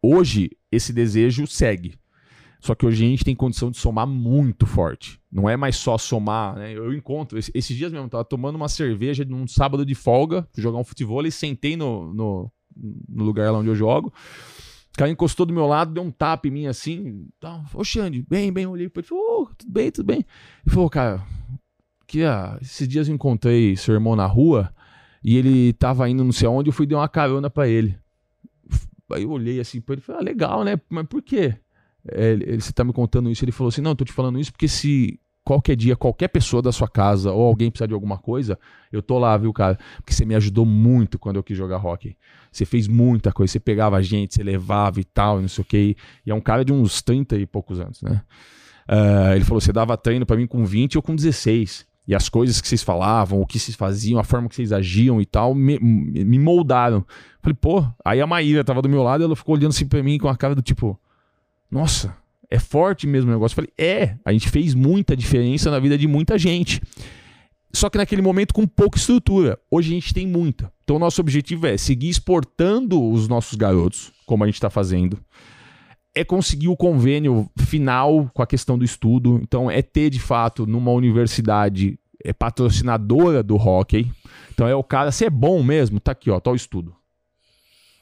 Hoje, 0.02 0.50
esse 0.72 0.90
desejo 0.90 1.46
segue. 1.46 1.94
Só 2.64 2.74
que 2.74 2.86
hoje 2.86 3.04
a 3.04 3.08
gente 3.10 3.26
tem 3.26 3.36
condição 3.36 3.70
de 3.70 3.76
somar 3.76 4.06
muito 4.06 4.64
forte. 4.64 5.20
Não 5.30 5.50
é 5.50 5.54
mais 5.54 5.76
só 5.76 5.98
somar. 5.98 6.56
Né? 6.56 6.72
Eu 6.72 6.94
encontro, 6.94 7.38
esses 7.38 7.76
dias 7.76 7.92
mesmo, 7.92 8.08
tava 8.08 8.24
tomando 8.24 8.54
uma 8.54 8.70
cerveja 8.70 9.22
num 9.22 9.46
sábado 9.46 9.84
de 9.84 9.94
folga, 9.94 10.48
jogar 10.56 10.78
um 10.78 10.84
futebol 10.84 11.26
e 11.26 11.30
sentei 11.30 11.76
no, 11.76 12.14
no, 12.14 12.50
no 13.06 13.22
lugar 13.22 13.52
lá 13.52 13.58
onde 13.58 13.68
eu 13.68 13.74
jogo. 13.74 14.10
O 14.94 14.96
cara 14.96 15.10
encostou 15.10 15.44
do 15.44 15.52
meu 15.52 15.66
lado, 15.66 15.92
deu 15.92 16.02
um 16.02 16.10
tapa 16.10 16.48
em 16.48 16.50
mim 16.50 16.66
assim. 16.66 17.28
Tá, 17.38 17.62
Ô, 17.74 17.84
Xande, 17.84 18.24
bem, 18.26 18.50
bem, 18.50 18.64
olhei 18.64 18.88
pra 18.88 19.02
ele. 19.02 19.08
Oh, 19.12 19.46
tudo 19.58 19.70
bem, 19.70 19.90
tudo 19.90 20.06
bem. 20.06 20.24
Ele 20.64 20.74
falou, 20.74 20.88
cara, 20.88 21.22
que 22.06 22.24
ah, 22.24 22.56
esses 22.62 22.88
dias 22.88 23.08
eu 23.08 23.14
encontrei 23.14 23.76
seu 23.76 23.92
irmão 23.92 24.16
na 24.16 24.24
rua 24.24 24.74
e 25.22 25.36
ele 25.36 25.74
tava 25.74 26.08
indo 26.08 26.24
não 26.24 26.32
sei 26.32 26.48
aonde, 26.48 26.70
eu 26.70 26.72
fui 26.72 26.86
dar 26.86 26.96
uma 26.96 27.08
carona 27.10 27.50
para 27.50 27.68
ele. 27.68 27.94
Aí 29.12 29.24
eu 29.24 29.30
olhei 29.30 29.60
assim 29.60 29.82
pra 29.82 29.92
ele 29.92 30.00
e 30.00 30.04
falei, 30.04 30.22
ah, 30.22 30.24
legal, 30.24 30.64
né? 30.64 30.80
Mas 30.88 31.06
por 31.06 31.20
quê? 31.20 31.58
É, 32.10 32.32
ele, 32.32 32.60
você 32.60 32.72
tá 32.72 32.84
me 32.84 32.92
contando 32.92 33.30
isso? 33.30 33.44
Ele 33.44 33.52
falou 33.52 33.68
assim, 33.68 33.80
não, 33.80 33.92
eu 33.92 33.96
tô 33.96 34.04
te 34.04 34.12
falando 34.12 34.38
isso 34.38 34.52
porque 34.52 34.68
se 34.68 35.18
qualquer 35.44 35.76
dia, 35.76 35.94
qualquer 35.94 36.28
pessoa 36.28 36.62
da 36.62 36.72
sua 36.72 36.88
casa 36.88 37.30
ou 37.30 37.42
alguém 37.42 37.70
precisar 37.70 37.86
de 37.86 37.94
alguma 37.94 38.16
coisa, 38.16 38.58
eu 38.90 39.02
tô 39.02 39.18
lá, 39.18 39.36
viu, 39.36 39.52
cara? 39.52 39.78
Porque 39.96 40.12
você 40.12 40.24
me 40.24 40.34
ajudou 40.34 40.64
muito 40.64 41.18
quando 41.18 41.36
eu 41.36 41.42
quis 41.42 41.56
jogar 41.56 41.84
hockey. 41.84 42.16
Você 42.50 42.64
fez 42.64 42.88
muita 42.88 43.32
coisa, 43.32 43.52
você 43.52 43.60
pegava 43.60 43.96
a 43.96 44.02
gente, 44.02 44.34
você 44.34 44.42
levava 44.42 45.00
e 45.00 45.04
tal, 45.04 45.40
não 45.40 45.48
sei 45.48 45.62
o 45.62 45.64
que. 45.64 45.96
E 46.24 46.30
é 46.30 46.34
um 46.34 46.40
cara 46.40 46.64
de 46.64 46.72
uns 46.72 47.02
30 47.02 47.36
e 47.36 47.46
poucos 47.46 47.78
anos, 47.78 48.00
né? 48.00 48.22
Uh, 48.88 49.34
ele 49.34 49.44
falou: 49.44 49.60
você 49.60 49.72
dava 49.72 49.96
treino 49.96 50.24
para 50.24 50.36
mim 50.36 50.46
com 50.46 50.64
20 50.64 50.96
ou 50.96 51.02
com 51.02 51.14
16. 51.14 51.86
E 52.06 52.14
as 52.14 52.28
coisas 52.28 52.60
que 52.60 52.68
vocês 52.68 52.82
falavam, 52.82 53.40
o 53.40 53.46
que 53.46 53.58
vocês 53.58 53.74
faziam, 53.74 54.20
a 54.20 54.24
forma 54.24 54.46
que 54.46 54.54
vocês 54.54 54.72
agiam 54.72 55.22
e 55.22 55.26
tal, 55.26 55.54
me, 55.54 55.78
me 55.80 56.38
moldaram. 56.38 57.04
Falei, 57.40 57.56
pô, 57.58 57.86
aí 58.04 58.20
a 58.20 58.26
Maíra 58.26 58.62
tava 58.62 58.82
do 58.82 58.90
meu 58.90 59.02
lado 59.02 59.22
e 59.22 59.24
ela 59.24 59.34
ficou 59.34 59.54
olhando 59.54 59.70
assim 59.70 59.86
pra 59.86 60.02
mim 60.02 60.18
com 60.18 60.28
a 60.28 60.36
cara 60.36 60.54
do 60.54 60.60
tipo, 60.60 61.00
nossa, 61.70 62.16
é 62.50 62.58
forte 62.58 63.06
mesmo 63.06 63.30
o 63.30 63.34
negócio. 63.34 63.54
Falei, 63.54 63.70
é, 63.76 64.16
a 64.24 64.32
gente 64.32 64.48
fez 64.48 64.74
muita 64.74 65.16
diferença 65.16 65.70
na 65.70 65.78
vida 65.78 65.98
de 65.98 66.06
muita 66.06 66.38
gente. 66.38 66.80
Só 67.72 67.90
que 67.90 67.98
naquele 67.98 68.22
momento 68.22 68.54
com 68.54 68.66
pouca 68.66 68.96
estrutura. 68.96 69.58
Hoje 69.70 69.90
a 69.90 69.94
gente 69.94 70.14
tem 70.14 70.26
muita. 70.26 70.72
Então 70.84 70.98
nosso 70.98 71.20
objetivo 71.20 71.66
é 71.66 71.76
seguir 71.76 72.08
exportando 72.08 73.02
os 73.02 73.26
nossos 73.26 73.54
garotos, 73.56 74.12
como 74.24 74.44
a 74.44 74.46
gente 74.46 74.54
está 74.54 74.70
fazendo. 74.70 75.18
É 76.14 76.22
conseguir 76.22 76.68
o 76.68 76.76
convênio 76.76 77.50
final 77.58 78.30
com 78.32 78.42
a 78.42 78.46
questão 78.46 78.78
do 78.78 78.84
estudo. 78.84 79.40
Então 79.42 79.68
é 79.68 79.82
ter 79.82 80.10
de 80.10 80.20
fato 80.20 80.66
numa 80.66 80.92
universidade 80.92 81.98
é 82.24 82.32
patrocinadora 82.32 83.42
do 83.42 83.56
hockey. 83.56 84.10
Então 84.52 84.68
é 84.68 84.74
o 84.74 84.84
cara, 84.84 85.10
você 85.10 85.26
é 85.26 85.30
bom 85.30 85.62
mesmo? 85.62 85.98
Tá 85.98 86.12
aqui, 86.12 86.30
ó, 86.30 86.38
tá 86.38 86.50
o 86.50 86.54
estudo. 86.54 86.94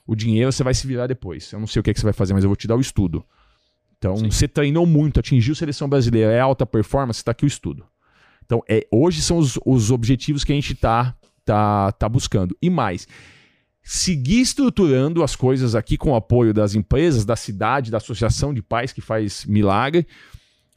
O 0.06 0.14
dinheiro 0.14 0.52
você 0.52 0.62
vai 0.62 0.74
se 0.74 0.86
virar 0.86 1.06
depois. 1.06 1.50
Eu 1.52 1.58
não 1.58 1.66
sei 1.66 1.80
o 1.80 1.82
que, 1.82 1.90
é 1.90 1.94
que 1.94 2.00
você 2.00 2.04
vai 2.04 2.12
fazer, 2.12 2.34
mas 2.34 2.44
eu 2.44 2.50
vou 2.50 2.56
te 2.56 2.68
dar 2.68 2.76
o 2.76 2.80
estudo. 2.80 3.24
Então, 4.02 4.16
Sim. 4.16 4.32
você 4.32 4.48
treinou 4.48 4.84
muito, 4.84 5.20
atingiu 5.20 5.52
a 5.52 5.54
seleção 5.54 5.88
brasileira, 5.88 6.32
é 6.32 6.40
alta 6.40 6.66
performance, 6.66 7.22
tá 7.22 7.30
aqui 7.30 7.44
o 7.44 7.46
estudo. 7.46 7.86
Então, 8.44 8.60
é, 8.68 8.84
hoje 8.90 9.22
são 9.22 9.38
os, 9.38 9.56
os 9.64 9.92
objetivos 9.92 10.42
que 10.42 10.50
a 10.50 10.56
gente 10.56 10.74
tá, 10.74 11.14
tá, 11.44 11.92
tá 11.92 12.08
buscando. 12.08 12.56
E 12.60 12.68
mais, 12.68 13.06
seguir 13.80 14.40
estruturando 14.40 15.22
as 15.22 15.36
coisas 15.36 15.76
aqui 15.76 15.96
com 15.96 16.10
o 16.10 16.14
apoio 16.16 16.52
das 16.52 16.74
empresas, 16.74 17.24
da 17.24 17.36
cidade, 17.36 17.92
da 17.92 17.98
associação 17.98 18.52
de 18.52 18.60
pais 18.60 18.92
que 18.92 19.00
faz 19.00 19.44
milagre, 19.44 20.04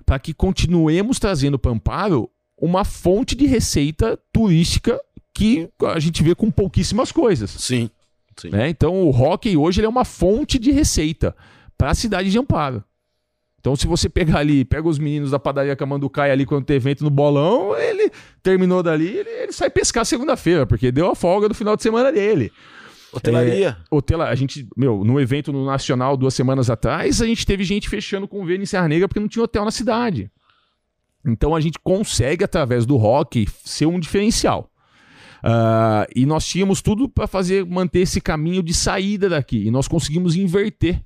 para 0.05 0.19
que 0.19 0.31
continuemos 0.31 1.17
trazendo 1.17 1.57
para 1.57 1.71
Amparo 1.71 2.29
uma 2.55 2.85
fonte 2.85 3.35
de 3.35 3.47
receita 3.47 4.19
turística 4.31 5.01
que 5.33 5.67
a 5.83 5.99
gente 5.99 6.21
vê 6.21 6.35
com 6.35 6.51
pouquíssimas 6.51 7.11
coisas. 7.11 7.49
Sim. 7.49 7.89
sim. 8.37 8.49
Né? 8.51 8.69
Então 8.69 9.01
o 9.01 9.09
hockey 9.09 9.57
hoje 9.57 9.79
ele 9.79 9.87
é 9.87 9.89
uma 9.89 10.05
fonte 10.05 10.59
de 10.59 10.69
receita 10.69 11.35
para 11.75 11.89
a 11.89 11.95
cidade 11.95 12.29
de 12.29 12.37
Amparo. 12.37 12.83
Então, 13.65 13.75
se 13.75 13.87
você 13.87 14.07
pegar 14.07 14.37
ali, 14.37 14.63
pega 14.63 14.87
os 14.87 14.99
meninos 14.99 15.31
da 15.31 15.39
padaria 15.39 15.75
Camanducaia 15.75 16.31
ali 16.31 16.45
quando 16.45 16.65
tem 16.65 16.75
evento 16.75 17.03
no 17.03 17.09
bolão, 17.09 17.75
ele 17.75 18.11
terminou 18.43 18.83
dali, 18.83 19.07
ele, 19.07 19.27
ele 19.27 19.51
sai 19.51 19.71
pescar 19.71 20.05
segunda-feira, 20.05 20.67
porque 20.67 20.91
deu 20.91 21.09
a 21.09 21.15
folga 21.15 21.49
do 21.49 21.55
final 21.55 21.75
de 21.75 21.81
semana 21.81 22.11
dele. 22.11 22.51
Hotelaria. 23.11 23.69
É, 23.69 23.83
hotela, 23.89 24.29
a 24.29 24.35
gente, 24.35 24.67
meu, 24.77 25.03
no 25.03 25.19
evento 25.19 25.51
no 25.51 25.65
Nacional 25.65 26.15
duas 26.15 26.35
semanas 26.35 26.69
atrás, 26.69 27.23
a 27.23 27.25
gente 27.25 27.43
teve 27.43 27.63
gente 27.63 27.89
fechando 27.89 28.27
convênio 28.27 28.61
em 28.61 28.67
Serra 28.67 28.87
Negra 28.87 29.07
porque 29.07 29.19
não 29.19 29.27
tinha 29.27 29.41
hotel 29.41 29.65
na 29.65 29.71
cidade. 29.71 30.29
Então 31.25 31.55
a 31.55 31.59
gente 31.59 31.79
consegue, 31.79 32.43
através 32.43 32.85
do 32.85 32.97
rock, 32.97 33.47
ser 33.63 33.87
um 33.87 33.99
diferencial. 33.99 34.69
Uh, 35.43 36.05
e 36.15 36.23
nós 36.27 36.45
tínhamos 36.45 36.83
tudo 36.83 37.09
para 37.09 37.25
fazer 37.25 37.65
manter 37.65 38.01
esse 38.01 38.21
caminho 38.21 38.61
de 38.61 38.75
saída 38.75 39.27
daqui. 39.27 39.65
E 39.65 39.71
nós 39.71 39.87
conseguimos 39.87 40.35
inverter. 40.35 41.01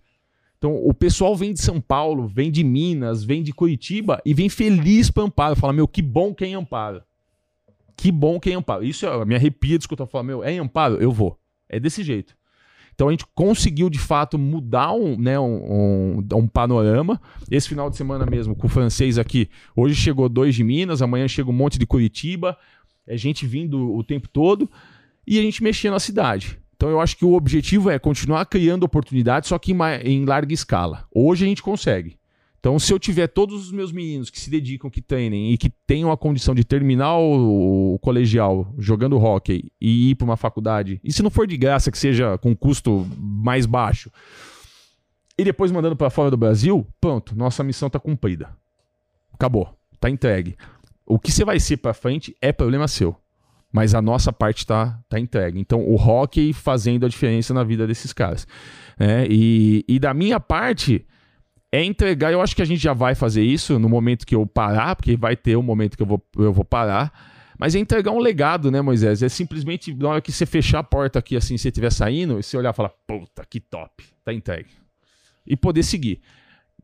Então, 0.59 0.75
o 0.75 0.93
pessoal 0.93 1.37
vem 1.37 1.53
de 1.53 1.61
São 1.61 1.79
Paulo, 1.79 2.27
vem 2.27 2.51
de 2.51 2.65
Minas, 2.65 3.23
vem 3.23 3.41
de 3.41 3.53
Curitiba 3.53 4.21
e 4.25 4.33
vem 4.33 4.49
feliz 4.49 5.09
para 5.09 5.23
Amparo. 5.23 5.55
Fala, 5.55 5.71
meu, 5.71 5.87
que 5.87 6.01
bom 6.01 6.35
que 6.35 6.43
é 6.43 6.53
Amparo. 6.53 7.01
Que 7.95 8.11
bom 8.11 8.37
que 8.41 8.51
é 8.51 8.55
Amparo. 8.55 8.83
Isso 8.83 9.05
é, 9.05 9.25
me 9.25 9.35
arrepia 9.35 9.77
de 9.77 9.83
escutar. 9.83 10.05
Fala, 10.05 10.25
meu, 10.25 10.43
é 10.43 10.51
em 10.51 10.59
Amparo? 10.59 10.95
Eu 10.95 11.13
vou. 11.13 11.39
É 11.69 11.79
desse 11.79 12.03
jeito. 12.03 12.37
Então 12.93 13.07
a 13.07 13.11
gente 13.11 13.25
conseguiu 13.33 13.89
de 13.89 13.97
fato 13.97 14.37
mudar 14.37 14.91
um, 14.91 15.17
né, 15.17 15.39
um, 15.39 16.17
um, 16.19 16.27
um, 16.35 16.47
panorama. 16.47 17.21
Esse 17.49 17.69
final 17.69 17.89
de 17.89 17.95
semana 17.95 18.25
mesmo, 18.25 18.53
com 18.53 18.67
o 18.67 18.69
francês 18.69 19.17
aqui, 19.17 19.49
hoje 19.73 19.95
chegou 19.95 20.27
dois 20.27 20.53
de 20.53 20.65
Minas, 20.65 21.01
amanhã 21.01 21.25
chega 21.25 21.49
um 21.49 21.53
monte 21.53 21.79
de 21.79 21.85
Curitiba, 21.85 22.57
é 23.07 23.15
gente 23.15 23.47
vindo 23.47 23.95
o 23.95 24.03
tempo 24.03 24.27
todo 24.27 24.69
e 25.25 25.39
a 25.39 25.41
gente 25.41 25.63
mexia 25.63 25.89
na 25.89 25.99
cidade. 26.01 26.59
Então 26.79 26.89
eu 26.89 27.01
acho 27.01 27.17
que 27.17 27.25
o 27.25 27.33
objetivo 27.33 27.89
é 27.89 27.99
continuar 27.99 28.45
criando 28.45 28.85
oportunidades, 28.85 29.49
só 29.49 29.59
que 29.59 29.73
em, 29.73 29.77
em 30.05 30.23
larga 30.23 30.53
escala. 30.53 31.05
Hoje 31.13 31.43
a 31.43 31.47
gente 31.49 31.61
consegue. 31.61 32.17
Então, 32.57 32.79
se 32.79 32.93
eu 32.93 32.97
tiver 32.97 33.27
todos 33.27 33.65
os 33.65 33.71
meus 33.71 33.91
meninos 33.91 34.29
que 34.29 34.39
se 34.39 34.49
dedicam, 34.49 34.89
que 34.89 35.01
treinem 35.01 35.51
e 35.51 35.57
que 35.57 35.69
tenham 35.85 36.09
a 36.09 36.17
condição 36.17 36.55
de 36.55 36.63
terminar 36.63 37.17
o, 37.17 37.95
o 37.95 37.99
colegial 37.99 38.73
jogando 38.77 39.17
hockey 39.17 39.69
e 39.79 40.11
ir 40.11 40.15
para 40.15 40.23
uma 40.23 40.37
faculdade, 40.37 41.01
e 41.03 41.11
se 41.11 41.21
não 41.21 41.29
for 41.29 41.45
de 41.45 41.57
graça, 41.57 41.91
que 41.91 41.97
seja 41.97 42.37
com 42.37 42.55
custo 42.55 43.05
mais 43.17 43.65
baixo, 43.65 44.09
e 45.37 45.43
depois 45.43 45.73
mandando 45.73 45.97
para 45.97 46.09
fora 46.09 46.31
do 46.31 46.37
Brasil, 46.37 46.87
pronto, 47.01 47.35
nossa 47.35 47.61
missão 47.61 47.87
está 47.87 47.99
cumprida. 47.99 48.55
Acabou, 49.33 49.73
está 49.93 50.09
entregue. 50.09 50.55
O 51.05 51.19
que 51.19 51.31
você 51.31 51.43
vai 51.43 51.59
ser 51.59 51.75
para 51.77 51.93
frente 51.93 52.35
é 52.41 52.53
problema 52.53 52.87
seu, 52.87 53.17
mas 53.71 53.93
a 53.93 54.01
nossa 54.01 54.33
parte 54.33 54.59
está 54.59 54.99
tá 55.07 55.19
entregue. 55.19 55.59
Então, 55.59 55.81
o 55.81 55.95
hockey 55.95 56.53
fazendo 56.53 57.05
a 57.05 57.09
diferença 57.09 57.53
na 57.53 57.63
vida 57.63 57.85
desses 57.85 58.11
caras. 58.11 58.47
Né? 58.97 59.25
E, 59.29 59.85
e 59.87 59.99
da 59.99 60.13
minha 60.13 60.39
parte 60.39 61.05
é 61.71 61.83
entregar. 61.83 62.33
Eu 62.33 62.41
acho 62.41 62.55
que 62.55 62.61
a 62.61 62.65
gente 62.65 62.81
já 62.81 62.93
vai 62.93 63.13
fazer 63.13 63.43
isso 63.43 63.77
no 63.77 63.87
momento 63.87 64.25
que 64.25 64.35
eu 64.35 64.45
parar, 64.45 64.95
porque 64.95 65.15
vai 65.15 65.35
ter 65.35 65.55
um 65.55 65.63
momento 65.63 65.95
que 65.95 66.03
eu 66.03 66.07
vou, 66.07 66.21
eu 66.37 66.51
vou 66.51 66.65
parar. 66.65 67.11
Mas 67.59 67.75
é 67.75 67.79
entregar 67.79 68.11
um 68.11 68.19
legado, 68.19 68.71
né, 68.71 68.81
Moisés? 68.81 69.21
É 69.21 69.29
simplesmente 69.29 69.93
na 69.93 70.09
hora 70.09 70.21
que 70.21 70.31
você 70.31 70.45
fechar 70.45 70.79
a 70.79 70.83
porta 70.83 71.19
aqui, 71.19 71.35
assim, 71.35 71.57
se 71.57 71.63
você 71.63 71.67
estiver 71.67 71.91
saindo, 71.91 72.39
e 72.39 72.43
você 72.43 72.55
olhar 72.57 72.71
e 72.71 72.75
falar, 72.75 72.89
puta, 73.05 73.45
que 73.45 73.59
top, 73.59 74.03
tá 74.23 74.33
entregue. 74.33 74.69
E 75.45 75.57
poder 75.57 75.83
seguir. 75.83 76.21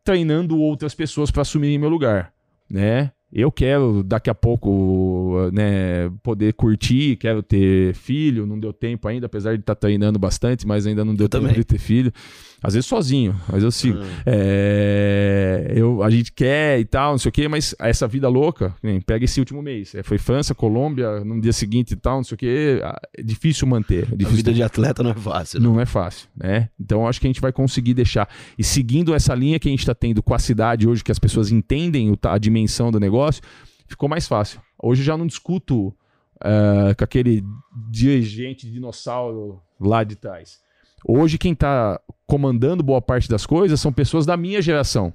Treinando 0.04 0.60
outras 0.60 0.94
pessoas 0.94 1.32
para 1.32 1.42
assumirem 1.42 1.80
meu 1.80 1.90
lugar, 1.90 2.34
né? 2.70 3.12
Eu 3.38 3.52
quero 3.52 4.02
daqui 4.02 4.30
a 4.30 4.34
pouco 4.34 5.50
né, 5.52 6.10
poder 6.24 6.54
curtir, 6.54 7.18
quero 7.18 7.44
ter 7.44 7.94
filho, 7.94 8.46
não 8.46 8.58
deu 8.58 8.72
tempo 8.72 9.10
ainda, 9.10 9.26
apesar 9.26 9.56
de 9.56 9.60
estar 9.60 9.76
tá 9.76 9.80
treinando 9.82 10.18
bastante, 10.18 10.66
mas 10.66 10.88
ainda 10.88 11.04
não 11.04 11.14
deu 11.14 11.26
eu 11.26 11.30
tempo 11.30 11.44
também. 11.44 11.60
de 11.60 11.66
ter 11.66 11.78
filho. 11.78 12.14
Às 12.62 12.74
vezes 12.74 12.88
sozinho, 12.88 13.40
mas 13.52 13.64
eu 13.64 13.72
sigo. 13.72 14.00
Hum. 14.00 14.06
É, 14.26 15.72
eu, 15.76 16.02
a 16.02 16.10
gente 16.10 16.32
quer 16.32 16.80
e 16.80 16.86
tal, 16.86 17.12
não 17.12 17.18
sei 17.18 17.30
o 17.30 17.32
quê, 17.32 17.48
mas 17.48 17.76
essa 17.80 18.08
vida 18.08 18.28
louca, 18.28 18.76
pega 19.06 19.26
esse 19.26 19.40
último 19.40 19.62
mês. 19.62 19.94
É, 19.94 20.04
foi 20.04 20.18
França, 20.18 20.56
Colômbia, 20.56 21.24
no 21.24 21.40
dia 21.40 21.54
seguinte 21.54 21.92
e 21.92 21.96
tal, 21.96 22.18
não 22.18 22.24
sei 22.24 22.36
o 22.36 22.38
quê. 22.38 22.82
É 23.18 23.22
difícil 23.22 23.68
manter. 23.68 24.08
É 24.12 24.16
difícil 24.16 24.28
a 24.28 24.36
vida 24.36 24.54
de 24.54 24.64
atleta 24.64 25.04
não 25.04 25.12
é 25.12 25.16
fácil. 25.16 25.60
Não, 25.60 25.70
né? 25.70 25.76
não 25.76 25.82
é 25.82 25.86
fácil, 25.86 26.28
né? 26.36 26.70
Então 26.80 27.08
acho 27.08 27.20
que 27.20 27.28
a 27.28 27.30
gente 27.30 27.42
vai 27.42 27.52
conseguir 27.52 27.94
deixar. 27.94 28.28
E 28.58 28.64
seguindo 28.64 29.14
essa 29.14 29.36
linha 29.36 29.60
que 29.60 29.68
a 29.68 29.72
gente 29.72 29.82
está 29.82 29.96
tendo 29.96 30.24
com 30.24 30.34
a 30.34 30.40
cidade 30.40 30.88
hoje, 30.88 31.04
que 31.04 31.12
as 31.12 31.20
pessoas 31.20 31.52
entendem 31.52 32.18
a 32.24 32.38
dimensão 32.38 32.92
do 32.92 33.00
negócio, 33.00 33.42
ficou 33.88 34.10
mais 34.10 34.28
fácil. 34.28 34.62
Hoje 34.82 35.02
eu 35.02 35.06
já 35.06 35.18
não 35.18 35.28
discuto 35.28 35.88
uh, 35.88 36.96
com 36.98 37.04
aquele 37.04 37.44
dirigente 37.90 38.70
dinossauro 38.70 39.62
lá 39.80 40.04
de 40.04 40.16
trás. 40.16 40.65
Hoje, 41.08 41.38
quem 41.38 41.54
está 41.54 42.00
comandando 42.26 42.84
boa 42.84 43.02
parte 43.02 43.30
das 43.30 43.46
coisas 43.46 43.80
são 43.80 43.94
pessoas 43.94 44.26
da 44.26 44.36
minha 44.36 44.62
geração. 44.62 45.14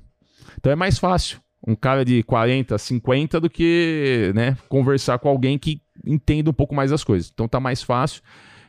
Então 0.56 0.70
é 0.70 0.76
mais 0.76 0.98
fácil 0.98 1.40
um 1.66 1.74
cara 1.74 2.04
de 2.04 2.22
40, 2.22 2.78
50 2.78 3.40
do 3.40 3.50
que 3.50 4.32
né, 4.34 4.56
conversar 4.68 5.18
com 5.18 5.28
alguém 5.28 5.58
que 5.58 5.82
entenda 6.06 6.48
um 6.48 6.54
pouco 6.54 6.74
mais 6.74 6.90
das 6.90 7.04
coisas. 7.04 7.30
Então 7.32 7.48
tá 7.48 7.60
mais 7.60 7.82
fácil 7.82 8.22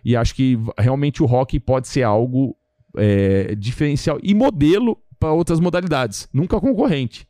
e 0.03 0.15
acho 0.15 0.35
que 0.35 0.57
realmente 0.77 1.21
o 1.21 1.25
rock 1.25 1.59
pode 1.59 1.87
ser 1.87 2.03
algo 2.03 2.57
é, 2.97 3.55
diferencial 3.55 4.19
e 4.21 4.33
modelo 4.33 4.97
para 5.19 5.31
outras 5.31 5.59
modalidades, 5.59 6.27
nunca 6.33 6.59
concorrente. 6.59 7.27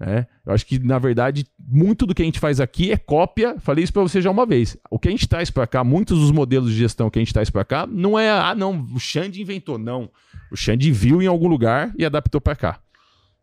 É, 0.00 0.26
eu 0.44 0.52
acho 0.52 0.66
que, 0.66 0.78
na 0.78 0.98
verdade, 0.98 1.46
muito 1.58 2.04
do 2.04 2.14
que 2.14 2.22
a 2.22 2.24
gente 2.24 2.40
faz 2.40 2.60
aqui 2.60 2.90
é 2.90 2.96
cópia. 2.96 3.56
Falei 3.60 3.84
isso 3.84 3.92
para 3.92 4.02
você 4.02 4.20
já 4.20 4.30
uma 4.30 4.44
vez. 4.44 4.76
O 4.90 4.98
que 4.98 5.08
a 5.08 5.10
gente 5.10 5.28
traz 5.28 5.50
para 5.50 5.66
cá, 5.66 5.84
muitos 5.84 6.18
dos 6.18 6.32
modelos 6.32 6.70
de 6.70 6.76
gestão 6.76 7.08
que 7.08 7.18
a 7.18 7.22
gente 7.22 7.32
traz 7.32 7.48
para 7.48 7.64
cá, 7.64 7.86
não 7.86 8.18
é, 8.18 8.30
ah, 8.30 8.54
não, 8.54 8.86
o 8.92 8.98
Xande 8.98 9.40
inventou. 9.40 9.78
Não. 9.78 10.10
O 10.50 10.56
Xande 10.56 10.90
viu 10.90 11.22
em 11.22 11.26
algum 11.26 11.46
lugar 11.46 11.92
e 11.96 12.04
adaptou 12.04 12.40
para 12.40 12.56
cá. 12.56 12.80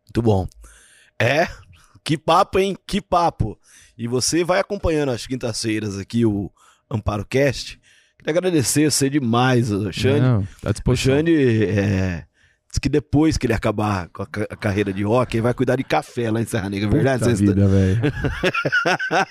Muito 0.06 0.22
bom. 0.22 0.48
É, 1.20 1.48
que 2.04 2.18
papo, 2.18 2.60
hein? 2.60 2.76
Que 2.86 3.02
papo. 3.02 3.58
E 3.98 4.08
você 4.08 4.44
vai 4.44 4.60
acompanhando 4.60 5.10
às 5.10 5.26
quintas-feiras 5.26 5.98
aqui 5.98 6.26
o 6.26 6.52
Amparo 6.90 7.26
Cast. 7.26 7.80
Queria 8.18 8.38
agradecer 8.38 8.92
você 8.92 9.10
demais, 9.10 9.70
Xande. 9.92 10.20
Não, 10.20 10.48
tá 10.62 10.70
à 10.70 10.72
disposição. 10.74 11.16
Xande 11.16 11.66
é 11.66 12.26
Diz 12.72 12.80
que 12.80 12.88
depois 12.88 13.38
que 13.38 13.46
ele 13.46 13.54
acabar 13.54 14.08
com 14.14 14.24
a, 14.24 14.26
carreira 14.56 14.94
de 14.94 15.04
hockey, 15.06 15.38
ele 15.38 15.42
vai 15.42 15.54
cuidar 15.54 15.76
de 15.76 15.84
café 15.84 16.32
lá 16.32 16.42
em 16.42 16.46
Serra 16.46 16.70
Negra, 16.70 16.88
é 16.88 16.92
verdade? 16.92 17.20
Puta 17.20 17.36
vida, 17.36 17.68
velho. 17.68 18.02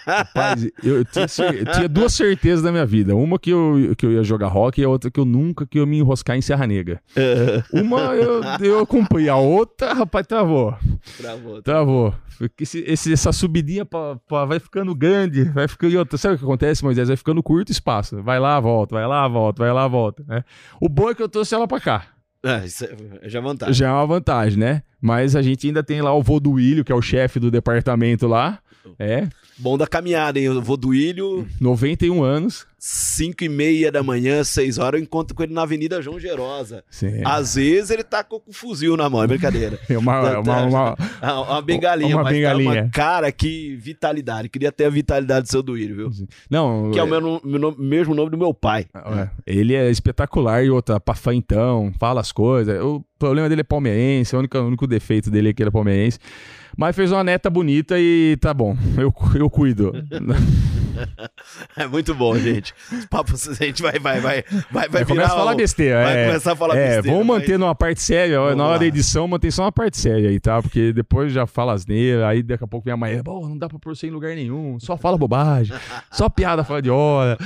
Rapaz, 0.07 0.65
eu, 0.85 0.99
eu, 0.99 1.05
tinha, 1.07 1.25
eu, 1.25 1.73
tinha, 1.73 1.89
duas 1.89 2.13
certezas 2.13 2.63
na 2.63 2.71
minha 2.71 2.85
vida. 2.85 3.17
Uma 3.17 3.39
que 3.39 3.49
eu, 3.49 3.95
que 3.97 4.05
eu 4.05 4.13
ia 4.13 4.23
jogar 4.23 4.55
hockey 4.55 4.83
e 4.83 4.85
a 4.85 4.91
outra 4.91 5.11
que 5.11 5.19
eu 5.19 5.25
nunca 5.25 5.67
que 5.67 5.79
eu 5.79 5.87
me 5.87 5.99
enroscar 5.99 6.37
em 6.37 6.43
Serra 6.43 6.67
Negra. 6.67 7.01
Uma 7.73 8.15
eu, 8.15 8.43
eu 8.61 8.81
acompanhei, 8.81 9.31
a 9.31 9.37
outra, 9.37 9.95
rapaz, 9.95 10.27
travou. 10.27 10.77
Travou. 11.17 11.63
Travou. 11.63 12.15
Esse, 12.59 12.85
esse, 12.87 13.11
essa 13.11 13.33
subidinha 13.33 13.87
pra, 13.87 14.17
pra, 14.29 14.45
vai 14.45 14.61
ficando 14.61 14.95
grande, 14.95 15.45
vai 15.45 15.67
ficando. 15.67 15.99
Outra. 15.99 16.19
Sabe 16.19 16.35
o 16.35 16.39
que 16.39 16.45
acontece, 16.45 16.85
Moisés? 16.85 17.09
Vai 17.09 17.17
ficando 17.17 17.43
curto 17.43 17.73
espaço. 17.73 18.23
Vai 18.23 18.39
lá, 18.39 18.61
volta, 18.61 18.95
vai 18.95 19.07
lá, 19.07 19.27
volta, 19.27 19.63
vai 19.63 19.73
lá, 19.73 19.89
volta. 19.89 20.23
Né? 20.29 20.45
O 20.79 20.91
bom 20.91 21.09
é 21.09 21.15
que 21.15 21.23
eu 21.23 21.29
trouxe 21.29 21.55
ela 21.55 21.67
pra 21.67 21.81
cá. 21.81 22.20
É, 22.43 22.65
isso 22.65 22.85
é, 22.85 23.29
já 23.29 23.39
é 23.39 23.43
vantagem. 23.43 23.75
Já 23.75 23.89
é 23.89 23.93
uma 23.93 24.07
vantagem, 24.07 24.59
né? 24.59 24.83
Mas 25.01 25.37
a 25.37 25.43
gente 25.43 25.67
ainda 25.67 25.83
tem 25.83 26.01
lá 26.01 26.15
o 26.15 26.23
Willio, 26.53 26.85
que 26.85 26.93
é 26.93 26.95
o 26.95 27.03
chefe 27.03 27.39
do 27.39 27.51
departamento 27.51 28.27
lá. 28.27 28.59
É. 28.99 29.29
Bom 29.59 29.77
da 29.77 29.87
caminhada, 29.87 30.39
hein? 30.39 30.49
O 30.49 30.89
Willio. 30.89 31.47
91 31.61 32.23
anos. 32.23 32.67
5 32.83 33.45
e 33.45 33.49
meia 33.51 33.93
da 33.93 34.03
manhã, 34.03 34.43
6 34.43 34.79
horas, 34.79 34.99
eu 34.99 35.05
encontro 35.05 35.37
com 35.37 35.43
ele 35.43 35.53
na 35.53 35.63
Avenida 35.63 36.01
João 36.01 36.19
Gerosa. 36.19 36.83
Sim. 36.91 37.21
Às 37.27 37.57
vezes 37.57 37.91
ele 37.91 38.03
tá 38.03 38.25
com 38.25 38.41
o 38.47 38.53
fuzil 38.53 38.97
na 38.97 39.09
mão, 39.11 39.23
é 39.23 39.27
brincadeira. 39.27 39.79
É 39.91 39.99
uma, 39.99 40.23
tá, 40.23 40.41
uma, 40.41 40.63
uma, 40.63 40.97
uma, 41.21 41.41
uma 41.51 41.63
bengalinha, 41.63 42.17
uma 42.17 42.23
mas 42.23 42.33
bengalinha. 42.33 42.75
Tá 42.75 42.81
uma 42.81 42.91
cara 42.91 43.33
que 43.33 43.75
vitalidade. 43.77 44.49
Queria 44.49 44.71
ter 44.71 44.85
a 44.85 44.89
vitalidade 44.89 45.47
do 45.47 45.51
seu 45.51 45.63
Duílio, 45.63 45.97
viu? 45.97 46.27
Não, 46.49 46.93
que 46.93 46.99
é, 46.99 47.01
é 47.01 47.05
o 47.05 47.09
meu, 47.09 47.41
meu, 47.45 47.77
mesmo 47.77 48.15
nome 48.15 48.31
do 48.31 48.39
meu 48.39 48.55
pai. 48.55 48.87
É. 48.95 49.29
Ele 49.45 49.75
é 49.75 49.91
espetacular 49.91 50.65
e 50.65 50.71
outra, 50.71 51.03
então, 51.33 51.93
fala 51.99 52.21
as 52.21 52.31
coisas. 52.31 52.77
Eu 52.77 53.05
problema 53.21 53.49
dele 53.49 53.61
é 53.61 53.65
palmeirense, 53.65 54.35
o 54.35 54.39
único, 54.39 54.57
o 54.57 54.67
único 54.67 54.87
defeito 54.87 55.31
dele 55.31 55.51
é 55.51 55.53
que 55.53 55.63
ele 55.63 55.69
é 55.69 55.73
palmeirense. 55.73 56.19
Mas 56.77 56.95
fez 56.95 57.13
uma 57.13 57.25
neta 57.25 57.51
bonita 57.51 57.99
e 57.99 58.37
tá 58.41 58.55
bom, 58.55 58.77
eu, 58.97 59.13
eu 59.35 59.51
cuido. 59.51 59.93
é 61.77 61.87
muito 61.87 62.15
bom, 62.15 62.37
gente. 62.39 62.75
Os 62.93 63.07
papos, 63.07 63.49
a 63.49 63.55
gente 63.55 63.83
vai, 63.83 63.99
vai, 63.99 64.21
vai, 64.21 64.45
vai, 64.71 64.89
vai 64.89 65.05
Começa 65.05 65.33
a 65.33 65.37
falar 65.37 65.55
besteira. 65.55 66.03
Vai 66.03 66.19
é, 66.19 66.27
começar 66.27 66.53
a 66.53 66.57
falar 66.57 66.77
é, 66.77 66.97
besteira. 66.97 67.17
Vamos 67.17 67.27
manter 67.27 67.59
numa 67.59 67.75
parte 67.75 68.03
séria. 68.03 68.39
Vamos 68.39 68.57
na 68.57 68.65
hora 68.65 68.73
lá. 68.75 68.79
da 68.79 68.87
edição, 68.87 69.27
mantém 69.27 69.51
só 69.51 69.65
uma 69.65 69.73
parte 69.73 69.99
séria 69.99 70.29
aí, 70.29 70.39
tá? 70.39 70.61
Porque 70.61 70.93
depois 70.93 71.33
já 71.33 71.47
fala 71.47 71.73
asneira, 71.73 72.29
aí 72.29 72.43
daqui 72.43 72.65
a 72.65 72.67
pouco 72.67 72.87
minha 72.87 72.97
mãe, 72.97 73.23
pô, 73.23 73.49
não 73.49 73.57
dá 73.57 73.69
pra 73.69 73.79
pôr 73.79 73.95
você 73.95 74.07
em 74.07 74.11
lugar 74.11 74.35
nenhum, 74.35 74.79
só 74.79 74.97
fala 74.97 75.17
bobagem, 75.17 75.77
só 76.11 76.29
piada 76.29 76.65
fora 76.65 76.83
de 76.83 76.91
hora. 76.91 77.39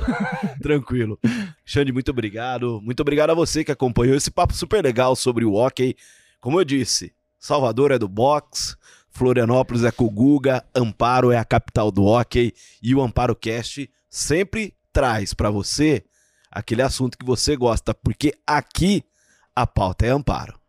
Tranquilo. 0.62 1.18
Xande, 1.64 1.92
muito 1.92 2.10
obrigado. 2.10 2.80
Muito 2.82 3.00
obrigado 3.00 3.30
a 3.30 3.34
você 3.34 3.64
que 3.64 3.72
acompanhou 3.72 4.16
esse 4.16 4.30
papo 4.30 4.54
super 4.54 4.82
legal 4.82 5.16
sobre 5.16 5.44
o 5.44 5.54
hockey. 5.54 5.96
Como 6.40 6.60
eu 6.60 6.64
disse, 6.64 7.12
Salvador 7.42 7.90
é 7.90 7.98
do 7.98 8.06
box, 8.06 8.76
Florianópolis 9.10 9.82
é 9.82 9.90
com 9.90 10.04
o 10.04 10.10
Guga, 10.10 10.64
Amparo 10.72 11.32
é 11.32 11.36
a 11.36 11.44
capital 11.44 11.90
do 11.90 12.04
hockey 12.04 12.54
e 12.80 12.94
o 12.94 13.02
Amparo 13.02 13.34
Cast 13.34 13.90
sempre 14.08 14.76
traz 14.92 15.34
pra 15.34 15.50
você 15.50 16.04
aquele 16.48 16.82
assunto 16.82 17.18
que 17.18 17.26
você 17.26 17.56
gosta, 17.56 17.92
porque 17.92 18.32
aqui 18.46 19.04
a 19.56 19.66
pauta 19.66 20.06
é 20.06 20.10
Amparo. 20.10 20.61